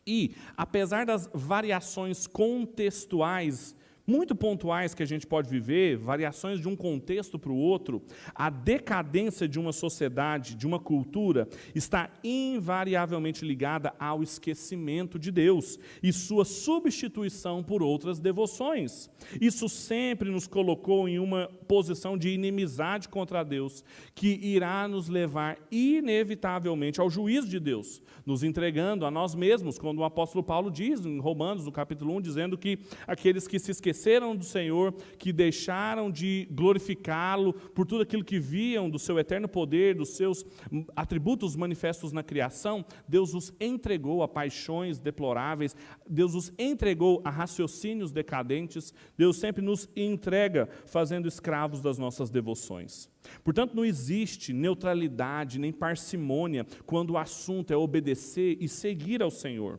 E, 0.07 0.35
apesar 0.57 1.07
das 1.07 1.31
variações 1.33 2.27
contextuais 2.27 3.77
muito 4.07 4.35
pontuais 4.35 4.95
que 4.95 5.03
a 5.03 5.07
gente 5.07 5.27
pode 5.27 5.49
viver, 5.49 5.97
variações 5.97 6.61
de 6.61 6.69
um 6.69 6.77
contexto 6.77 7.39
para 7.39 7.53
o 7.53 7.57
outro, 7.57 8.03
a 8.35 8.51
decadência 8.51 9.49
de 9.49 9.59
uma 9.59 9.73
sociedade, 9.73 10.55
de 10.55 10.67
uma 10.67 10.79
cultura, 10.79 11.49
está 11.75 12.11
invariavelmente 12.25 13.45
ligada 13.45 13.95
ao 13.99 14.23
esquecimento 14.23 15.19
de 15.19 15.31
Deus 15.31 15.79
e 16.03 16.13
sua 16.13 16.45
substituição 16.45 17.63
por 17.63 17.83
outras 17.83 18.19
devoções. 18.19 19.09
Isso 19.41 19.69
sempre 19.69 20.31
nos 20.31 20.47
colocou 20.47 21.09
em 21.09 21.19
uma 21.19 21.49
posição 21.69 22.19
de 22.19 22.29
inimizade 22.29 23.09
contra 23.09 23.45
Deus, 23.45 23.85
que 24.15 24.39
irá 24.43 24.87
nos 24.89 25.09
levar 25.09 25.59
inevitavelmente 25.71 27.01
ao 27.01 27.09
juízo 27.09 27.49
de 27.49 27.61
Deus, 27.61 28.03
nos 28.27 28.43
entregando 28.43 29.07
a 29.07 29.11
nós 29.11 29.35
mesmos, 29.35 29.79
quando 29.79 30.01
o 30.01 30.05
apóstolo 30.05 30.43
Paulo 30.43 30.71
diz 30.71 31.05
em 31.05 31.21
Romanos, 31.21 31.65
no 31.65 31.73
capítulo 31.73 32.17
1, 32.17 32.21
dizendo 32.21 32.59
que 32.59 32.79
aqueles 33.07 33.47
que 33.47 33.59
se 33.59 33.71
esqueceram 33.71 33.92
esqueceram 33.93 34.35
do 34.35 34.45
Senhor, 34.45 34.93
que 35.19 35.33
deixaram 35.33 36.11
de 36.11 36.49
glorificá-lo 36.51 37.53
por 37.53 37.87
tudo 37.87 38.03
aquilo 38.03 38.25
que 38.25 38.41
viam 38.41 38.91
do 38.91 38.99
seu 38.99 39.19
eterno 39.19 39.47
poder, 39.47 39.95
dos 39.95 40.17
seus 40.17 40.45
atributos 40.97 41.55
manifestos 41.55 42.11
na 42.11 42.23
criação, 42.23 42.85
Deus 43.07 43.35
os 43.35 43.53
entregou 43.61 44.23
a 44.23 44.29
paixões 44.29 44.99
deploráveis, 44.99 45.77
Deus 46.09 46.35
os 46.35 46.53
entregou 46.59 47.21
a 47.25 47.31
raciocínios 47.31 48.11
decadentes, 48.11 48.93
Deus 49.17 49.37
sempre 49.37 49.63
nos 49.63 49.89
entrega 49.95 50.69
fazendo 50.87 51.29
escravos 51.29 51.81
das 51.81 51.99
nossas 51.99 52.31
devoções. 52.31 53.11
Portanto, 53.45 53.77
não 53.77 53.85
existe 53.85 54.53
neutralidade 54.53 55.59
nem 55.59 55.71
parcimônia 55.71 56.67
quando 56.85 57.11
o 57.11 57.19
assunto 57.19 57.73
é 57.73 57.77
obedecer 57.77 58.57
e 58.61 58.69
seguir 58.69 59.23
ao 59.23 59.31
Senhor 59.31 59.79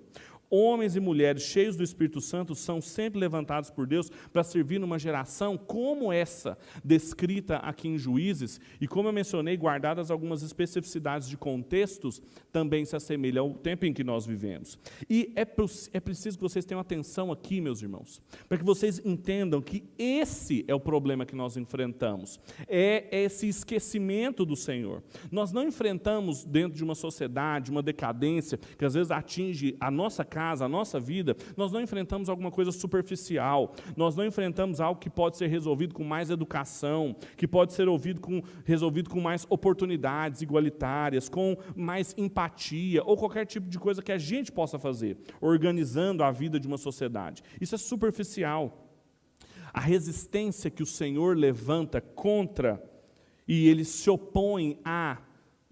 homens 0.54 0.96
e 0.96 1.00
mulheres 1.00 1.44
cheios 1.44 1.76
do 1.76 1.84
Espírito 1.84 2.22
Santo 2.22 2.54
são 2.54 2.80
sempre 2.80 3.20
levantados 3.20 3.70
por 3.72 3.88
Deus 3.88 4.10
para 4.32 4.44
servir 4.44 4.80
numa 4.80 5.00
geração 5.00 5.58
como 5.58 6.14
essa, 6.14 6.58
descrita 6.84 7.58
aqui 7.58 7.88
em 7.88 7.98
Juízes, 7.98 8.60
e 8.80 8.88
como 8.88 9.10
eu 9.10 9.14
mencionei, 9.14 9.58
guardadas 9.58 10.12
algumas 10.12 10.44
especificidades 10.44 11.28
de 11.28 11.38
contextos, 11.38 12.22
também 12.52 12.86
se 12.86 12.96
assemelha 12.96 13.42
ao 13.42 13.54
tempo 13.54 13.86
em 13.86 13.94
que 13.94 14.04
nós 14.04 14.26
vivemos. 14.26 14.78
E 15.10 15.34
é, 15.36 15.42
é 15.42 16.00
preciso 16.00 16.38
que 16.38 16.44
vocês 16.44 16.66
tenham 16.66 16.80
atenção 16.80 17.32
aqui, 17.32 17.60
meus 17.60 17.82
irmãos, 17.82 18.22
para 18.48 18.58
que 18.58 18.64
vocês 18.64 19.02
entendam 19.04 19.62
que 19.62 19.84
esse 19.98 20.64
é 20.68 20.76
o 20.76 20.80
problema 20.80 21.26
que 21.26 21.36
nós 21.36 21.58
enfrentamos, 21.58 22.40
é 22.68 23.08
esse 23.24 23.48
esquecimento 23.48 24.46
do 24.46 24.56
Senhor. 24.56 25.02
Nós 25.32 25.52
não 25.52 25.64
enfrentamos 25.64 26.46
dentro 26.46 26.78
de 26.78 26.84
uma 26.84 26.96
sociedade, 26.96 27.72
uma 27.72 27.82
decadência, 27.82 28.60
que 28.78 28.86
às 28.86 28.94
vezes 28.94 29.12
atinge 29.12 29.76
a 29.80 29.90
nossa 29.90 30.24
casa, 30.24 30.43
casa, 30.44 30.66
a 30.66 30.70
nossa 30.70 31.00
vida, 31.00 31.38
nós 31.56 31.72
não 31.72 31.80
enfrentamos 31.80 32.28
alguma 32.28 32.52
coisa 32.52 32.72
superficial, 32.72 33.74
nós 33.96 34.14
não 34.14 34.26
enfrentamos 34.26 34.82
algo 34.82 35.00
que 35.00 35.10
pode 35.10 35.38
ser 35.38 35.48
resolvido 35.48 35.94
com 35.96 36.04
mais 36.04 36.30
educação, 36.30 37.16
que 37.38 37.48
pode 37.48 37.72
ser 37.72 37.88
ouvido 37.88 38.20
com, 38.20 38.42
resolvido 38.66 39.10
com 39.10 39.22
mais 39.22 39.48
oportunidades 39.50 40.42
igualitárias, 40.42 41.30
com 41.30 41.56
mais 41.76 42.14
empatia, 42.18 43.02
ou 43.06 43.16
qualquer 43.16 43.46
tipo 43.46 43.70
de 43.70 43.80
coisa 43.80 44.02
que 44.02 44.12
a 44.12 44.18
gente 44.18 44.52
possa 44.52 44.78
fazer, 44.78 45.18
organizando 45.40 46.24
a 46.24 46.32
vida 46.32 46.60
de 46.60 46.68
uma 46.68 46.78
sociedade. 46.78 47.42
Isso 47.62 47.76
é 47.76 47.78
superficial. 47.78 48.90
A 49.74 49.80
resistência 49.80 50.70
que 50.70 50.84
o 50.84 50.86
Senhor 50.86 51.38
levanta 51.38 52.02
contra 52.02 52.84
e 53.48 53.70
ele 53.70 53.86
se 53.86 54.10
opõe 54.10 54.78
a 54.84 55.18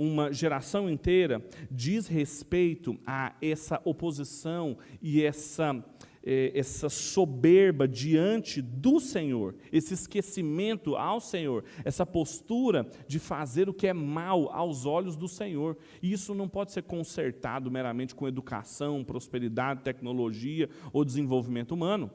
uma 0.01 0.33
geração 0.33 0.89
inteira 0.89 1.45
diz 1.69 2.07
respeito 2.07 2.97
a 3.05 3.35
essa 3.39 3.79
oposição 3.85 4.77
e 4.99 5.23
essa, 5.23 5.83
eh, 6.23 6.51
essa 6.55 6.89
soberba 6.89 7.87
diante 7.87 8.61
do 8.61 8.99
Senhor, 8.99 9.55
esse 9.71 9.93
esquecimento 9.93 10.95
ao 10.95 11.21
Senhor, 11.21 11.63
essa 11.85 12.03
postura 12.03 12.89
de 13.07 13.19
fazer 13.19 13.69
o 13.69 13.73
que 13.73 13.85
é 13.85 13.93
mal 13.93 14.51
aos 14.51 14.87
olhos 14.87 15.15
do 15.15 15.27
Senhor. 15.27 15.77
E 16.01 16.11
isso 16.11 16.33
não 16.33 16.49
pode 16.49 16.71
ser 16.71 16.81
consertado 16.83 17.69
meramente 17.69 18.15
com 18.15 18.27
educação, 18.27 19.03
prosperidade, 19.03 19.83
tecnologia 19.83 20.67
ou 20.91 21.05
desenvolvimento 21.05 21.73
humano. 21.73 22.09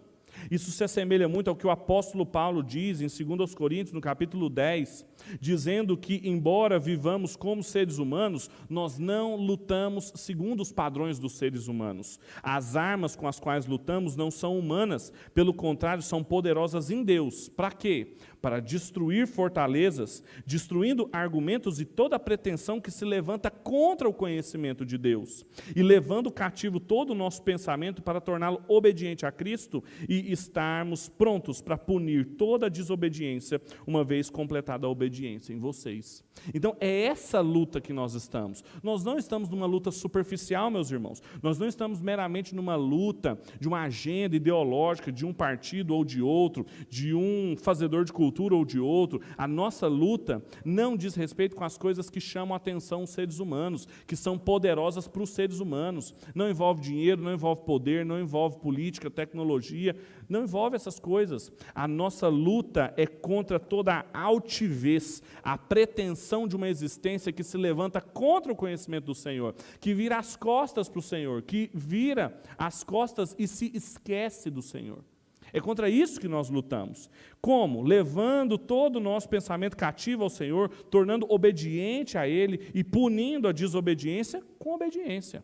Isso 0.50 0.70
se 0.70 0.84
assemelha 0.84 1.28
muito 1.28 1.48
ao 1.48 1.56
que 1.56 1.66
o 1.66 1.70
apóstolo 1.70 2.24
Paulo 2.24 2.62
diz 2.62 3.00
em 3.00 3.36
2 3.36 3.54
Coríntios, 3.54 3.92
no 3.92 4.00
capítulo 4.00 4.48
10, 4.48 5.04
dizendo 5.40 5.96
que, 5.96 6.20
embora 6.24 6.78
vivamos 6.78 7.36
como 7.36 7.62
seres 7.62 7.98
humanos, 7.98 8.50
nós 8.68 8.98
não 8.98 9.36
lutamos 9.36 10.12
segundo 10.14 10.60
os 10.60 10.72
padrões 10.72 11.18
dos 11.18 11.32
seres 11.32 11.68
humanos. 11.68 12.18
As 12.42 12.76
armas 12.76 13.16
com 13.16 13.26
as 13.26 13.40
quais 13.40 13.66
lutamos 13.66 14.16
não 14.16 14.30
são 14.30 14.58
humanas, 14.58 15.12
pelo 15.34 15.54
contrário, 15.54 16.02
são 16.02 16.22
poderosas 16.22 16.90
em 16.90 17.02
Deus. 17.02 17.48
Para 17.48 17.70
quê? 17.70 18.16
Para 18.40 18.60
destruir 18.60 19.26
fortalezas, 19.26 20.22
destruindo 20.44 21.08
argumentos 21.12 21.80
e 21.80 21.84
toda 21.84 22.18
pretensão 22.18 22.80
que 22.80 22.90
se 22.90 23.04
levanta 23.04 23.50
contra 23.50 24.08
o 24.08 24.14
conhecimento 24.14 24.84
de 24.84 24.98
Deus, 24.98 25.44
e 25.74 25.82
levando 25.82 26.30
cativo 26.30 26.80
todo 26.80 27.10
o 27.10 27.14
nosso 27.14 27.42
pensamento 27.42 28.02
para 28.02 28.20
torná-lo 28.20 28.62
obediente 28.68 29.24
a 29.24 29.32
Cristo 29.32 29.82
e 30.08 30.32
estarmos 30.32 31.08
prontos 31.08 31.60
para 31.60 31.78
punir 31.78 32.36
toda 32.36 32.70
desobediência, 32.70 33.60
uma 33.86 34.04
vez 34.04 34.28
completada 34.28 34.86
a 34.86 34.90
obediência 34.90 35.52
em 35.52 35.58
vocês. 35.58 36.25
Então 36.54 36.76
é 36.80 37.04
essa 37.04 37.40
luta 37.40 37.80
que 37.80 37.92
nós 37.92 38.14
estamos. 38.14 38.64
Nós 38.82 39.04
não 39.04 39.18
estamos 39.18 39.48
numa 39.48 39.66
luta 39.66 39.90
superficial, 39.90 40.70
meus 40.70 40.90
irmãos. 40.90 41.22
Nós 41.42 41.58
não 41.58 41.66
estamos 41.66 42.00
meramente 42.00 42.54
numa 42.54 42.76
luta 42.76 43.38
de 43.60 43.68
uma 43.68 43.82
agenda 43.82 44.36
ideológica 44.36 45.12
de 45.12 45.24
um 45.24 45.32
partido 45.32 45.94
ou 45.94 46.04
de 46.04 46.22
outro, 46.22 46.66
de 46.88 47.14
um 47.14 47.56
fazedor 47.56 48.04
de 48.04 48.12
cultura 48.12 48.54
ou 48.54 48.64
de 48.64 48.78
outro, 48.78 49.20
a 49.36 49.46
nossa 49.46 49.86
luta 49.86 50.42
não 50.64 50.96
diz 50.96 51.14
respeito 51.14 51.56
com 51.56 51.64
as 51.64 51.76
coisas 51.76 52.08
que 52.08 52.20
chamam 52.20 52.54
a 52.54 52.56
atenção 52.56 53.02
os 53.02 53.10
seres 53.10 53.38
humanos, 53.38 53.86
que 54.06 54.16
são 54.16 54.38
poderosas 54.38 55.08
para 55.08 55.22
os 55.22 55.30
seres 55.30 55.60
humanos. 55.60 56.14
Não 56.34 56.48
envolve 56.48 56.80
dinheiro, 56.80 57.22
não 57.22 57.32
envolve 57.32 57.62
poder, 57.64 58.04
não 58.04 58.20
envolve 58.20 58.58
política, 58.58 59.10
tecnologia, 59.10 59.96
não 60.28 60.42
envolve 60.42 60.76
essas 60.76 60.98
coisas. 60.98 61.52
A 61.74 61.86
nossa 61.86 62.28
luta 62.28 62.92
é 62.96 63.06
contra 63.06 63.58
toda 63.58 64.04
a 64.12 64.20
altivez, 64.20 65.22
a 65.42 65.56
pretensão 65.56 66.46
de 66.46 66.56
uma 66.56 66.68
existência 66.68 67.32
que 67.32 67.44
se 67.44 67.56
levanta 67.56 68.00
contra 68.00 68.52
o 68.52 68.56
conhecimento 68.56 69.06
do 69.06 69.14
Senhor, 69.14 69.54
que 69.80 69.94
vira 69.94 70.18
as 70.18 70.36
costas 70.36 70.88
para 70.88 70.98
o 70.98 71.02
Senhor, 71.02 71.42
que 71.42 71.70
vira 71.72 72.40
as 72.58 72.82
costas 72.82 73.34
e 73.38 73.46
se 73.46 73.70
esquece 73.74 74.50
do 74.50 74.62
Senhor. 74.62 75.04
É 75.52 75.60
contra 75.60 75.88
isso 75.88 76.20
que 76.20 76.28
nós 76.28 76.50
lutamos. 76.50 77.08
Como? 77.40 77.82
Levando 77.82 78.58
todo 78.58 78.96
o 78.96 79.00
nosso 79.00 79.28
pensamento 79.28 79.76
cativo 79.76 80.22
ao 80.24 80.30
Senhor, 80.30 80.68
tornando 80.68 81.26
obediente 81.30 82.18
a 82.18 82.28
Ele 82.28 82.70
e 82.74 82.82
punindo 82.82 83.48
a 83.48 83.52
desobediência 83.52 84.42
com 84.58 84.74
obediência. 84.74 85.42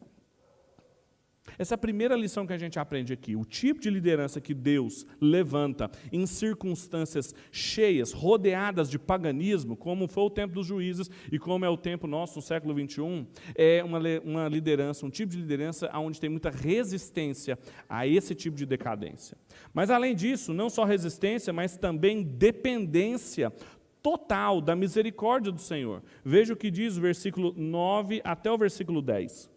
Essa 1.59 1.75
é 1.75 1.77
a 1.77 1.79
primeira 1.79 2.17
lição 2.17 2.47
que 2.47 2.53
a 2.53 2.59
gente 2.59 2.79
aprende 2.79 3.12
aqui. 3.12 3.37
O 3.37 3.45
tipo 3.45 3.81
de 3.81 3.91
liderança 3.91 4.41
que 4.41 4.55
Deus 4.55 5.07
levanta 5.21 5.91
em 6.11 6.27
circunstâncias 6.27 7.35
cheias, 7.51 8.12
rodeadas 8.12 8.88
de 8.91 8.99
paganismo, 8.99 9.77
como 9.77 10.09
foi 10.09 10.25
o 10.25 10.31
tempo 10.31 10.55
dos 10.55 10.67
juízes 10.67 11.11
e 11.31 11.38
como 11.38 11.65
é 11.65 11.69
o 11.69 11.77
tempo 11.77 12.07
nosso 12.07 12.37
no 12.37 12.43
século 12.43 12.75
21, 12.75 13.27
é 13.55 13.83
uma, 13.85 14.01
uma 14.25 14.49
liderança, 14.49 15.07
um 15.07 15.11
tipo 15.11 15.33
de 15.33 15.38
liderança 15.38 15.91
onde 15.95 16.21
tem 16.21 16.31
muita 16.31 16.51
resistência 16.51 17.59
a 17.88 18.07
esse 18.07 18.35
tipo 18.35 18.57
de 18.57 18.67
decadência. 18.67 19.37
Mas 19.73 19.91
além 19.91 20.15
disso, 20.15 20.53
não 20.53 20.71
só 20.71 20.85
resistência, 20.85 21.53
mas 21.53 21.77
também 21.77 22.23
dependência 22.23 23.53
total 24.03 24.61
da 24.61 24.75
misericórdia 24.75 25.53
do 25.53 25.61
Senhor. 25.61 26.03
Veja 26.25 26.53
o 26.53 26.57
que 26.57 26.71
diz 26.71 26.97
o 26.97 27.01
versículo 27.01 27.55
9 27.57 28.21
até 28.25 28.51
o 28.51 28.59
versículo 28.59 29.01
10. 29.01 29.52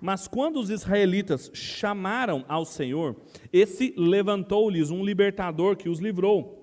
Mas 0.00 0.28
quando 0.28 0.58
os 0.60 0.70
israelitas 0.70 1.50
chamaram 1.54 2.44
ao 2.48 2.64
Senhor, 2.64 3.16
esse 3.52 3.94
levantou-lhes 3.96 4.90
um 4.90 5.04
libertador 5.04 5.76
que 5.76 5.88
os 5.88 5.98
livrou. 5.98 6.60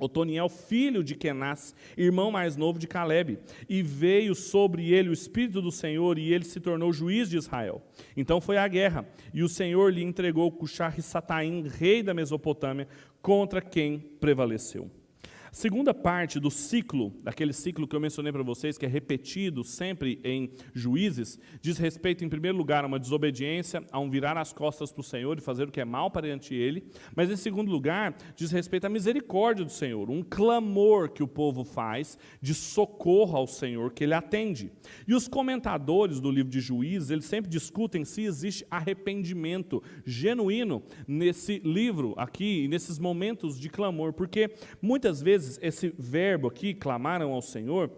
Otoniel, 0.00 0.48
filho 0.48 1.04
de 1.04 1.14
Kenaz, 1.14 1.74
irmão 1.96 2.30
mais 2.30 2.56
novo 2.56 2.78
de 2.78 2.86
Caleb, 2.86 3.38
e 3.68 3.82
veio 3.82 4.34
sobre 4.34 4.90
ele 4.92 5.10
o 5.10 5.12
Espírito 5.12 5.60
do 5.60 5.70
Senhor, 5.70 6.18
e 6.18 6.32
ele 6.32 6.44
se 6.44 6.58
tornou 6.58 6.90
juiz 6.90 7.28
de 7.28 7.36
Israel. 7.36 7.82
Então 8.16 8.40
foi 8.40 8.56
a 8.56 8.66
guerra, 8.66 9.06
e 9.34 9.42
o 9.42 9.48
Senhor 9.48 9.92
lhe 9.92 10.02
entregou 10.02 10.50
Cushar-Sataim, 10.50 11.68
rei 11.68 12.02
da 12.02 12.14
Mesopotâmia, 12.14 12.88
contra 13.20 13.60
quem 13.60 13.98
prevaleceu. 13.98 14.90
Segunda 15.52 15.92
parte 15.92 16.38
do 16.38 16.48
ciclo, 16.48 17.12
daquele 17.24 17.52
ciclo 17.52 17.88
que 17.88 17.96
eu 17.96 18.00
mencionei 18.00 18.32
para 18.32 18.42
vocês, 18.42 18.78
que 18.78 18.86
é 18.86 18.88
repetido 18.88 19.64
sempre 19.64 20.20
em 20.22 20.52
juízes, 20.72 21.40
diz 21.60 21.76
respeito, 21.76 22.24
em 22.24 22.28
primeiro 22.28 22.56
lugar, 22.56 22.84
a 22.84 22.86
uma 22.86 23.00
desobediência, 23.00 23.82
a 23.90 23.98
um 23.98 24.08
virar 24.08 24.38
as 24.38 24.52
costas 24.52 24.92
para 24.92 25.00
o 25.00 25.04
Senhor 25.04 25.36
e 25.38 25.40
fazer 25.40 25.66
o 25.66 25.72
que 25.72 25.80
é 25.80 25.84
mal 25.84 26.08
perante 26.08 26.54
Ele, 26.54 26.84
mas 27.16 27.30
em 27.30 27.36
segundo 27.36 27.70
lugar, 27.70 28.16
diz 28.36 28.52
respeito 28.52 28.86
à 28.86 28.88
misericórdia 28.88 29.64
do 29.64 29.72
Senhor, 29.72 30.08
um 30.08 30.22
clamor 30.22 31.10
que 31.10 31.22
o 31.22 31.28
povo 31.28 31.64
faz 31.64 32.16
de 32.40 32.54
socorro 32.54 33.36
ao 33.36 33.46
Senhor 33.48 33.92
que 33.92 34.04
Ele 34.04 34.14
atende. 34.14 34.70
E 35.06 35.14
os 35.14 35.26
comentadores 35.26 36.20
do 36.20 36.30
livro 36.30 36.50
de 36.50 36.60
juízes, 36.60 37.10
eles 37.10 37.24
sempre 37.24 37.50
discutem 37.50 38.04
se 38.04 38.22
existe 38.22 38.64
arrependimento 38.70 39.82
genuíno 40.06 40.80
nesse 41.08 41.58
livro 41.64 42.14
aqui, 42.16 42.68
nesses 42.68 43.00
momentos 43.00 43.58
de 43.58 43.68
clamor, 43.68 44.12
porque 44.12 44.52
muitas 44.80 45.20
vezes 45.20 45.39
vezes 45.44 45.58
esse 45.62 45.94
verbo 45.98 46.48
aqui, 46.48 46.74
clamaram 46.74 47.32
ao 47.32 47.42
Senhor, 47.42 47.90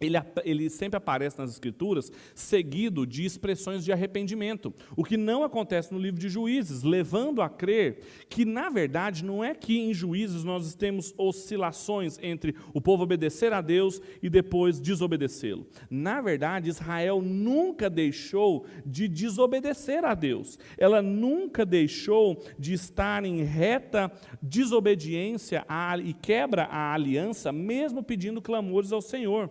ele, 0.00 0.16
ele, 0.44 0.70
sempre 0.70 0.96
aparece 0.96 1.38
nas 1.38 1.50
Escrituras 1.50 2.10
seguido 2.34 3.06
de 3.06 3.24
expressões 3.24 3.84
de 3.84 3.92
arrependimento, 3.92 4.72
o 4.96 5.04
que 5.04 5.16
não 5.16 5.42
acontece 5.42 5.92
no 5.92 5.98
livro 5.98 6.20
de 6.20 6.28
Juízes, 6.28 6.82
levando 6.82 7.42
a 7.42 7.48
crer 7.48 8.00
que, 8.28 8.44
na 8.44 8.68
verdade, 8.68 9.24
não 9.24 9.42
é 9.42 9.54
que 9.54 9.78
em 9.78 9.92
Juízes 9.92 10.44
nós 10.44 10.74
temos 10.74 11.12
oscilações 11.16 12.18
entre 12.22 12.54
o 12.72 12.80
povo 12.80 13.02
obedecer 13.02 13.52
a 13.52 13.60
Deus 13.60 14.00
e 14.22 14.28
depois 14.28 14.80
desobedecê-lo. 14.80 15.66
Na 15.90 16.20
verdade, 16.20 16.68
Israel 16.68 17.20
nunca 17.22 17.90
deixou 17.90 18.66
de 18.84 19.08
desobedecer 19.08 20.04
a 20.04 20.14
Deus, 20.14 20.58
ela 20.76 21.02
nunca 21.02 21.64
deixou 21.64 22.42
de 22.58 22.72
estar 22.72 23.24
em 23.24 23.42
reta 23.42 24.10
desobediência 24.42 25.66
e 26.04 26.12
quebra 26.12 26.64
a 26.64 26.92
aliança, 26.92 27.52
mesmo 27.52 28.02
pedindo 28.02 28.42
clamores 28.42 28.92
ao 28.92 29.00
Senhor. 29.00 29.50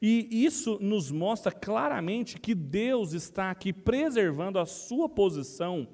E 0.00 0.28
isso 0.44 0.78
nos 0.80 1.10
mostra 1.10 1.50
claramente 1.50 2.38
que 2.38 2.54
Deus 2.54 3.12
está 3.12 3.50
aqui 3.50 3.72
preservando 3.72 4.58
a 4.58 4.66
sua 4.66 5.08
posição 5.08 5.88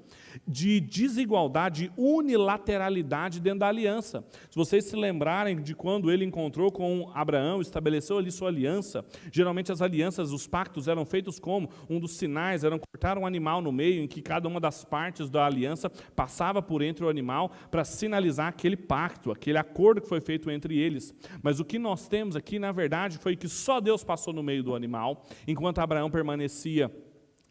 de 0.47 0.79
desigualdade, 0.79 1.91
unilateralidade 1.97 3.39
dentro 3.39 3.59
da 3.59 3.67
aliança. 3.67 4.23
Se 4.49 4.55
vocês 4.55 4.85
se 4.85 4.95
lembrarem 4.95 5.61
de 5.61 5.75
quando 5.75 6.11
ele 6.11 6.25
encontrou 6.25 6.71
com 6.71 7.11
Abraão, 7.13 7.61
estabeleceu 7.61 8.17
ali 8.17 8.31
sua 8.31 8.49
aliança, 8.49 9.05
geralmente 9.31 9.71
as 9.71 9.81
alianças, 9.81 10.31
os 10.31 10.47
pactos 10.47 10.87
eram 10.87 11.05
feitos 11.05 11.39
como? 11.39 11.69
Um 11.89 11.99
dos 11.99 12.17
sinais 12.17 12.63
era 12.63 12.77
cortar 12.77 13.17
um 13.17 13.25
animal 13.25 13.61
no 13.61 13.71
meio, 13.71 14.01
em 14.01 14.07
que 14.07 14.21
cada 14.21 14.47
uma 14.47 14.59
das 14.59 14.83
partes 14.83 15.29
da 15.29 15.45
aliança 15.45 15.89
passava 16.15 16.61
por 16.61 16.81
entre 16.81 17.05
o 17.05 17.09
animal 17.09 17.51
para 17.69 17.83
sinalizar 17.83 18.47
aquele 18.47 18.75
pacto, 18.75 19.31
aquele 19.31 19.57
acordo 19.57 20.01
que 20.01 20.07
foi 20.07 20.21
feito 20.21 20.49
entre 20.49 20.77
eles. 20.77 21.13
Mas 21.41 21.59
o 21.59 21.65
que 21.65 21.79
nós 21.79 22.07
temos 22.07 22.35
aqui, 22.35 22.59
na 22.59 22.71
verdade, 22.71 23.17
foi 23.17 23.35
que 23.35 23.47
só 23.47 23.79
Deus 23.79 24.03
passou 24.03 24.33
no 24.33 24.43
meio 24.43 24.63
do 24.63 24.75
animal, 24.75 25.25
enquanto 25.47 25.79
Abraão 25.79 26.09
permanecia 26.09 26.91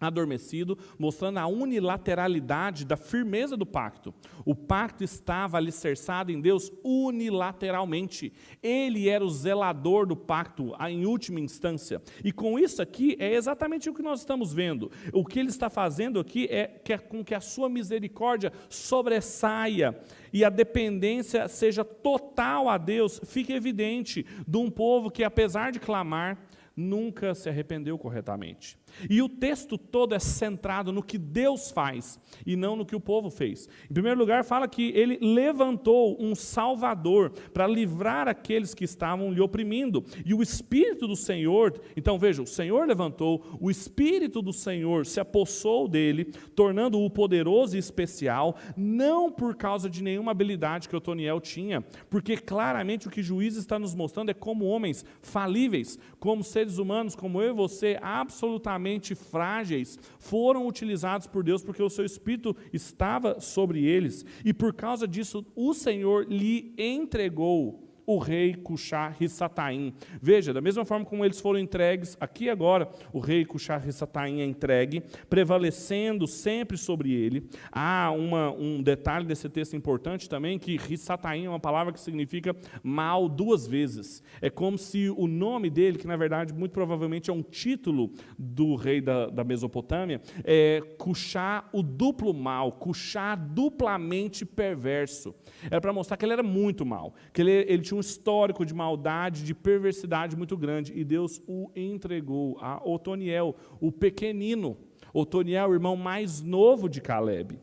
adormecido, 0.07 0.79
mostrando 0.99 1.39
a 1.39 1.47
unilateralidade 1.47 2.85
da 2.85 2.97
firmeza 2.97 3.57
do 3.57 3.67
pacto. 3.67 4.15
O 4.45 4.55
pacto 4.55 5.05
estava 5.05 5.57
alicerçado 5.57 6.31
em 6.33 6.41
Deus 6.41 6.71
unilateralmente. 6.85 8.33
Ele 8.63 9.09
era 9.09 9.25
o 9.25 9.31
zelador 9.31 10.07
do 10.07 10.17
pacto 10.17 10.73
em 10.89 11.07
última 11.07 11.41
instância. 11.41 12.03
E 12.25 12.33
com 12.33 12.59
isso 12.59 12.83
aqui 12.83 13.17
é 13.19 13.35
exatamente 13.35 13.89
o 13.89 13.95
que 13.95 14.03
nós 14.03 14.21
estamos 14.21 14.53
vendo. 14.53 14.91
O 15.13 15.25
que 15.25 15.39
ele 15.39 15.49
está 15.49 15.69
fazendo 15.69 16.21
aqui 16.21 16.47
é 16.51 16.67
que, 16.67 16.97
com 16.99 17.25
que 17.25 17.35
a 17.35 17.41
sua 17.41 17.69
misericórdia 17.69 18.53
sobressaia 18.69 19.99
e 20.33 20.45
a 20.45 20.51
dependência 20.51 21.47
seja 21.49 21.85
total 21.85 22.69
a 22.69 22.79
Deus, 22.79 23.21
fique 23.25 23.53
evidente 23.53 24.25
de 24.47 24.57
um 24.57 24.71
povo 24.71 25.11
que 25.11 25.23
apesar 25.23 25.73
de 25.73 25.79
clamar, 25.79 26.39
nunca 26.77 27.35
se 27.35 27.49
arrependeu 27.49 27.99
corretamente. 27.99 28.79
E 29.09 29.23
o 29.23 29.29
texto 29.29 29.79
todo 29.79 30.15
é 30.15 30.19
centrado 30.19 30.93
no 30.93 31.03
que 31.03 31.19
Deus 31.19 31.71
faz 31.71 32.19
e 32.47 32.57
não 32.57 32.77
no 32.77 32.85
que 32.85 32.97
o 32.97 33.01
povo 33.01 33.31
fez. 33.31 33.69
Em 33.91 33.95
primeiro 33.95 34.19
lugar, 34.19 34.45
fala 34.45 34.69
que 34.69 34.91
ele 34.95 35.19
levantou 35.21 36.17
um 36.21 36.35
Salvador 36.35 37.31
para 37.53 37.67
livrar 37.67 38.29
aqueles 38.29 38.75
que 38.75 38.85
estavam 38.85 39.33
lhe 39.33 39.41
oprimindo. 39.41 40.05
E 40.25 40.35
o 40.35 40.43
Espírito 40.43 41.07
do 41.07 41.17
Senhor, 41.17 41.81
então 41.97 42.19
veja, 42.19 42.43
o 42.43 42.47
Senhor 42.47 42.87
levantou, 42.87 43.59
o 43.61 43.71
Espírito 43.71 44.43
do 44.43 44.53
Senhor 44.53 45.07
se 45.07 45.21
apossou 45.21 45.89
dele, 45.89 46.27
tornando-o 46.55 47.11
poderoso 47.11 47.77
e 47.77 47.79
especial, 47.79 48.57
não 48.77 49.31
por 49.31 49.57
causa 49.57 49.89
de 49.89 50.03
nenhuma 50.03 50.33
habilidade 50.33 50.89
que 50.89 50.97
Otoniel 50.97 51.41
tinha, 51.41 51.83
porque 52.11 52.37
claramente 52.37 53.09
o 53.09 53.11
que 53.11 53.23
Juiz 53.23 53.57
está 53.57 53.79
nos 53.79 53.95
mostrando 53.95 54.31
é 54.31 54.35
como 54.35 54.67
homens 54.67 55.05
falíveis, 55.21 55.99
como 56.19 56.45
seres 56.45 56.79
humanos, 56.79 57.17
como 57.17 57.41
eu 57.41 57.51
e 57.51 57.55
você, 57.55 57.99
absolutamente 58.01 58.82
extremamente 58.83 59.15
frágeis, 59.15 59.99
foram 60.19 60.67
utilizados 60.67 61.27
por 61.27 61.45
Deus 61.45 61.63
porque 61.63 61.83
o 61.83 61.91
seu 61.91 62.05
espírito 62.05 62.57
estava 62.73 63.41
sobre 63.41 63.85
eles, 63.85 64.25
e 64.45 64.53
por 64.53 64.75
causa 64.75 65.07
disso 65.07 65.47
o 65.55 65.73
Senhor 65.73 66.27
lhe 66.29 66.75
entregou 66.77 67.92
o 68.07 68.19
rei 68.19 68.55
Cuxá-Rissataim. 68.55 69.93
Veja, 70.21 70.53
da 70.53 70.61
mesma 70.61 70.85
forma 70.85 71.05
como 71.05 71.25
eles 71.25 71.41
foram 71.41 71.59
entregues, 71.59 72.17
aqui 72.21 72.49
agora 72.49 72.89
o 73.13 73.19
rei 73.19 73.45
Cuxá-Rissataim 73.45 74.41
é 74.41 74.45
entregue, 74.45 75.03
prevalecendo 75.29 76.27
sempre 76.27 76.77
sobre 76.77 77.13
ele. 77.13 77.49
Há 77.71 78.11
uma, 78.11 78.51
um 78.53 78.83
detalhe 78.83 79.27
desse 79.27 79.49
texto 79.49 79.77
importante 79.77 80.29
também, 80.29 80.59
que 80.59 80.77
Rissataim 80.77 81.45
é 81.45 81.49
uma 81.49 81.61
palavra 81.61 81.93
que 81.93 82.01
significa 82.01 82.55
mal 82.83 83.29
duas 83.29 83.67
vezes. 83.67 84.23
É 84.41 84.51
como 84.51 84.77
se 84.77 85.11
o 85.11 85.27
nome 85.27 85.71
dele, 85.71 85.99
que 85.99 86.07
na 86.07 86.17
verdade 86.17 86.53
muito 86.53 86.73
provavelmente 86.73 87.31
é 87.31 87.33
um 87.33 87.43
título 87.43 88.13
do 88.39 88.75
rei 88.75 89.01
da, 89.01 89.27
da 89.27 89.45
Mesopotâmia, 89.45 90.21
é 90.45 90.81
Cuxá 90.99 91.69
o 91.73 91.83
duplo 91.83 92.33
mal, 92.35 92.73
Cuxá 92.73 93.35
duplamente 93.35 94.45
perverso. 94.45 95.35
Era 95.71 95.81
para 95.81 95.93
mostrar 95.93 96.17
que 96.17 96.25
ele 96.25 96.33
era 96.33 96.43
muito 96.43 96.85
mal, 96.85 97.15
que 97.33 97.41
ele, 97.41 97.51
ele 97.69 97.83
tinha 97.93 97.99
um 97.99 98.01
histórico 98.01 98.65
de 98.65 98.75
maldade, 98.75 99.45
de 99.45 99.55
perversidade 99.55 100.35
muito 100.35 100.57
grande, 100.57 100.93
e 100.99 101.05
Deus 101.05 101.43
o 101.47 101.71
entregou 101.77 102.59
a 102.61 102.81
Otoniel, 102.83 103.55
o 103.81 103.93
pequenino. 103.93 104.79
Otoniel, 105.13 105.69
o 105.69 105.75
irmão 105.75 105.95
mais 105.95 106.41
novo 106.41 106.89
de 106.89 107.03
Caleb. 107.03 107.59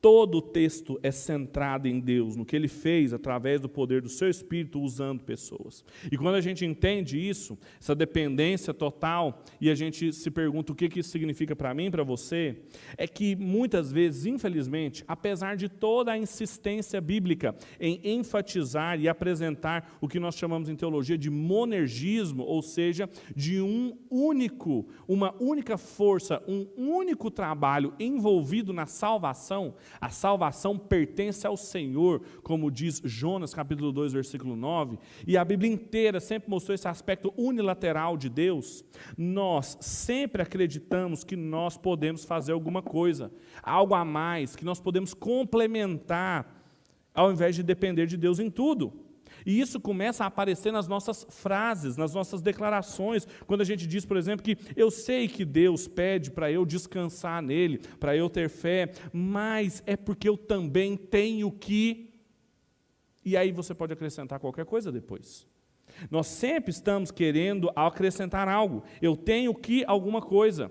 Todo 0.00 0.38
o 0.38 0.42
texto 0.42 0.98
é 1.02 1.10
centrado 1.10 1.88
em 1.88 2.00
Deus, 2.00 2.36
no 2.36 2.44
que 2.44 2.56
Ele 2.56 2.68
fez 2.68 3.12
através 3.12 3.60
do 3.60 3.68
poder 3.68 4.02
do 4.02 4.08
Seu 4.08 4.28
Espírito 4.28 4.80
usando 4.80 5.22
pessoas. 5.22 5.84
E 6.10 6.16
quando 6.16 6.34
a 6.34 6.40
gente 6.40 6.64
entende 6.64 7.18
isso, 7.18 7.58
essa 7.80 7.94
dependência 7.94 8.74
total, 8.74 9.42
e 9.60 9.70
a 9.70 9.74
gente 9.74 10.12
se 10.12 10.30
pergunta 10.30 10.72
o 10.72 10.74
que 10.74 11.00
isso 11.00 11.10
significa 11.10 11.54
para 11.54 11.74
mim, 11.74 11.90
para 11.90 12.02
você, 12.02 12.56
é 12.96 13.06
que 13.06 13.36
muitas 13.36 13.90
vezes, 13.92 14.26
infelizmente, 14.26 15.04
apesar 15.06 15.56
de 15.56 15.68
toda 15.68 16.12
a 16.12 16.18
insistência 16.18 17.00
bíblica 17.00 17.54
em 17.78 18.00
enfatizar 18.04 19.00
e 19.00 19.08
apresentar 19.08 19.98
o 20.00 20.08
que 20.08 20.20
nós 20.20 20.34
chamamos 20.34 20.68
em 20.68 20.76
teologia 20.76 21.16
de 21.16 21.30
monergismo, 21.30 22.42
ou 22.42 22.62
seja, 22.62 23.08
de 23.34 23.60
um 23.60 23.96
único, 24.10 24.88
uma 25.06 25.34
única 25.40 25.76
força, 25.78 26.42
um 26.46 26.66
único 26.76 27.30
trabalho 27.30 27.94
envolvido 27.98 28.72
na 28.72 28.86
salvação, 28.86 29.69
a 30.00 30.10
salvação 30.10 30.78
pertence 30.78 31.46
ao 31.46 31.56
Senhor, 31.56 32.22
como 32.42 32.70
diz 32.70 33.00
Jonas, 33.04 33.54
capítulo 33.54 33.92
2, 33.92 34.12
versículo 34.12 34.56
9, 34.56 34.98
e 35.26 35.36
a 35.36 35.44
Bíblia 35.44 35.72
inteira 35.72 36.20
sempre 36.20 36.50
mostrou 36.50 36.74
esse 36.74 36.88
aspecto 36.88 37.32
unilateral 37.36 38.16
de 38.16 38.28
Deus. 38.28 38.84
Nós 39.16 39.76
sempre 39.80 40.42
acreditamos 40.42 41.24
que 41.24 41.36
nós 41.36 41.76
podemos 41.76 42.24
fazer 42.24 42.52
alguma 42.52 42.82
coisa, 42.82 43.32
algo 43.62 43.94
a 43.94 44.04
mais, 44.04 44.56
que 44.56 44.64
nós 44.64 44.80
podemos 44.80 45.14
complementar, 45.14 46.62
ao 47.14 47.32
invés 47.32 47.54
de 47.56 47.62
depender 47.62 48.06
de 48.06 48.16
Deus 48.16 48.38
em 48.38 48.50
tudo. 48.50 49.09
E 49.44 49.60
isso 49.60 49.80
começa 49.80 50.24
a 50.24 50.26
aparecer 50.26 50.72
nas 50.72 50.88
nossas 50.88 51.26
frases, 51.28 51.96
nas 51.96 52.14
nossas 52.14 52.42
declarações, 52.42 53.26
quando 53.46 53.60
a 53.60 53.64
gente 53.64 53.86
diz, 53.86 54.04
por 54.04 54.16
exemplo, 54.16 54.44
que 54.44 54.56
eu 54.76 54.90
sei 54.90 55.28
que 55.28 55.44
Deus 55.44 55.88
pede 55.88 56.30
para 56.30 56.50
eu 56.50 56.64
descansar 56.64 57.42
nele, 57.42 57.78
para 57.98 58.16
eu 58.16 58.28
ter 58.28 58.48
fé, 58.48 58.92
mas 59.12 59.82
é 59.86 59.96
porque 59.96 60.28
eu 60.28 60.36
também 60.36 60.96
tenho 60.96 61.50
que. 61.50 62.10
E 63.24 63.36
aí 63.36 63.52
você 63.52 63.74
pode 63.74 63.92
acrescentar 63.92 64.40
qualquer 64.40 64.64
coisa 64.64 64.90
depois. 64.90 65.46
Nós 66.10 66.26
sempre 66.26 66.70
estamos 66.70 67.10
querendo 67.10 67.70
acrescentar 67.74 68.48
algo. 68.48 68.82
Eu 69.02 69.16
tenho 69.16 69.54
que 69.54 69.84
alguma 69.86 70.20
coisa. 70.20 70.70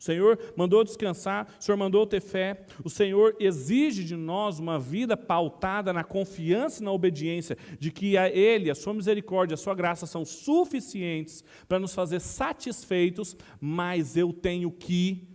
O 0.00 0.02
Senhor 0.02 0.38
mandou 0.56 0.82
descansar, 0.82 1.46
o 1.60 1.62
Senhor 1.62 1.76
mandou 1.76 2.06
ter 2.06 2.22
fé, 2.22 2.64
o 2.82 2.88
Senhor 2.88 3.36
exige 3.38 4.02
de 4.02 4.16
nós 4.16 4.58
uma 4.58 4.78
vida 4.78 5.14
pautada 5.14 5.92
na 5.92 6.02
confiança 6.02 6.80
e 6.80 6.84
na 6.84 6.90
obediência, 6.90 7.58
de 7.78 7.90
que 7.90 8.16
a 8.16 8.26
Ele, 8.26 8.70
a 8.70 8.74
Sua 8.74 8.94
misericórdia, 8.94 9.54
a 9.54 9.58
Sua 9.58 9.74
graça 9.74 10.06
são 10.06 10.24
suficientes 10.24 11.44
para 11.68 11.78
nos 11.78 11.94
fazer 11.94 12.18
satisfeitos, 12.18 13.36
mas 13.60 14.16
eu 14.16 14.32
tenho 14.32 14.72
que 14.72 15.28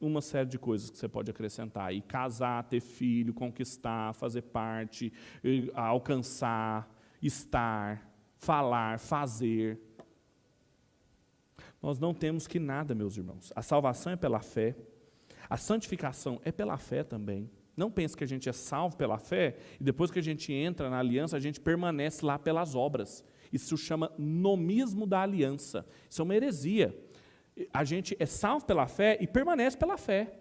uma 0.00 0.22
série 0.22 0.48
de 0.48 0.58
coisas 0.58 0.88
que 0.88 0.96
você 0.96 1.08
pode 1.08 1.30
acrescentar. 1.30 1.92
E 1.94 2.00
casar, 2.00 2.64
ter 2.64 2.80
filho, 2.80 3.34
conquistar, 3.34 4.14
fazer 4.14 4.42
parte, 4.42 5.12
alcançar, 5.74 6.88
estar, 7.20 8.10
falar, 8.38 8.98
fazer. 8.98 9.78
Nós 11.82 11.98
não 11.98 12.12
temos 12.12 12.46
que 12.46 12.58
nada, 12.58 12.94
meus 12.94 13.16
irmãos. 13.16 13.52
A 13.54 13.62
salvação 13.62 14.12
é 14.12 14.16
pela 14.16 14.40
fé, 14.40 14.76
a 15.48 15.56
santificação 15.56 16.40
é 16.44 16.52
pela 16.52 16.76
fé 16.76 17.02
também. 17.02 17.50
Não 17.76 17.90
pense 17.90 18.16
que 18.16 18.24
a 18.24 18.26
gente 18.26 18.48
é 18.48 18.52
salvo 18.52 18.96
pela 18.96 19.18
fé 19.18 19.56
e 19.78 19.84
depois 19.84 20.10
que 20.10 20.18
a 20.18 20.22
gente 20.22 20.52
entra 20.52 20.90
na 20.90 20.98
aliança, 20.98 21.36
a 21.36 21.40
gente 21.40 21.60
permanece 21.60 22.24
lá 22.24 22.36
pelas 22.36 22.74
obras. 22.74 23.24
Isso 23.52 23.76
chama 23.76 24.12
nomismo 24.18 25.06
da 25.06 25.22
aliança. 25.22 25.86
Isso 26.10 26.20
é 26.20 26.24
uma 26.24 26.34
heresia. 26.34 26.96
A 27.72 27.84
gente 27.84 28.16
é 28.18 28.26
salvo 28.26 28.66
pela 28.66 28.88
fé 28.88 29.16
e 29.20 29.26
permanece 29.26 29.76
pela 29.76 29.96
fé. 29.96 30.32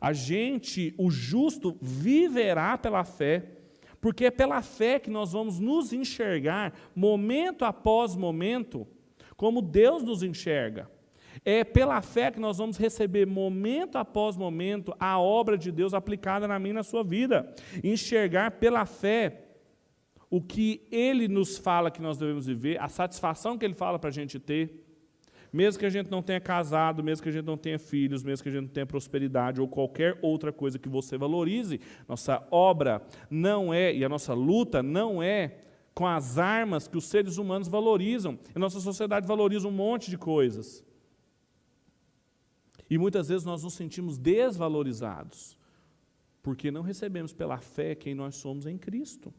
A 0.00 0.12
gente, 0.12 0.94
o 0.98 1.10
justo, 1.10 1.76
viverá 1.80 2.76
pela 2.76 3.04
fé, 3.04 3.58
porque 4.00 4.24
é 4.24 4.30
pela 4.30 4.60
fé 4.60 4.98
que 4.98 5.10
nós 5.10 5.32
vamos 5.32 5.60
nos 5.60 5.92
enxergar, 5.92 6.72
momento 6.94 7.64
após 7.64 8.16
momento, 8.16 8.88
como 9.36 9.62
Deus 9.62 10.02
nos 10.02 10.22
enxerga. 10.22 10.90
É 11.44 11.64
pela 11.64 12.00
fé 12.02 12.30
que 12.30 12.38
nós 12.38 12.58
vamos 12.58 12.76
receber, 12.76 13.26
momento 13.26 13.96
após 13.96 14.36
momento, 14.36 14.94
a 15.00 15.18
obra 15.18 15.56
de 15.56 15.72
Deus 15.72 15.94
aplicada 15.94 16.46
na 16.46 16.58
minha 16.58 16.70
e 16.70 16.74
na 16.74 16.82
sua 16.82 17.02
vida. 17.02 17.52
Enxergar 17.82 18.52
pela 18.52 18.84
fé 18.84 19.42
o 20.30 20.40
que 20.40 20.86
Ele 20.90 21.28
nos 21.28 21.58
fala 21.58 21.90
que 21.90 22.00
nós 22.00 22.16
devemos 22.16 22.46
viver, 22.46 22.80
a 22.80 22.88
satisfação 22.88 23.58
que 23.58 23.64
Ele 23.64 23.74
fala 23.74 23.98
para 23.98 24.08
a 24.08 24.12
gente 24.12 24.38
ter. 24.38 24.82
Mesmo 25.52 25.78
que 25.78 25.84
a 25.84 25.90
gente 25.90 26.10
não 26.10 26.22
tenha 26.22 26.40
casado, 26.40 27.04
mesmo 27.04 27.22
que 27.22 27.28
a 27.28 27.32
gente 27.32 27.44
não 27.44 27.58
tenha 27.58 27.78
filhos, 27.78 28.22
mesmo 28.22 28.42
que 28.42 28.48
a 28.48 28.52
gente 28.52 28.62
não 28.62 28.72
tenha 28.72 28.86
prosperidade 28.86 29.60
ou 29.60 29.68
qualquer 29.68 30.18
outra 30.22 30.50
coisa 30.50 30.78
que 30.78 30.88
você 30.88 31.18
valorize, 31.18 31.78
nossa 32.08 32.46
obra 32.50 33.02
não 33.28 33.74
é, 33.74 33.94
e 33.94 34.02
a 34.02 34.08
nossa 34.08 34.32
luta 34.32 34.82
não 34.82 35.22
é 35.22 35.56
com 35.94 36.06
as 36.06 36.38
armas 36.38 36.88
que 36.88 36.96
os 36.96 37.04
seres 37.04 37.36
humanos 37.36 37.68
valorizam. 37.68 38.38
A 38.54 38.58
nossa 38.58 38.80
sociedade 38.80 39.26
valoriza 39.26 39.68
um 39.68 39.72
monte 39.72 40.10
de 40.10 40.16
coisas. 40.16 40.84
E 42.88 42.98
muitas 42.98 43.28
vezes 43.28 43.44
nós 43.44 43.62
nos 43.62 43.74
sentimos 43.74 44.18
desvalorizados, 44.18 45.56
porque 46.42 46.70
não 46.70 46.82
recebemos 46.82 47.32
pela 47.32 47.58
fé 47.58 47.94
quem 47.94 48.14
nós 48.14 48.36
somos 48.36 48.66
em 48.66 48.76
Cristo. 48.76 49.32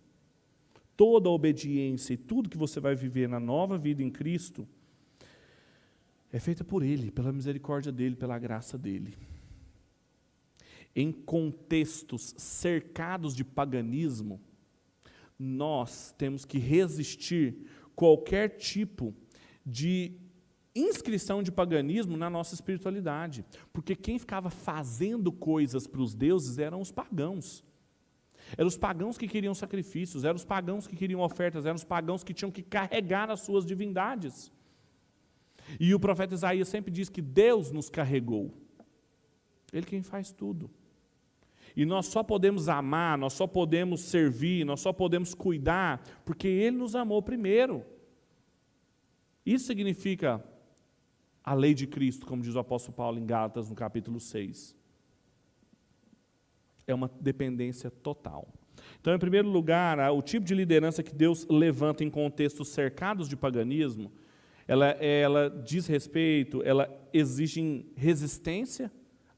Toda 0.96 1.28
a 1.28 1.32
obediência 1.32 2.14
e 2.14 2.18
tudo 2.18 2.50
que 2.50 2.58
você 2.58 2.80
vai 2.80 2.96
viver 2.96 3.28
na 3.28 3.40
nova 3.40 3.78
vida 3.78 4.04
em 4.04 4.10
Cristo 4.10 4.68
é 6.32 6.40
feita 6.40 6.64
por 6.64 6.82
Ele, 6.82 7.12
pela 7.12 7.32
misericórdia 7.32 7.92
dEle, 7.92 8.16
pela 8.16 8.40
graça 8.40 8.78
dEle. 8.78 9.16
Em 10.96 11.12
contextos 11.12 12.34
cercados 12.38 13.36
de 13.36 13.44
paganismo, 13.44 14.40
nós 15.38 16.14
temos 16.18 16.46
que 16.46 16.58
resistir 16.58 17.56
qualquer 17.96 18.50
tipo 18.50 19.14
de 19.66 20.18
inscrição 20.76 21.44
de 21.44 21.52
paganismo 21.52 22.18
na 22.18 22.30
nossa 22.30 22.56
espiritualidade, 22.56 23.46
porque 23.72 23.96
quem 23.96 24.18
ficava 24.18 24.50
fazendo 24.50 25.32
coisas 25.32 25.86
para 25.86 26.02
os 26.02 26.16
deuses 26.16 26.58
eram 26.58 26.82
os 26.82 26.92
pagãos. 26.92 27.64
Eram 28.58 28.68
os 28.68 28.78
pagãos 28.78 29.18
que 29.18 29.28
queriam 29.28 29.54
sacrifícios, 29.54 30.24
eram 30.24 30.36
os 30.36 30.46
pagãos 30.46 30.88
que 30.88 30.96
queriam 30.96 31.22
ofertas, 31.22 31.66
eram 31.66 31.76
os 31.76 31.84
pagãos 31.84 32.24
que 32.24 32.34
tinham 32.34 32.52
que 32.52 32.62
carregar 32.62 33.30
as 33.30 33.42
suas 33.42 33.66
divindades. 33.66 34.52
E 35.80 35.94
o 35.94 36.00
profeta 36.00 36.34
Isaías 36.34 36.68
sempre 36.68 36.92
diz 36.92 37.10
que 37.10 37.22
Deus 37.22 37.72
nos 37.72 37.90
carregou. 37.90 38.54
Ele 39.72 39.86
quem 39.86 40.04
faz 40.04 40.32
tudo. 40.32 40.70
E 41.76 41.86
nós 41.86 42.06
só 42.08 42.22
podemos 42.22 42.70
amar, 42.70 43.18
nós 43.18 43.34
só 43.34 43.48
podemos 43.48 44.02
servir, 44.02 44.66
nós 44.66 44.80
só 44.80 44.94
podemos 44.94 45.34
cuidar, 45.34 46.04
porque 46.24 46.48
Ele 46.48 46.78
nos 46.78 46.96
amou 46.96 47.22
primeiro. 47.22 47.84
Isso 49.46 49.66
significa 49.66 50.44
a 51.44 51.54
lei 51.54 51.74
de 51.74 51.88
Cristo, 51.88 52.26
como 52.26 52.42
diz 52.42 52.56
o 52.56 52.60
apóstolo 52.60 52.96
Paulo 52.96 53.18
em 53.18 53.26
Gálatas, 53.26 53.70
no 53.70 53.76
capítulo 53.76 54.20
6. 54.20 54.76
É 56.86 56.94
uma 56.94 57.10
dependência 57.20 57.90
total. 57.90 58.48
Então, 59.00 59.14
em 59.14 59.20
primeiro 59.20 59.50
lugar, 59.50 60.00
o 60.12 60.22
tipo 60.22 60.46
de 60.46 60.54
liderança 60.54 61.04
que 61.04 61.14
Deus 61.14 61.46
levanta 61.50 62.04
em 62.04 62.10
contextos 62.10 62.70
cercados 62.70 63.28
de 63.28 63.36
paganismo, 63.36 64.12
ela, 64.68 64.92
ela 64.92 65.50
diz 65.50 65.88
respeito, 65.88 66.62
ela 66.64 66.90
exige 67.12 67.86
resistência 67.96 68.92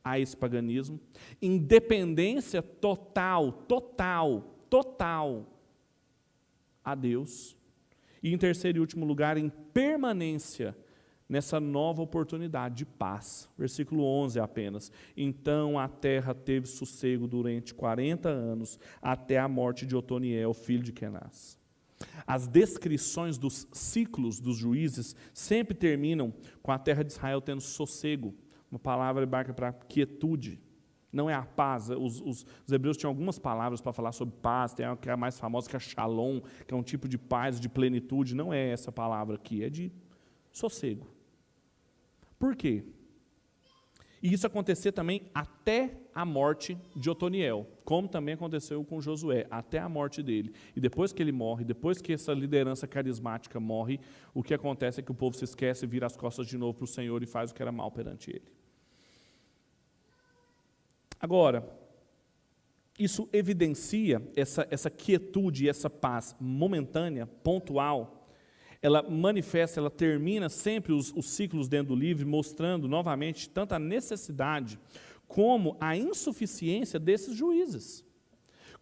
a 0.06 0.20
esse 0.20 0.38
paganismo, 0.38 1.00
independência 1.42 2.62
total, 2.62 3.52
total, 3.52 4.56
total 4.70 5.48
a 6.84 6.94
Deus, 6.94 7.58
e 8.22 8.32
em 8.32 8.38
terceiro 8.38 8.78
e 8.78 8.82
último 8.82 9.04
lugar, 9.04 9.36
em 9.36 9.50
permanência 9.50 10.78
nessa 11.28 11.60
nova 11.60 12.04
oportunidade 12.04 12.76
de 12.76 12.86
paz. 12.86 13.50
Versículo 13.58 14.04
11 14.04 14.40
apenas. 14.40 14.92
Então 15.18 15.80
a 15.80 15.88
terra 15.88 16.36
teve 16.36 16.68
sossego 16.68 17.28
durante 17.28 17.74
40 17.74 18.30
anos, 18.30 18.80
até 19.02 19.40
a 19.40 19.48
morte 19.48 19.88
de 19.88 19.96
Otoniel, 19.96 20.54
filho 20.54 20.84
de 20.84 20.94
Kenaz. 20.94 21.58
As 22.28 22.48
descrições 22.48 23.40
dos 23.40 23.68
ciclos 23.72 24.40
dos 24.40 24.58
juízes 24.58 25.16
sempre 25.34 25.74
terminam 25.74 26.32
com 26.62 26.72
a 26.72 26.78
terra 26.78 27.04
de 27.04 27.12
Israel 27.12 27.42
tendo 27.42 27.62
sossego, 27.62 28.36
uma 28.76 28.80
palavra 28.80 29.24
hebraica 29.24 29.54
para 29.54 29.72
quietude. 29.72 30.60
Não 31.12 31.30
é 31.30 31.34
a 31.34 31.44
paz. 31.44 31.90
Os, 31.90 32.20
os, 32.22 32.46
os 32.68 32.72
hebreus 32.72 32.98
tinham 32.98 33.10
algumas 33.10 33.40
palavras 33.40 33.80
para 33.80 33.94
falar 33.94 34.12
sobre 34.12 34.36
paz. 34.42 34.74
Tem 34.74 34.86
a 34.86 34.98
que 34.98 35.10
é 35.10 35.14
a 35.14 35.18
mais 35.18 35.40
famosa, 35.40 35.70
que 35.70 35.76
é 35.76 35.80
shalom, 35.80 36.42
que 36.68 36.74
é 36.74 36.78
um 36.78 36.84
tipo 36.84 37.08
de 37.08 37.18
paz, 37.18 37.60
de 37.60 37.70
plenitude. 37.70 38.36
Não 38.36 38.54
é 38.54 38.70
essa 38.70 38.92
palavra 38.92 39.36
aqui, 39.36 39.64
é 39.64 39.70
de 39.70 39.94
sossego. 40.52 41.08
Por 42.38 42.54
quê? 42.56 42.84
E 44.22 44.34
isso 44.34 44.46
acontecer 44.46 44.92
também 44.92 45.30
até 45.34 45.98
a 46.14 46.26
morte 46.26 46.78
de 46.96 47.10
Otoniel, 47.10 47.68
como 47.84 48.08
também 48.08 48.34
aconteceu 48.34 48.84
com 48.84 49.00
Josué, 49.00 49.46
até 49.52 49.78
a 49.78 49.88
morte 49.88 50.24
dele. 50.24 50.52
E 50.76 50.82
depois 50.82 51.14
que 51.14 51.22
ele 51.22 51.32
morre, 51.32 51.64
depois 51.64 52.02
que 52.02 52.12
essa 52.12 52.34
liderança 52.34 52.88
carismática 52.88 53.60
morre, 53.60 54.00
o 54.34 54.42
que 54.42 54.54
acontece 54.54 55.00
é 55.00 55.04
que 55.04 55.12
o 55.12 55.16
povo 55.16 55.38
se 55.38 55.44
esquece, 55.44 55.86
vira 55.86 56.08
as 56.08 56.18
costas 56.18 56.48
de 56.48 56.58
novo 56.58 56.74
para 56.74 56.86
o 56.86 56.88
Senhor 56.88 57.22
e 57.22 57.26
faz 57.26 57.52
o 57.52 57.54
que 57.54 57.62
era 57.62 57.72
mal 57.72 57.92
perante 57.92 58.32
ele. 58.32 58.55
Agora, 61.20 61.68
isso 62.98 63.28
evidencia 63.34 64.22
essa, 64.36 64.68
essa 64.72 64.90
quietude, 64.90 65.68
essa 65.68 65.90
paz 65.90 66.36
momentânea, 66.40 67.26
pontual. 67.26 68.30
Ela 68.82 69.02
manifesta, 69.02 69.80
ela 69.80 69.90
termina 69.90 70.48
sempre 70.48 70.94
os, 70.94 71.12
os 71.14 71.26
ciclos 71.28 71.68
dentro 71.68 71.96
do 71.96 72.00
livro, 72.00 72.28
mostrando 72.28 72.88
novamente 72.88 73.50
tanto 73.50 73.74
a 73.74 73.80
necessidade 73.80 74.80
como 75.28 75.76
a 75.80 75.98
insuficiência 75.98 77.00
desses 77.00 77.36
juízes. 77.36 78.06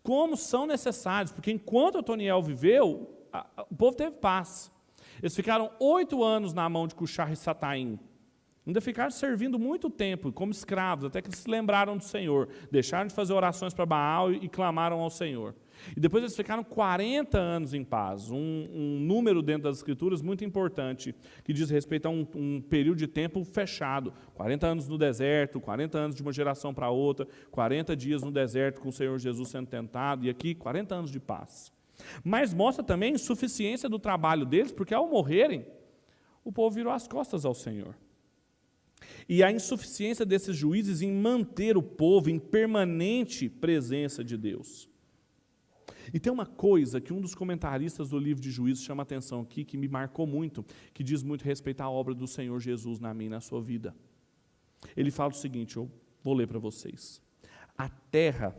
Como 0.04 0.36
são 0.36 0.66
necessários, 0.66 1.32
porque 1.32 1.52
enquanto 1.52 2.00
Otoniel 2.00 2.42
viveu, 2.42 3.28
a, 3.32 3.48
a, 3.56 3.64
o 3.64 3.76
povo 3.76 3.96
teve 3.96 4.12
paz. 4.12 4.72
Eles 5.20 5.36
ficaram 5.36 5.72
oito 5.80 6.24
anos 6.24 6.54
na 6.54 6.68
mão 6.68 6.86
de 6.86 6.94
Cuxar 6.94 7.32
e 7.32 7.36
Sataim. 7.36 7.98
Ainda 8.66 8.80
ficaram 8.80 9.12
servindo 9.12 9.60
muito 9.60 9.90
tempo 9.90 10.32
como 10.32 10.54
escravos, 10.54 11.04
até 11.04 11.22
que 11.22 11.28
eles 11.28 11.40
se 11.40 11.50
lembraram 11.50 11.98
do 11.98 12.04
Senhor, 12.04 12.48
deixaram 12.72 13.08
de 13.08 13.14
fazer 13.14 13.34
orações 13.34 13.74
para 13.74 13.86
Baal 13.86 14.32
e, 14.32 14.46
e, 14.46 14.48
clamaram 14.48 15.02
ao 15.02 15.10
Senhor. 15.10 15.54
E 15.98 16.00
depois 16.00 16.24
eles 16.24 16.36
ficaram 16.36 16.64
40 16.64 17.38
anos 17.38 17.74
em 17.74 17.84
paz, 17.84 18.32
um, 18.32 18.38
um 18.38 19.00
número 19.02 19.42
dentro 19.42 19.64
das 19.64 19.78
Escrituras 19.78 20.22
muito 20.22 20.46
importante, 20.46 21.14
que 21.44 21.52
diz 21.52 21.70
respeito 21.70 22.06
a 22.06 22.10
um, 22.10 22.26
um, 22.36 22.62
período 22.62 23.00
de 23.00 23.08
tempo 23.08 23.44
fechado. 23.44 24.14
40 24.34 24.66
anos 24.66 24.88
no 24.88 24.98
deserto, 24.98 25.60
40 25.60 25.98
anos 25.98 26.16
de 26.16 26.22
uma 26.22 26.32
geração 26.32 26.74
para 26.74 26.90
outra, 26.90 27.28
40 27.52 27.98
dias 27.98 28.24
no 28.24 28.32
deserto 28.32 28.80
com 28.80 28.88
o 28.88 28.94
Senhor 28.94 29.20
Jesus 29.20 29.50
sendo 29.50 29.68
tentado, 29.68 30.26
e 30.26 30.30
aqui 30.30 30.56
40 30.56 30.96
anos 30.96 31.12
de 31.12 31.20
paz. 31.20 31.70
Mas 32.24 32.54
mostra 32.54 32.82
também 32.82 33.12
a 33.12 33.16
insuficiência 33.16 33.90
do 33.90 34.00
trabalho 34.00 34.46
deles, 34.46 34.72
porque 34.72 34.94
ao 34.94 35.10
morrerem, 35.10 35.66
o 36.46 36.52
povo 36.52 36.74
virou 36.74 36.94
as 36.94 37.10
costas 37.10 37.44
ao 37.44 37.54
Senhor 37.54 37.94
e 39.28 39.44
a 39.44 39.52
insuficiência 39.52 40.26
desses 40.26 40.56
juízes 40.56 41.02
em 41.02 41.12
manter 41.12 41.78
o 41.78 41.84
povo 41.84 42.30
em 42.30 42.40
permanente 42.40 43.50
presença 43.50 44.24
de 44.24 44.38
Deus. 44.38 44.90
E 46.14 46.20
tem 46.20 46.32
uma 46.32 46.46
coisa 46.46 47.00
que 47.00 47.14
um 47.14 47.22
dos 47.22 47.34
comentaristas 47.34 48.10
do 48.10 48.20
livro 48.20 48.42
de 48.42 48.52
Juízes 48.52 48.84
chama 48.84 49.04
atenção 49.04 49.42
aqui, 49.42 49.64
que 49.64 49.78
me 49.78 49.88
marcou 49.88 50.28
muito, 50.28 50.66
que 50.94 51.04
diz 51.04 51.24
muito 51.24 51.44
respeito 51.44 51.82
à 51.82 51.90
obra 51.90 52.14
do 52.14 52.28
Senhor 52.28 52.60
Jesus 52.60 53.00
na 53.00 53.14
minha 53.14 53.28
e 53.28 53.30
na 53.30 53.42
sua 53.42 53.62
vida. 53.62 53.96
Ele 54.98 55.12
fala 55.12 55.32
o 55.32 55.36
seguinte, 55.36 55.78
eu 55.78 55.90
vou 56.24 56.34
ler 56.34 56.48
para 56.48 56.60
vocês. 56.60 57.22
A 57.78 57.90
terra 57.90 58.56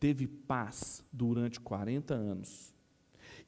teve 0.00 0.26
paz 0.26 1.04
durante 1.12 1.60
40 1.60 2.14
anos. 2.14 2.74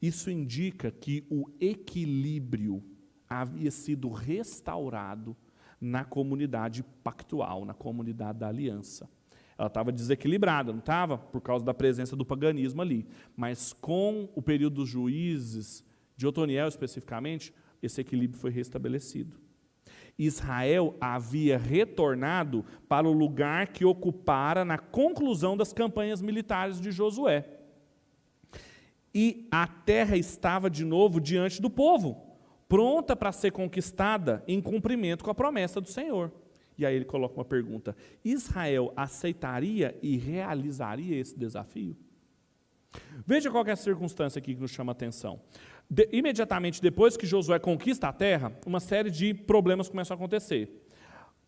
Isso 0.01 0.31
indica 0.31 0.91
que 0.91 1.25
o 1.29 1.45
equilíbrio 1.61 2.83
havia 3.29 3.71
sido 3.71 4.09
restaurado 4.09 5.37
na 5.81 6.05
comunidade 6.05 6.85
pactual, 7.03 7.65
na 7.65 7.73
comunidade 7.73 8.39
da 8.39 8.49
aliança. 8.49 9.09
Ela 9.57 9.69
estava 9.69 9.93
desequilibrada, 9.93 10.73
não 10.73 10.81
estava? 10.81 11.19
Por 11.19 11.41
causa 11.41 11.65
da 11.65 11.75
presença 11.75 12.17
do 12.17 12.25
paganismo 12.25 12.83
ali. 12.83 13.07
Mas 13.37 13.73
com 13.73 14.29
o 14.35 14.43
período 14.43 14.77
dos 14.77 14.89
juízes, 14.89 15.85
de 16.17 16.27
Otoniel 16.27 16.69
especificamente, 16.69 17.53
esse 17.83 18.01
equilíbrio 18.01 18.41
foi 18.41 18.51
restabelecido. 18.51 19.39
Israel 20.19 20.97
havia 21.01 21.57
retornado 21.57 22.65
para 22.89 23.09
o 23.09 23.13
lugar 23.13 23.69
que 23.69 23.85
ocupara 23.85 24.65
na 24.65 24.77
conclusão 24.77 25.57
das 25.57 25.73
campanhas 25.73 26.21
militares 26.21 26.81
de 26.81 26.91
Josué. 26.91 27.47
E 29.15 29.49
a 29.51 29.67
terra 29.67 30.17
estava 30.17 30.69
de 30.69 30.85
novo 30.85 31.21
diante 31.21 31.61
do 31.61 31.71
povo 31.71 32.30
pronta 32.71 33.17
para 33.17 33.33
ser 33.33 33.51
conquistada 33.51 34.45
em 34.47 34.63
cumprimento 34.63 35.25
com 35.25 35.31
a 35.31 35.35
promessa 35.35 35.81
do 35.81 35.89
Senhor. 35.89 36.33
E 36.79 36.87
aí 36.87 36.95
ele 36.95 37.05
coloca 37.05 37.35
uma 37.35 37.45
pergunta: 37.45 37.97
Israel 38.25 38.93
aceitaria 38.97 39.99
e 40.01 40.17
realizaria 40.17 41.19
esse 41.19 41.37
desafio? 41.37 41.97
Veja 43.27 43.51
qual 43.51 43.67
é 43.67 43.73
a 43.73 43.77
circunstância 43.77 44.39
aqui 44.39 44.55
que 44.55 44.61
nos 44.61 44.71
chama 44.71 44.93
a 44.93 44.95
atenção. 44.95 45.41
De, 45.91 46.09
imediatamente 46.13 46.81
depois 46.81 47.17
que 47.17 47.27
Josué 47.27 47.59
conquista 47.59 48.09
a 48.09 48.13
terra, 48.13 48.57
uma 48.65 48.79
série 48.79 49.11
de 49.11 49.35
problemas 49.35 49.89
começam 49.89 50.15
a 50.15 50.17
acontecer. 50.17 50.87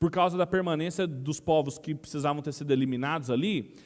Por 0.00 0.10
causa 0.10 0.36
da 0.36 0.46
permanência 0.46 1.06
dos 1.06 1.38
povos 1.38 1.78
que 1.78 1.94
precisavam 1.94 2.42
ter 2.42 2.52
sido 2.52 2.72
eliminados 2.72 3.30
ali, 3.30 3.76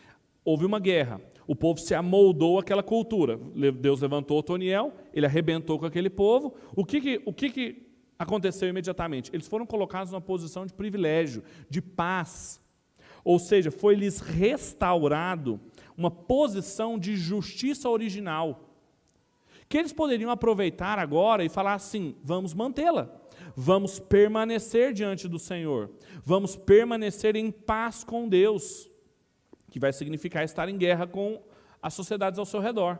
houve 0.46 0.64
uma 0.64 0.78
guerra. 0.78 1.20
O 1.44 1.56
povo 1.56 1.80
se 1.80 1.92
amoldou 1.92 2.60
àquela 2.60 2.82
cultura. 2.82 3.36
Deus 3.80 4.00
levantou 4.00 4.38
Otoniel, 4.38 4.94
ele 5.12 5.26
arrebentou 5.26 5.76
com 5.76 5.84
aquele 5.84 6.08
povo. 6.08 6.54
O 6.74 6.84
que, 6.84 7.00
que, 7.00 7.22
o 7.26 7.32
que, 7.32 7.50
que 7.50 7.86
aconteceu 8.16 8.68
imediatamente? 8.68 9.30
Eles 9.34 9.48
foram 9.48 9.66
colocados 9.66 10.12
numa 10.12 10.20
posição 10.20 10.64
de 10.64 10.72
privilégio, 10.72 11.42
de 11.68 11.82
paz. 11.82 12.62
Ou 13.24 13.40
seja, 13.40 13.72
foi-lhes 13.72 14.20
restaurado 14.20 15.60
uma 15.98 16.12
posição 16.12 16.96
de 16.96 17.16
justiça 17.16 17.90
original. 17.90 18.70
Que 19.68 19.78
eles 19.78 19.92
poderiam 19.92 20.30
aproveitar 20.30 20.96
agora 20.96 21.44
e 21.44 21.48
falar 21.48 21.74
assim: 21.74 22.14
vamos 22.22 22.54
mantê-la, 22.54 23.10
vamos 23.56 23.98
permanecer 23.98 24.92
diante 24.92 25.26
do 25.26 25.40
Senhor, 25.40 25.90
vamos 26.24 26.54
permanecer 26.54 27.34
em 27.34 27.50
paz 27.50 28.04
com 28.04 28.28
Deus 28.28 28.88
que 29.70 29.78
vai 29.78 29.92
significar 29.92 30.44
estar 30.44 30.68
em 30.68 30.76
guerra 30.76 31.06
com 31.06 31.42
as 31.82 31.94
sociedades 31.94 32.38
ao 32.38 32.46
seu 32.46 32.60
redor. 32.60 32.98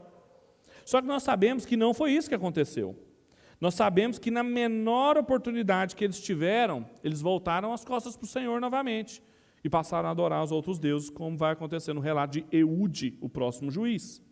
Só 0.85 1.01
que 1.01 1.07
nós 1.07 1.23
sabemos 1.23 1.65
que 1.65 1.77
não 1.77 1.93
foi 1.93 2.13
isso 2.13 2.29
que 2.29 2.35
aconteceu. 2.35 2.97
Nós 3.61 3.75
sabemos 3.75 4.19
que 4.19 4.31
na 4.31 4.43
menor 4.43 5.17
oportunidade 5.17 5.97
que 5.97 6.05
eles 6.05 6.21
tiveram, 6.21 6.87
eles 7.03 7.21
voltaram 7.21 7.73
as 7.73 7.85
costas 7.85 8.17
para 8.17 8.25
o 8.25 8.29
Senhor 8.29 8.61
novamente 8.61 9.23
e 9.65 9.71
passaram 9.71 10.09
a 10.09 10.13
adorar 10.13 10.45
os 10.45 10.53
outros 10.53 10.79
deuses, 10.79 11.11
como 11.11 11.37
vai 11.37 11.53
acontecer 11.53 11.93
no 11.93 12.01
relato 12.01 12.35
de 12.35 12.47
Eude, 12.53 13.17
o 13.21 13.29
próximo 13.29 13.71
juiz. 13.71 14.23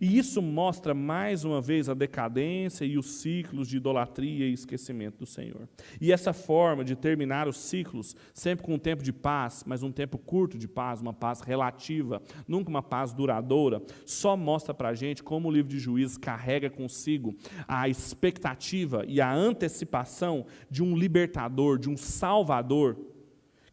E 0.00 0.18
isso 0.18 0.42
mostra 0.42 0.94
mais 0.94 1.44
uma 1.44 1.60
vez 1.60 1.88
a 1.88 1.94
decadência 1.94 2.84
e 2.84 2.98
os 2.98 3.06
ciclos 3.20 3.68
de 3.68 3.76
idolatria 3.76 4.46
e 4.46 4.52
esquecimento 4.52 5.18
do 5.18 5.26
Senhor. 5.26 5.68
E 6.00 6.12
essa 6.12 6.32
forma 6.32 6.84
de 6.84 6.94
terminar 6.94 7.48
os 7.48 7.56
ciclos, 7.56 8.14
sempre 8.34 8.64
com 8.64 8.74
um 8.74 8.78
tempo 8.78 9.02
de 9.02 9.12
paz, 9.12 9.64
mas 9.66 9.82
um 9.82 9.92
tempo 9.92 10.18
curto 10.18 10.58
de 10.58 10.68
paz, 10.68 11.00
uma 11.00 11.12
paz 11.12 11.40
relativa, 11.40 12.22
nunca 12.46 12.68
uma 12.68 12.82
paz 12.82 13.12
duradoura, 13.12 13.82
só 14.04 14.36
mostra 14.36 14.74
para 14.74 14.90
a 14.90 14.94
gente 14.94 15.22
como 15.22 15.48
o 15.48 15.52
livro 15.52 15.70
de 15.70 15.78
Juízes 15.78 16.16
carrega 16.16 16.68
consigo 16.68 17.34
a 17.66 17.88
expectativa 17.88 19.04
e 19.06 19.20
a 19.20 19.32
antecipação 19.32 20.46
de 20.70 20.82
um 20.82 20.96
libertador, 20.96 21.78
de 21.78 21.88
um 21.88 21.96
salvador 21.96 23.15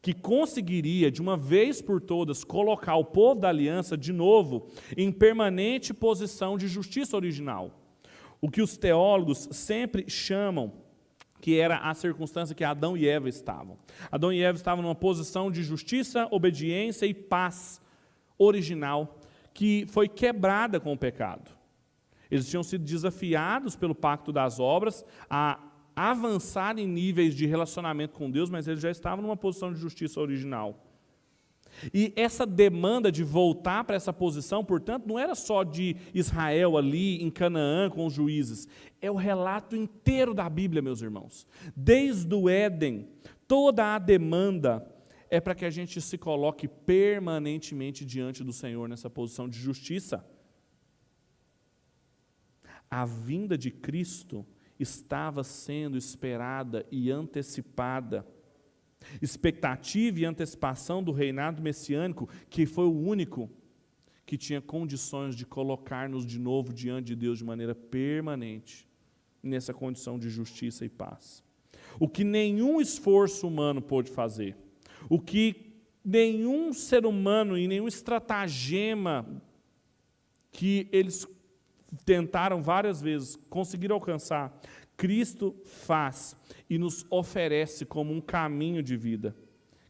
que 0.03 0.13
conseguiria, 0.13 1.09
de 1.09 1.21
uma 1.21 1.37
vez 1.37 1.81
por 1.81 2.01
todas, 2.01 2.43
colocar 2.43 2.97
o 2.97 3.05
povo 3.05 3.39
da 3.39 3.47
aliança 3.47 3.97
de 3.97 4.11
novo 4.11 4.67
em 4.97 5.09
permanente 5.09 5.93
posição 5.93 6.57
de 6.57 6.67
justiça 6.67 7.15
original. 7.15 7.71
O 8.41 8.51
que 8.51 8.61
os 8.61 8.75
teólogos 8.75 9.47
sempre 9.51 10.03
chamam 10.09 10.73
que 11.39 11.57
era 11.57 11.77
a 11.77 11.93
circunstância 11.93 12.53
que 12.53 12.65
Adão 12.65 12.97
e 12.97 13.07
Eva 13.07 13.29
estavam. 13.29 13.77
Adão 14.11 14.31
e 14.31 14.43
Eva 14.43 14.57
estavam 14.57 14.83
numa 14.83 14.93
posição 14.93 15.49
de 15.49 15.63
justiça, 15.63 16.27
obediência 16.31 17.05
e 17.05 17.13
paz 17.13 17.81
original 18.37 19.19
que 19.53 19.85
foi 19.87 20.09
quebrada 20.09 20.81
com 20.81 20.91
o 20.91 20.97
pecado. 20.97 21.49
Eles 22.29 22.49
tinham 22.49 22.63
sido 22.63 22.83
desafiados 22.83 23.77
pelo 23.77 23.95
pacto 23.95 24.33
das 24.33 24.59
obras 24.59 25.05
a 25.29 25.59
avançar 25.95 26.77
em 26.77 26.87
níveis 26.87 27.35
de 27.35 27.45
relacionamento 27.45 28.15
com 28.15 28.29
Deus, 28.29 28.49
mas 28.49 28.67
eles 28.67 28.81
já 28.81 28.91
estavam 28.91 29.21
numa 29.21 29.37
posição 29.37 29.73
de 29.73 29.79
justiça 29.79 30.19
original. 30.19 30.89
E 31.93 32.13
essa 32.15 32.45
demanda 32.45 33.11
de 33.11 33.23
voltar 33.23 33.83
para 33.83 33.95
essa 33.95 34.13
posição, 34.13 34.63
portanto, 34.63 35.07
não 35.07 35.17
era 35.17 35.33
só 35.35 35.63
de 35.63 35.95
Israel 36.13 36.77
ali 36.77 37.21
em 37.21 37.29
Canaã 37.29 37.89
com 37.89 38.05
os 38.05 38.13
juízes, 38.13 38.67
é 39.01 39.09
o 39.09 39.15
relato 39.15 39.75
inteiro 39.75 40.33
da 40.33 40.49
Bíblia, 40.49 40.81
meus 40.81 41.01
irmãos. 41.01 41.47
Desde 41.75 42.33
o 42.33 42.47
Éden, 42.47 43.07
toda 43.47 43.95
a 43.95 43.99
demanda 43.99 44.87
é 45.29 45.41
para 45.41 45.55
que 45.55 45.65
a 45.65 45.69
gente 45.69 45.99
se 45.99 46.17
coloque 46.17 46.67
permanentemente 46.67 48.05
diante 48.05 48.43
do 48.43 48.53
Senhor 48.53 48.87
nessa 48.87 49.09
posição 49.09 49.49
de 49.49 49.57
justiça. 49.57 50.23
A 52.89 53.03
vinda 53.03 53.57
de 53.57 53.71
Cristo 53.71 54.45
estava 54.83 55.43
sendo 55.43 55.97
esperada 55.97 56.85
e 56.91 57.09
antecipada. 57.09 58.25
Expectativa 59.21 60.19
e 60.19 60.25
antecipação 60.25 61.03
do 61.03 61.11
reinado 61.11 61.61
messiânico, 61.61 62.29
que 62.49 62.65
foi 62.65 62.85
o 62.85 62.97
único 62.97 63.49
que 64.25 64.37
tinha 64.37 64.61
condições 64.61 65.35
de 65.35 65.45
colocar-nos 65.45 66.25
de 66.25 66.39
novo 66.39 66.71
diante 66.71 67.07
de 67.07 67.15
Deus 67.15 67.39
de 67.39 67.43
maneira 67.43 67.75
permanente, 67.75 68.87
nessa 69.41 69.73
condição 69.73 70.17
de 70.17 70.29
justiça 70.29 70.85
e 70.85 70.89
paz. 70.89 71.43
O 71.99 72.07
que 72.07 72.23
nenhum 72.23 72.79
esforço 72.79 73.47
humano 73.47 73.81
pôde 73.81 74.09
fazer, 74.09 74.55
o 75.09 75.19
que 75.19 75.73
nenhum 76.03 76.71
ser 76.73 77.05
humano 77.05 77.57
e 77.57 77.67
nenhum 77.67 77.87
estratagema 77.87 79.25
que 80.51 80.87
eles 80.91 81.27
tentaram 82.05 82.61
várias 82.61 83.01
vezes 83.01 83.35
conseguir 83.49 83.91
alcançar, 83.91 84.59
Cristo 84.97 85.55
faz 85.65 86.35
e 86.69 86.77
nos 86.77 87.05
oferece 87.09 87.85
como 87.85 88.13
um 88.13 88.21
caminho 88.21 88.81
de 88.81 88.95
vida 88.95 89.35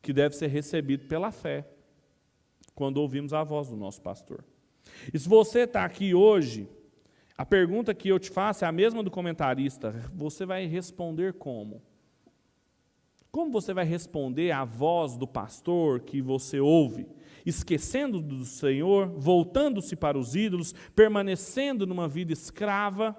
que 0.01 0.11
deve 0.11 0.35
ser 0.35 0.47
recebido 0.47 1.07
pela 1.07 1.31
fé. 1.31 1.67
quando 2.75 2.97
ouvimos 2.97 3.33
a 3.33 3.43
voz 3.43 3.69
do 3.69 3.75
nosso 3.75 4.01
pastor. 4.01 4.43
E 5.13 5.19
se 5.19 5.29
você 5.29 5.59
está 5.59 5.85
aqui 5.85 6.15
hoje, 6.15 6.67
a 7.37 7.45
pergunta 7.45 7.93
que 7.93 8.09
eu 8.09 8.19
te 8.19 8.29
faço 8.29 8.65
é 8.65 8.67
a 8.67 8.71
mesma 8.71 9.03
do 9.03 9.11
comentarista: 9.11 9.91
você 10.13 10.45
vai 10.45 10.65
responder 10.65 11.33
como? 11.33 11.81
Como 13.31 13.51
você 13.51 13.73
vai 13.73 13.85
responder 13.85 14.51
à 14.51 14.63
voz 14.63 15.17
do 15.17 15.27
pastor 15.27 16.01
que 16.01 16.21
você 16.21 16.59
ouve? 16.59 17.07
Esquecendo 17.45 18.21
do 18.21 18.45
Senhor, 18.45 19.07
voltando-se 19.09 19.95
para 19.95 20.17
os 20.17 20.35
ídolos, 20.35 20.73
permanecendo 20.95 21.85
numa 21.85 22.07
vida 22.07 22.31
escrava? 22.31 23.17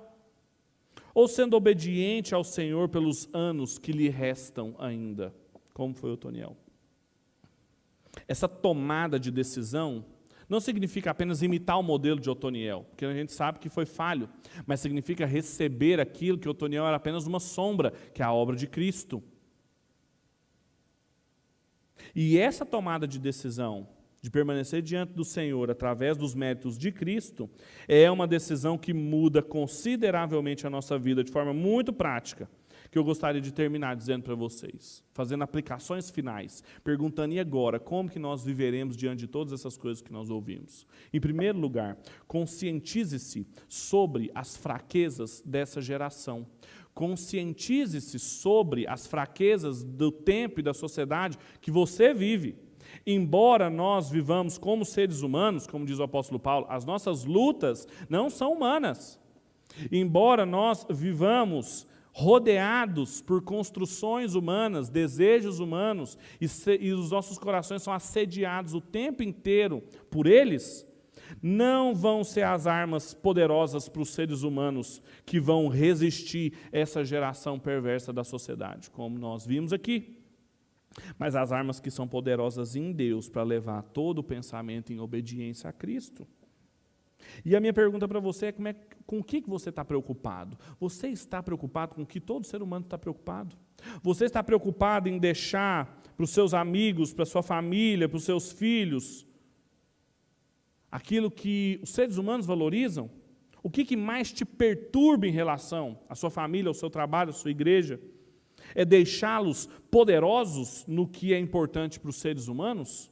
Ou 1.14 1.28
sendo 1.28 1.56
obediente 1.56 2.34
ao 2.34 2.42
Senhor 2.42 2.88
pelos 2.88 3.28
anos 3.32 3.78
que 3.78 3.92
lhe 3.92 4.08
restam 4.08 4.74
ainda? 4.78 5.34
Como 5.72 5.94
foi 5.94 6.10
o 6.10 6.16
Toniel? 6.16 6.56
Essa 8.26 8.48
tomada 8.48 9.18
de 9.18 9.30
decisão 9.30 10.04
não 10.48 10.60
significa 10.60 11.10
apenas 11.10 11.42
imitar 11.42 11.78
o 11.78 11.82
modelo 11.82 12.20
de 12.20 12.28
Otoniel, 12.28 12.86
porque 12.90 13.04
a 13.04 13.14
gente 13.14 13.32
sabe 13.32 13.58
que 13.58 13.68
foi 13.68 13.86
falho, 13.86 14.28
mas 14.66 14.80
significa 14.80 15.26
receber 15.26 16.00
aquilo 16.00 16.38
que 16.38 16.48
Otoniel 16.48 16.86
era 16.86 16.96
apenas 16.96 17.26
uma 17.26 17.40
sombra, 17.40 17.92
que 18.12 18.22
é 18.22 18.24
a 18.24 18.32
obra 18.32 18.54
de 18.54 18.66
Cristo. 18.66 19.22
E 22.14 22.38
essa 22.38 22.64
tomada 22.64 23.08
de 23.08 23.18
decisão 23.18 23.88
de 24.24 24.30
permanecer 24.30 24.80
diante 24.80 25.12
do 25.12 25.22
Senhor 25.22 25.70
através 25.70 26.16
dos 26.16 26.34
méritos 26.34 26.78
de 26.78 26.90
Cristo 26.90 27.46
é 27.86 28.10
uma 28.10 28.26
decisão 28.26 28.78
que 28.78 28.94
muda 28.94 29.42
consideravelmente 29.42 30.66
a 30.66 30.70
nossa 30.70 30.98
vida 30.98 31.22
de 31.22 31.30
forma 31.30 31.52
muito 31.52 31.92
prática 31.92 32.48
que 32.90 32.98
eu 32.98 33.04
gostaria 33.04 33.40
de 33.40 33.52
terminar 33.52 33.94
dizendo 33.96 34.22
para 34.22 34.34
vocês, 34.34 35.04
fazendo 35.12 35.44
aplicações 35.44 36.08
finais, 36.08 36.62
perguntando 36.82 37.34
e 37.34 37.40
agora, 37.40 37.78
como 37.78 38.08
que 38.08 38.18
nós 38.18 38.42
viveremos 38.42 38.96
diante 38.96 39.20
de 39.20 39.26
todas 39.26 39.52
essas 39.52 39.76
coisas 39.76 40.00
que 40.00 40.12
nós 40.12 40.30
ouvimos? 40.30 40.86
Em 41.12 41.20
primeiro 41.20 41.58
lugar, 41.58 41.98
conscientize-se 42.26 43.46
sobre 43.68 44.30
as 44.34 44.56
fraquezas 44.56 45.42
dessa 45.44 45.82
geração. 45.82 46.46
Conscientize-se 46.94 48.18
sobre 48.18 48.86
as 48.86 49.06
fraquezas 49.06 49.82
do 49.82 50.10
tempo 50.10 50.60
e 50.60 50.62
da 50.62 50.72
sociedade 50.72 51.36
que 51.60 51.70
você 51.70 52.14
vive. 52.14 52.63
Embora 53.06 53.70
nós 53.70 54.10
vivamos 54.10 54.58
como 54.58 54.84
seres 54.84 55.22
humanos, 55.22 55.66
como 55.66 55.86
diz 55.86 55.98
o 55.98 56.02
apóstolo 56.02 56.38
Paulo, 56.38 56.66
as 56.68 56.84
nossas 56.84 57.24
lutas 57.24 57.86
não 58.08 58.30
são 58.30 58.52
humanas. 58.52 59.20
Embora 59.90 60.46
nós 60.46 60.86
vivamos 60.88 61.86
rodeados 62.12 63.20
por 63.20 63.42
construções 63.42 64.34
humanas, 64.34 64.88
desejos 64.88 65.58
humanos, 65.58 66.16
e, 66.40 66.46
se, 66.46 66.76
e 66.76 66.92
os 66.92 67.10
nossos 67.10 67.38
corações 67.38 67.82
são 67.82 67.92
assediados 67.92 68.72
o 68.72 68.80
tempo 68.80 69.22
inteiro 69.22 69.82
por 70.08 70.26
eles, 70.26 70.86
não 71.42 71.92
vão 71.92 72.22
ser 72.22 72.42
as 72.42 72.68
armas 72.68 73.12
poderosas 73.12 73.88
para 73.88 74.02
os 74.02 74.10
seres 74.10 74.42
humanos 74.42 75.02
que 75.26 75.40
vão 75.40 75.66
resistir 75.66 76.52
essa 76.70 77.04
geração 77.04 77.58
perversa 77.58 78.12
da 78.12 78.22
sociedade, 78.22 78.90
como 78.90 79.18
nós 79.18 79.44
vimos 79.44 79.72
aqui. 79.72 80.23
Mas 81.18 81.34
as 81.34 81.52
armas 81.52 81.80
que 81.80 81.90
são 81.90 82.06
poderosas 82.06 82.76
em 82.76 82.92
Deus 82.92 83.28
para 83.28 83.42
levar 83.42 83.82
todo 83.82 84.18
o 84.18 84.24
pensamento 84.24 84.92
em 84.92 85.00
obediência 85.00 85.68
a 85.68 85.72
Cristo. 85.72 86.26
E 87.44 87.56
a 87.56 87.60
minha 87.60 87.72
pergunta 87.72 88.06
para 88.06 88.20
você 88.20 88.46
é, 88.46 88.54
é 88.68 88.74
com 89.06 89.18
o 89.18 89.24
que 89.24 89.42
você 89.46 89.70
está 89.70 89.84
preocupado? 89.84 90.58
Você 90.78 91.08
está 91.08 91.42
preocupado 91.42 91.94
com 91.94 92.02
o 92.02 92.06
que 92.06 92.20
todo 92.20 92.46
ser 92.46 92.62
humano 92.62 92.84
está 92.84 92.98
preocupado? 92.98 93.56
Você 94.02 94.24
está 94.24 94.42
preocupado 94.42 95.08
em 95.08 95.18
deixar 95.18 96.02
para 96.16 96.24
os 96.24 96.30
seus 96.30 96.54
amigos, 96.54 97.12
para 97.12 97.24
a 97.24 97.26
sua 97.26 97.42
família, 97.42 98.08
para 98.08 98.16
os 98.16 98.24
seus 98.24 98.52
filhos, 98.52 99.26
aquilo 100.90 101.30
que 101.30 101.80
os 101.82 101.90
seres 101.90 102.16
humanos 102.16 102.46
valorizam? 102.46 103.10
O 103.62 103.70
que, 103.70 103.84
que 103.84 103.96
mais 103.96 104.30
te 104.30 104.44
perturba 104.44 105.26
em 105.26 105.32
relação 105.32 105.98
à 106.08 106.14
sua 106.14 106.30
família, 106.30 106.68
ao 106.68 106.74
seu 106.74 106.90
trabalho, 106.90 107.30
à 107.30 107.32
sua 107.32 107.50
igreja? 107.50 107.98
É 108.74 108.84
deixá-los 108.84 109.68
poderosos 109.90 110.84
no 110.86 111.06
que 111.06 111.32
é 111.32 111.38
importante 111.38 112.00
para 112.00 112.10
os 112.10 112.16
seres 112.16 112.48
humanos? 112.48 113.10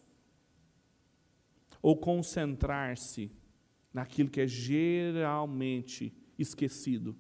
Ou 1.81 1.97
concentrar-se 1.97 3.31
naquilo 3.93 4.31
que 4.31 4.41
é 4.41 4.47
geralmente 4.47 6.13
esquecido, 6.39 7.17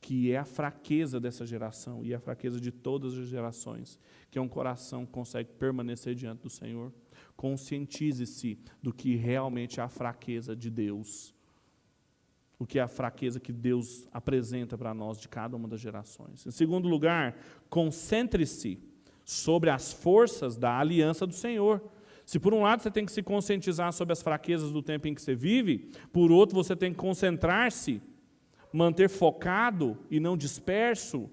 que 0.00 0.30
é 0.30 0.38
a 0.38 0.44
fraqueza 0.44 1.20
dessa 1.20 1.44
geração 1.44 2.04
e 2.04 2.14
a 2.14 2.20
fraqueza 2.20 2.60
de 2.60 2.70
todas 2.70 3.16
as 3.18 3.26
gerações, 3.26 3.98
que 4.30 4.38
é 4.38 4.42
um 4.42 4.48
coração 4.48 5.04
que 5.04 5.12
consegue 5.12 5.50
permanecer 5.54 6.14
diante 6.14 6.42
do 6.42 6.50
Senhor. 6.50 6.92
Conscientize-se 7.36 8.58
do 8.82 8.92
que 8.92 9.16
realmente 9.16 9.80
é 9.80 9.82
a 9.82 9.88
fraqueza 9.88 10.54
de 10.54 10.70
Deus, 10.70 11.34
o 12.58 12.66
que 12.66 12.78
é 12.78 12.82
a 12.82 12.88
fraqueza 12.88 13.38
que 13.38 13.52
Deus 13.52 14.08
apresenta 14.12 14.78
para 14.78 14.94
nós 14.94 15.18
de 15.18 15.28
cada 15.28 15.56
uma 15.56 15.68
das 15.68 15.80
gerações. 15.80 16.46
Em 16.46 16.50
segundo 16.50 16.88
lugar, 16.88 17.36
concentre-se 17.68 18.78
sobre 19.24 19.70
as 19.70 19.92
forças 19.92 20.56
da 20.56 20.78
aliança 20.78 21.26
do 21.26 21.34
Senhor. 21.34 21.82
Se 22.24 22.38
por 22.38 22.54
um 22.54 22.62
lado 22.62 22.82
você 22.82 22.90
tem 22.90 23.04
que 23.04 23.12
se 23.12 23.22
conscientizar 23.22 23.92
sobre 23.92 24.12
as 24.12 24.22
fraquezas 24.22 24.72
do 24.72 24.82
tempo 24.82 25.06
em 25.06 25.14
que 25.14 25.20
você 25.20 25.34
vive, 25.34 25.90
por 26.12 26.32
outro 26.32 26.56
você 26.56 26.74
tem 26.74 26.92
que 26.92 26.98
concentrar-se, 26.98 28.00
manter 28.72 29.08
focado 29.08 29.98
e 30.10 30.18
não 30.18 30.36
disperso 30.36 31.30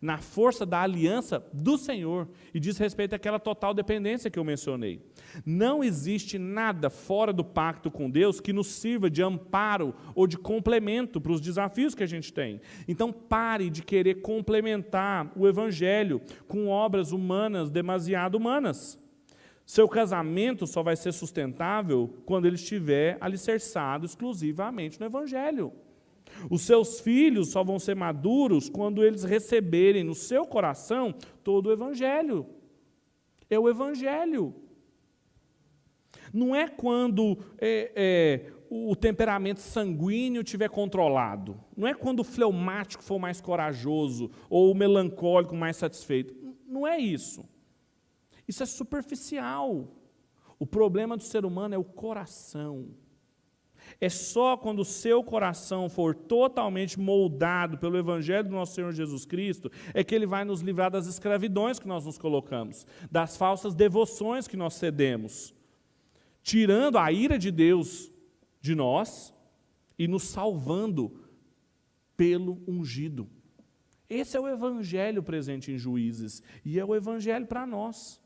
na 0.00 0.18
força 0.18 0.66
da 0.66 0.82
aliança 0.82 1.44
do 1.52 1.76
Senhor 1.76 2.28
e 2.52 2.60
diz 2.60 2.78
respeito 2.78 3.14
àquela 3.14 3.38
total 3.38 3.74
dependência 3.74 4.30
que 4.30 4.38
eu 4.38 4.44
mencionei. 4.44 5.00
Não 5.44 5.82
existe 5.82 6.38
nada 6.38 6.90
fora 6.90 7.32
do 7.32 7.44
pacto 7.44 7.90
com 7.90 8.10
Deus 8.10 8.40
que 8.40 8.52
nos 8.52 8.68
sirva 8.68 9.10
de 9.10 9.22
amparo 9.22 9.94
ou 10.14 10.26
de 10.26 10.36
complemento 10.36 11.20
para 11.20 11.32
os 11.32 11.40
desafios 11.40 11.94
que 11.94 12.02
a 12.02 12.08
gente 12.08 12.32
tem. 12.32 12.60
Então 12.86 13.12
pare 13.12 13.70
de 13.70 13.82
querer 13.82 14.16
complementar 14.16 15.32
o 15.36 15.46
evangelho 15.46 16.20
com 16.46 16.68
obras 16.68 17.12
humanas 17.12 17.70
demasiado 17.70 18.36
humanas. 18.36 18.98
Seu 19.66 19.88
casamento 19.88 20.64
só 20.64 20.80
vai 20.80 20.94
ser 20.94 21.10
sustentável 21.10 22.22
quando 22.24 22.46
ele 22.46 22.54
estiver 22.54 23.18
alicerçado 23.20 24.06
exclusivamente 24.06 25.00
no 25.00 25.06
Evangelho. 25.06 25.72
Os 26.50 26.62
seus 26.62 27.00
filhos 27.00 27.48
só 27.48 27.64
vão 27.64 27.78
ser 27.78 27.94
maduros 27.94 28.68
quando 28.68 29.04
eles 29.04 29.24
receberem 29.24 30.04
no 30.04 30.14
seu 30.14 30.46
coração 30.46 31.14
todo 31.42 31.66
o 31.66 31.72
Evangelho. 31.72 32.46
É 33.48 33.58
o 33.58 33.68
Evangelho. 33.68 34.54
Não 36.32 36.54
é 36.54 36.68
quando 36.68 37.38
é, 37.58 37.92
é, 37.94 38.52
o 38.68 38.94
temperamento 38.94 39.60
sanguíneo 39.60 40.42
estiver 40.42 40.68
controlado. 40.68 41.58
Não 41.76 41.86
é 41.86 41.94
quando 41.94 42.20
o 42.20 42.24
fleumático 42.24 43.02
for 43.02 43.18
mais 43.18 43.40
corajoso 43.40 44.30
ou 44.50 44.70
o 44.70 44.74
melancólico 44.74 45.54
mais 45.54 45.76
satisfeito. 45.76 46.34
Não 46.66 46.86
é 46.86 46.98
isso. 46.98 47.44
Isso 48.46 48.62
é 48.62 48.66
superficial. 48.66 49.88
O 50.58 50.66
problema 50.66 51.16
do 51.16 51.22
ser 51.22 51.44
humano 51.44 51.74
é 51.74 51.78
o 51.78 51.84
coração. 51.84 52.88
É 54.00 54.08
só 54.08 54.56
quando 54.56 54.80
o 54.80 54.84
seu 54.84 55.22
coração 55.22 55.88
for 55.88 56.14
totalmente 56.14 56.98
moldado 56.98 57.78
pelo 57.78 57.96
Evangelho 57.96 58.48
do 58.48 58.54
nosso 58.54 58.74
Senhor 58.74 58.92
Jesus 58.92 59.24
Cristo, 59.24 59.70
é 59.94 60.04
que 60.04 60.14
Ele 60.14 60.26
vai 60.26 60.44
nos 60.44 60.60
livrar 60.60 60.90
das 60.90 61.06
escravidões 61.06 61.78
que 61.78 61.88
nós 61.88 62.04
nos 62.04 62.18
colocamos, 62.18 62.86
das 63.10 63.36
falsas 63.36 63.74
devoções 63.74 64.46
que 64.46 64.56
nós 64.56 64.74
cedemos, 64.74 65.54
tirando 66.42 66.98
a 66.98 67.10
ira 67.10 67.38
de 67.38 67.50
Deus 67.50 68.12
de 68.60 68.74
nós 68.74 69.34
e 69.98 70.06
nos 70.06 70.24
salvando 70.24 71.20
pelo 72.16 72.62
ungido. 72.66 73.28
Esse 74.08 74.36
é 74.36 74.40
o 74.40 74.48
Evangelho 74.48 75.22
presente 75.22 75.72
em 75.72 75.78
Juízes 75.78 76.42
e 76.64 76.78
é 76.78 76.84
o 76.84 76.94
Evangelho 76.94 77.46
para 77.46 77.66
nós 77.66 78.20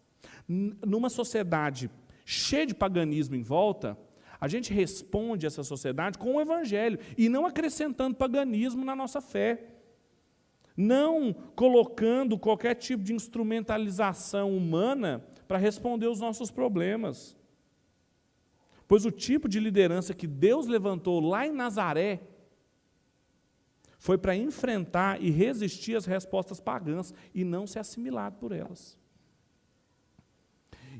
numa 0.46 1.08
sociedade 1.08 1.90
cheia 2.24 2.66
de 2.66 2.74
paganismo 2.74 3.34
em 3.34 3.42
volta, 3.42 3.98
a 4.40 4.48
gente 4.48 4.72
responde 4.72 5.46
essa 5.46 5.62
sociedade 5.62 6.16
com 6.16 6.36
o 6.36 6.40
evangelho 6.40 6.98
e 7.18 7.28
não 7.28 7.44
acrescentando 7.44 8.16
paganismo 8.16 8.84
na 8.84 8.96
nossa 8.96 9.20
fé. 9.20 9.66
Não 10.76 11.32
colocando 11.54 12.38
qualquer 12.38 12.74
tipo 12.74 13.02
de 13.02 13.12
instrumentalização 13.12 14.56
humana 14.56 15.22
para 15.46 15.58
responder 15.58 16.06
os 16.06 16.20
nossos 16.20 16.50
problemas. 16.50 17.36
Pois 18.88 19.04
o 19.04 19.10
tipo 19.10 19.46
de 19.46 19.60
liderança 19.60 20.14
que 20.14 20.26
Deus 20.26 20.66
levantou 20.66 21.20
lá 21.20 21.46
em 21.46 21.52
Nazaré 21.52 22.22
foi 23.98 24.16
para 24.16 24.34
enfrentar 24.34 25.22
e 25.22 25.30
resistir 25.30 25.94
às 25.94 26.06
respostas 26.06 26.58
pagãs 26.58 27.12
e 27.34 27.44
não 27.44 27.66
ser 27.66 27.80
assimilado 27.80 28.38
por 28.38 28.50
elas. 28.50 28.98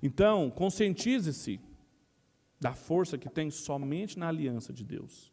Então, 0.03 0.51
conscientize-se 0.51 1.59
da 2.61 2.75
força 2.75 3.17
que 3.17 3.29
tem 3.29 3.51
somente 3.51 4.19
na 4.19 4.29
aliança 4.29 4.73
de 4.73 4.85
Deus. 4.85 5.33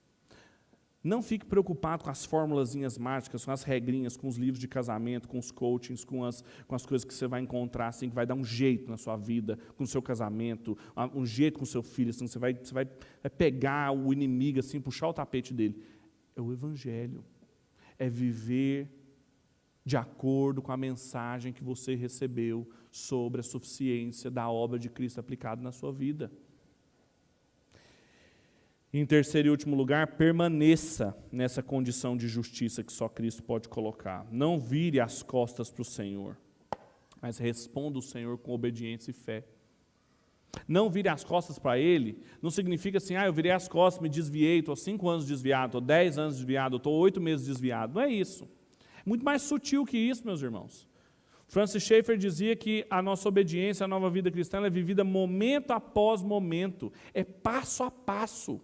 Não 1.04 1.22
fique 1.22 1.46
preocupado 1.46 2.04
com 2.04 2.10
as 2.10 2.26
formulazinhas 2.26 2.98
mágicas, 2.98 3.46
com 3.46 3.52
as 3.52 3.64
regrinhas, 3.64 4.18
com 4.18 4.28
os 4.28 4.36
livros 4.36 4.60
de 4.60 4.68
casamento, 4.68 5.28
com 5.28 5.38
os 5.38 5.52
coachings, 5.52 6.04
com 6.04 6.24
as, 6.24 6.44
com 6.68 6.76
as 6.76 6.86
coisas 6.86 7.06
que 7.06 7.14
você 7.14 7.28
vai 7.28 7.40
encontrar, 7.40 7.88
assim, 7.88 8.10
que 8.10 8.16
vai 8.16 8.26
dar 8.26 8.36
um 8.36 8.44
jeito 8.44 8.90
na 8.90 8.98
sua 8.98 9.16
vida, 9.16 9.58
com 9.78 9.84
o 9.84 9.88
seu 9.88 10.02
casamento, 10.02 10.78
um 11.14 11.26
jeito 11.26 11.60
com 11.60 11.64
o 11.64 11.68
seu 11.68 11.84
filho, 11.84 12.10
assim, 12.10 12.28
você 12.28 12.40
vai, 12.40 12.54
você 12.54 12.74
vai, 12.74 12.86
vai 12.86 13.30
pegar 13.30 13.92
o 13.92 14.12
inimigo, 14.12 14.60
assim, 14.60 14.82
puxar 14.82 15.08
o 15.08 15.14
tapete 15.14 15.54
dele. 15.54 15.82
É 16.36 16.42
o 16.42 16.52
Evangelho. 16.52 17.24
É 17.98 18.10
viver 18.10 18.90
de 19.86 19.96
acordo 19.96 20.62
com 20.62 20.74
a 20.74 20.78
mensagem 20.78 21.54
que 21.54 21.64
você 21.64 21.96
recebeu 21.96 22.70
sobre 22.92 23.40
a 23.40 23.44
suficiência 23.44 24.30
da 24.30 24.50
obra 24.50 24.78
de 24.78 24.90
Cristo 24.90 25.20
aplicada 25.20 25.62
na 25.62 25.72
sua 25.72 25.94
vida. 25.94 26.30
Em 29.00 29.06
terceiro 29.06 29.50
e 29.50 29.52
último 29.52 29.76
lugar, 29.76 30.08
permaneça 30.08 31.16
nessa 31.32 31.62
condição 31.62 32.18
de 32.18 32.28
justiça 32.28 32.84
que 32.84 32.92
só 32.92 33.08
Cristo 33.08 33.44
pode 33.44 33.70
colocar. 33.70 34.26
Não 34.32 34.60
vire 34.60 35.00
as 35.00 35.22
costas 35.22 35.70
para 35.70 35.84
o 35.84 35.86
Senhor, 35.86 36.36
mas 37.22 37.38
responda 37.38 38.00
o 38.00 38.02
Senhor 38.02 38.40
com 38.40 38.54
obediência 38.54 39.12
e 39.12 39.14
fé. 39.14 39.46
Não 40.68 40.90
vire 40.90 41.10
as 41.10 41.24
costas 41.24 41.60
para 41.60 41.78
Ele, 41.78 42.24
não 42.42 42.50
significa 42.50 42.98
assim, 42.98 43.16
ah, 43.16 43.28
eu 43.28 43.34
virei 43.34 43.52
as 43.52 43.68
costas, 43.68 44.02
me 44.02 44.10
desviei, 44.10 44.58
estou 44.58 44.76
cinco 44.76 45.08
anos 45.08 45.28
desviado, 45.28 45.68
estou 45.68 45.82
dez 45.82 46.18
anos 46.18 46.38
desviado, 46.38 46.78
estou 46.78 46.96
oito 46.96 47.22
meses 47.22 47.46
desviado. 47.46 47.94
Não 47.94 48.02
é 48.02 48.12
isso. 48.12 48.46
É 48.98 49.04
muito 49.06 49.24
mais 49.24 49.44
sutil 49.44 49.86
que 49.86 50.00
isso, 50.00 50.26
meus 50.26 50.42
irmãos. 50.42 50.88
Francis 51.48 51.84
Schaeffer 51.84 52.18
dizia 52.18 52.56
que 52.56 52.84
a 52.90 53.00
nossa 53.00 53.30
obediência, 53.30 53.84
a 53.84 53.88
nova 53.88 54.10
vida 54.10 54.32
cristã, 54.32 54.66
é 54.66 54.72
vivida 54.72 55.04
momento 55.04 55.70
após 55.70 56.24
momento, 56.24 56.92
é 57.14 57.24
passo 57.24 57.84
a 57.84 57.92
passo. 57.92 58.60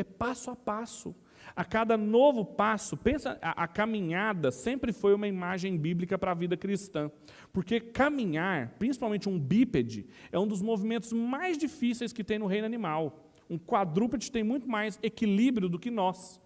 É 0.00 0.04
passo 0.04 0.50
a 0.50 0.56
passo. 0.56 1.14
A 1.54 1.62
cada 1.62 1.94
novo 1.94 2.42
passo, 2.42 2.96
pensa, 2.96 3.38
a, 3.42 3.64
a 3.64 3.68
caminhada 3.68 4.50
sempre 4.50 4.94
foi 4.94 5.12
uma 5.12 5.28
imagem 5.28 5.76
bíblica 5.76 6.16
para 6.16 6.30
a 6.30 6.34
vida 6.34 6.56
cristã. 6.56 7.10
Porque 7.52 7.80
caminhar, 7.80 8.76
principalmente 8.78 9.28
um 9.28 9.38
bípede, 9.38 10.06
é 10.32 10.38
um 10.38 10.46
dos 10.46 10.62
movimentos 10.62 11.12
mais 11.12 11.58
difíceis 11.58 12.14
que 12.14 12.24
tem 12.24 12.38
no 12.38 12.46
reino 12.46 12.64
animal. 12.64 13.26
Um 13.50 13.58
quadrúpede 13.58 14.32
tem 14.32 14.42
muito 14.42 14.66
mais 14.66 14.98
equilíbrio 15.02 15.68
do 15.68 15.78
que 15.78 15.90
nós. 15.90 16.40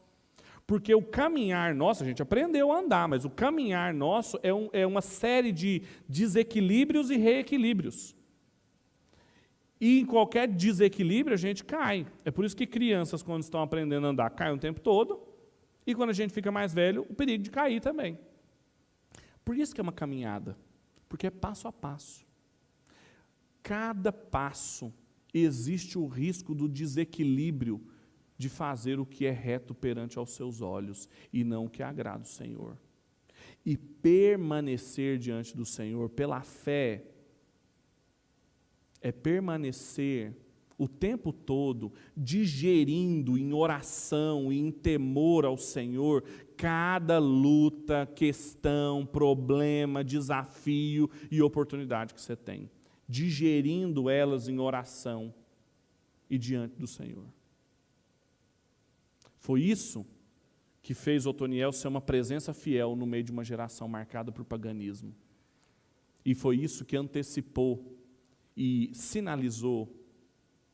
Porque 0.67 0.93
o 0.93 1.03
caminhar 1.03 1.77
nosso, 1.77 2.03
a 2.03 2.07
gente 2.07 2.23
aprendeu 2.23 2.73
a 2.73 2.81
andar, 2.81 3.07
mas 3.07 3.25
o 3.25 3.31
caminhar 3.31 3.95
nosso 3.95 4.37
é, 4.43 4.53
um, 4.53 4.69
é 4.73 4.85
uma 4.85 5.01
série 5.01 5.53
de 5.53 5.83
desequilíbrios 6.09 7.09
e 7.09 7.17
reequilíbrios. 7.17 8.17
E 9.81 10.01
em 10.01 10.07
qualquer 10.07 10.49
desequilíbrio 10.49 11.35
a 11.35 11.39
gente 11.39 11.65
cai. 11.65 12.07
É 12.25 12.31
por 12.31 12.45
isso 12.45 12.57
que 12.57 12.67
crianças, 12.67 13.23
quando 13.23 13.43
estão 13.43 13.61
aprendendo 13.61 14.07
a 14.07 14.11
andar, 14.11 14.31
caem 14.31 14.55
o 14.55 14.59
tempo 14.59 14.81
todo. 14.81 15.21
E 15.87 15.95
quando 15.95 16.11
a 16.11 16.15
gente 16.15 16.33
fica 16.33 16.51
mais 16.51 16.73
velho, 16.73 17.07
o 17.09 17.15
perigo 17.15 17.43
de 17.43 17.51
cair 17.51 17.81
também. 17.81 18.19
Por 19.45 19.57
isso 19.57 19.75
que 19.75 19.81
é 19.81 19.83
uma 19.83 19.93
caminhada. 19.93 20.57
Porque 21.09 21.27
é 21.27 21.31
passo 21.31 21.69
a 21.69 21.73
passo. 21.73 22.25
Cada 23.63 24.13
passo 24.13 24.93
existe 25.33 25.99
o 25.99 26.07
risco 26.07 26.55
do 26.55 26.69
desequilíbrio 26.69 27.81
de 28.37 28.49
fazer 28.49 28.99
o 28.99 29.07
que 29.07 29.27
é 29.27 29.31
reto 29.31 29.75
perante 29.75 30.19
aos 30.19 30.31
seus 30.31 30.61
olhos 30.61 31.09
e 31.33 31.45
não 31.45 31.67
o 31.67 31.71
que 31.71 31.83
agrada 31.83 32.25
o 32.25 32.29
Senhor. 32.29 32.77
E 33.65 33.77
permanecer 33.77 35.19
diante 35.19 35.57
do 35.57 35.65
Senhor 35.65 36.09
pela 36.11 36.43
fé 36.43 37.05
é 39.05 39.13
permanecer 39.13 40.35
o 40.79 40.89
tempo 40.89 41.31
todo 41.31 41.93
digerindo 42.17 43.37
em 43.37 43.53
oração 43.53 44.51
e 44.51 44.59
em 44.59 44.73
temor 44.73 45.45
ao 45.45 45.59
Senhor 45.59 46.25
cada 46.57 47.19
luta, 47.19 48.11
questão, 48.17 49.05
problema, 49.05 50.03
desafio 50.03 51.11
e 51.31 51.43
oportunidade 51.43 52.15
que 52.15 52.21
você 52.21 52.35
tem. 52.35 52.71
Digerindo 53.07 54.09
elas 54.09 54.49
em 54.49 54.59
oração 54.59 55.35
e 56.31 56.39
diante 56.39 56.75
do 56.77 56.87
Senhor. 56.87 57.27
Foi 59.37 59.61
isso 59.61 60.07
que 60.83 60.95
fez 60.95 61.27
Otoniel 61.27 61.73
ser 61.73 61.89
uma 61.89 62.01
presença 62.01 62.55
fiel 62.55 62.97
no 62.97 63.05
meio 63.05 63.23
de 63.23 63.33
uma 63.33 63.45
geração 63.45 63.87
marcada 63.87 64.33
por 64.33 64.47
paganismo. 64.47 65.15
E 66.25 66.35
foi 66.35 66.57
isso 66.57 66.87
que 66.87 66.97
antecipou 66.97 67.94
e 68.57 68.91
sinalizou 68.95 69.93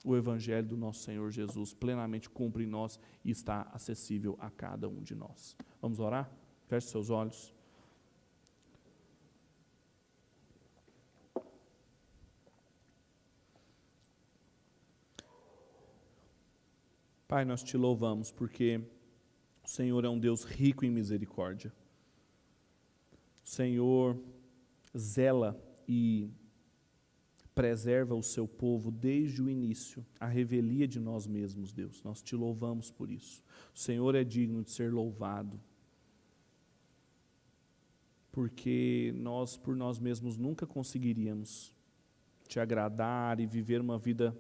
o 0.05 0.17
Evangelho 0.17 0.67
do 0.67 0.77
nosso 0.77 1.03
Senhor 1.03 1.31
Jesus, 1.31 1.75
plenamente 1.75 2.31
cumpre 2.31 2.65
em 2.65 2.67
nós 2.67 2.99
e 3.25 3.31
está 3.31 3.63
acessível 3.73 4.37
a 4.41 4.51
cada 4.51 4.89
um 4.89 5.03
de 5.03 5.15
nós. 5.15 5.57
Vamos 5.81 6.01
orar? 6.01 6.31
Feche 6.67 6.89
seus 6.89 7.11
olhos. 7.11 7.53
Pai, 17.29 17.45
nós 17.45 17.63
te 17.63 17.77
louvamos 17.77 18.33
porque 18.33 18.81
o 19.63 19.69
Senhor 19.69 20.05
é 20.05 20.09
um 20.09 20.19
Deus 20.19 20.43
rico 20.43 20.85
em 20.85 20.91
misericórdia. 20.91 21.73
O 23.45 23.49
Senhor 23.49 24.21
zela 24.97 25.63
e 25.87 26.31
preserva 27.61 28.15
o 28.15 28.23
seu 28.23 28.49
povo 28.49 28.91
desde 28.91 29.43
o 29.43 29.51
início, 29.51 30.03
a 30.19 30.25
revelia 30.25 30.89
de 30.89 30.99
nós 30.99 31.27
mesmos, 31.27 31.75
Deus. 31.75 32.03
Nós 32.03 32.23
te 32.23 32.35
louvamos 32.35 32.91
por 32.91 33.11
isso. 33.11 33.45
O 33.75 33.79
Senhor 33.79 34.15
é 34.15 34.25
digno 34.25 34.65
de 34.65 34.71
ser 34.71 34.91
louvado. 34.91 35.61
Porque 38.33 39.13
nós, 39.15 39.59
por 39.59 39.77
nós 39.77 39.99
mesmos, 39.99 40.39
nunca 40.39 40.67
conseguiríamos 40.67 41.71
te 42.49 42.59
agradar 42.59 43.39
e 43.41 43.45
viver 43.45 43.83
uma 43.83 43.99
vida 43.99 44.35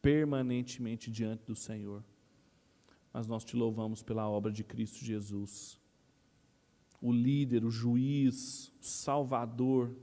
permanentemente 0.00 1.10
diante 1.10 1.44
do 1.44 1.54
Senhor. 1.54 2.02
Mas 3.12 3.28
nós 3.28 3.44
te 3.44 3.54
louvamos 3.54 4.02
pela 4.02 4.26
obra 4.26 4.50
de 4.50 4.64
Cristo 4.64 5.04
Jesus. 5.04 5.78
O 6.98 7.12
líder, 7.12 7.62
o 7.62 7.70
juiz, 7.70 8.72
o 8.80 8.86
salvador, 8.86 9.94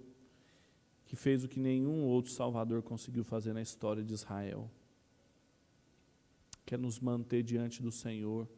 que 1.13 1.15
fez 1.15 1.43
o 1.43 1.47
que 1.47 1.59
nenhum 1.59 2.05
outro 2.05 2.31
Salvador 2.31 2.81
conseguiu 2.81 3.23
fazer 3.23 3.53
na 3.53 3.61
história 3.61 4.03
de 4.03 4.15
Israel. 4.15 4.67
Quer 6.65 6.79
nos 6.79 6.99
manter 6.99 7.43
diante 7.43 7.83
do 7.83 7.91
Senhor 7.91 8.49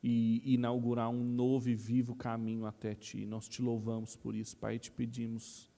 e 0.00 0.54
inaugurar 0.54 1.10
um 1.10 1.24
novo 1.24 1.68
e 1.68 1.74
vivo 1.74 2.14
caminho 2.14 2.64
até 2.64 2.94
Ti. 2.94 3.26
Nós 3.26 3.48
te 3.48 3.60
louvamos 3.60 4.14
por 4.14 4.36
isso, 4.36 4.56
Pai, 4.56 4.76
e 4.76 4.78
te 4.78 4.92
pedimos, 4.92 5.68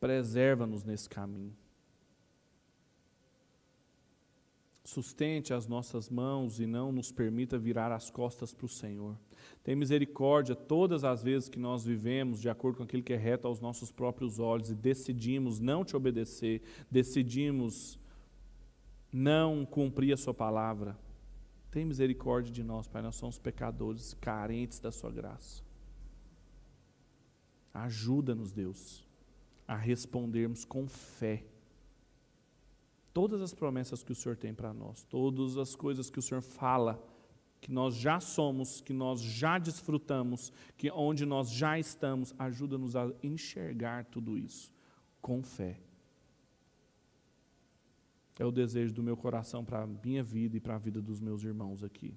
preserva-nos 0.00 0.82
nesse 0.82 1.08
caminho. 1.08 1.56
Sustente 4.84 5.54
as 5.54 5.66
nossas 5.66 6.10
mãos 6.10 6.60
e 6.60 6.66
não 6.66 6.92
nos 6.92 7.10
permita 7.10 7.58
virar 7.58 7.90
as 7.90 8.10
costas 8.10 8.52
para 8.52 8.66
o 8.66 8.68
Senhor. 8.68 9.16
Tem 9.62 9.74
misericórdia 9.74 10.54
todas 10.54 11.04
as 11.04 11.22
vezes 11.22 11.48
que 11.48 11.58
nós 11.58 11.86
vivemos 11.86 12.38
de 12.38 12.50
acordo 12.50 12.76
com 12.76 12.82
aquilo 12.82 13.02
que 13.02 13.14
é 13.14 13.16
reto 13.16 13.48
aos 13.48 13.60
nossos 13.60 13.90
próprios 13.90 14.38
olhos 14.38 14.70
e 14.70 14.74
decidimos 14.74 15.58
não 15.58 15.86
te 15.86 15.96
obedecer, 15.96 16.60
decidimos 16.90 17.98
não 19.10 19.64
cumprir 19.64 20.12
a 20.12 20.18
Sua 20.18 20.34
palavra. 20.34 20.98
Tem 21.70 21.84
misericórdia 21.86 22.52
de 22.52 22.62
nós, 22.62 22.86
Pai. 22.86 23.00
Nós 23.00 23.16
somos 23.16 23.38
pecadores, 23.38 24.12
carentes 24.20 24.80
da 24.80 24.92
Sua 24.92 25.10
graça. 25.10 25.62
Ajuda-nos, 27.72 28.52
Deus, 28.52 29.02
a 29.66 29.76
respondermos 29.76 30.64
com 30.64 30.86
fé 30.86 31.42
todas 33.14 33.40
as 33.40 33.54
promessas 33.54 34.02
que 34.02 34.12
o 34.12 34.14
Senhor 34.14 34.36
tem 34.36 34.52
para 34.52 34.74
nós, 34.74 35.04
todas 35.04 35.56
as 35.56 35.76
coisas 35.76 36.10
que 36.10 36.18
o 36.18 36.22
Senhor 36.22 36.42
fala, 36.42 37.02
que 37.60 37.72
nós 37.72 37.94
já 37.94 38.20
somos, 38.20 38.80
que 38.80 38.92
nós 38.92 39.20
já 39.20 39.56
desfrutamos, 39.56 40.52
que 40.76 40.90
onde 40.90 41.24
nós 41.24 41.50
já 41.50 41.78
estamos, 41.78 42.34
ajuda-nos 42.38 42.94
a 42.96 43.10
enxergar 43.22 44.04
tudo 44.04 44.36
isso 44.36 44.70
com 45.22 45.42
fé. 45.42 45.80
É 48.38 48.44
o 48.44 48.50
desejo 48.50 48.92
do 48.92 49.02
meu 49.02 49.16
coração 49.16 49.64
para 49.64 49.84
a 49.84 49.86
minha 49.86 50.22
vida 50.22 50.56
e 50.56 50.60
para 50.60 50.74
a 50.74 50.78
vida 50.78 51.00
dos 51.00 51.20
meus 51.20 51.44
irmãos 51.44 51.84
aqui. 51.84 52.14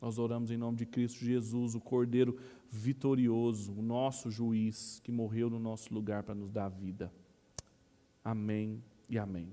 Nós 0.00 0.18
oramos 0.18 0.50
em 0.50 0.56
nome 0.56 0.78
de 0.78 0.86
Cristo 0.86 1.24
Jesus, 1.24 1.74
o 1.74 1.80
Cordeiro 1.80 2.38
vitorioso, 2.70 3.72
o 3.72 3.82
nosso 3.82 4.30
juiz 4.30 5.00
que 5.04 5.12
morreu 5.12 5.50
no 5.50 5.58
nosso 5.58 5.92
lugar 5.92 6.22
para 6.22 6.34
nos 6.34 6.50
dar 6.50 6.70
vida. 6.70 7.12
Amém 8.24 8.82
e 9.08 9.18
amém. 9.18 9.52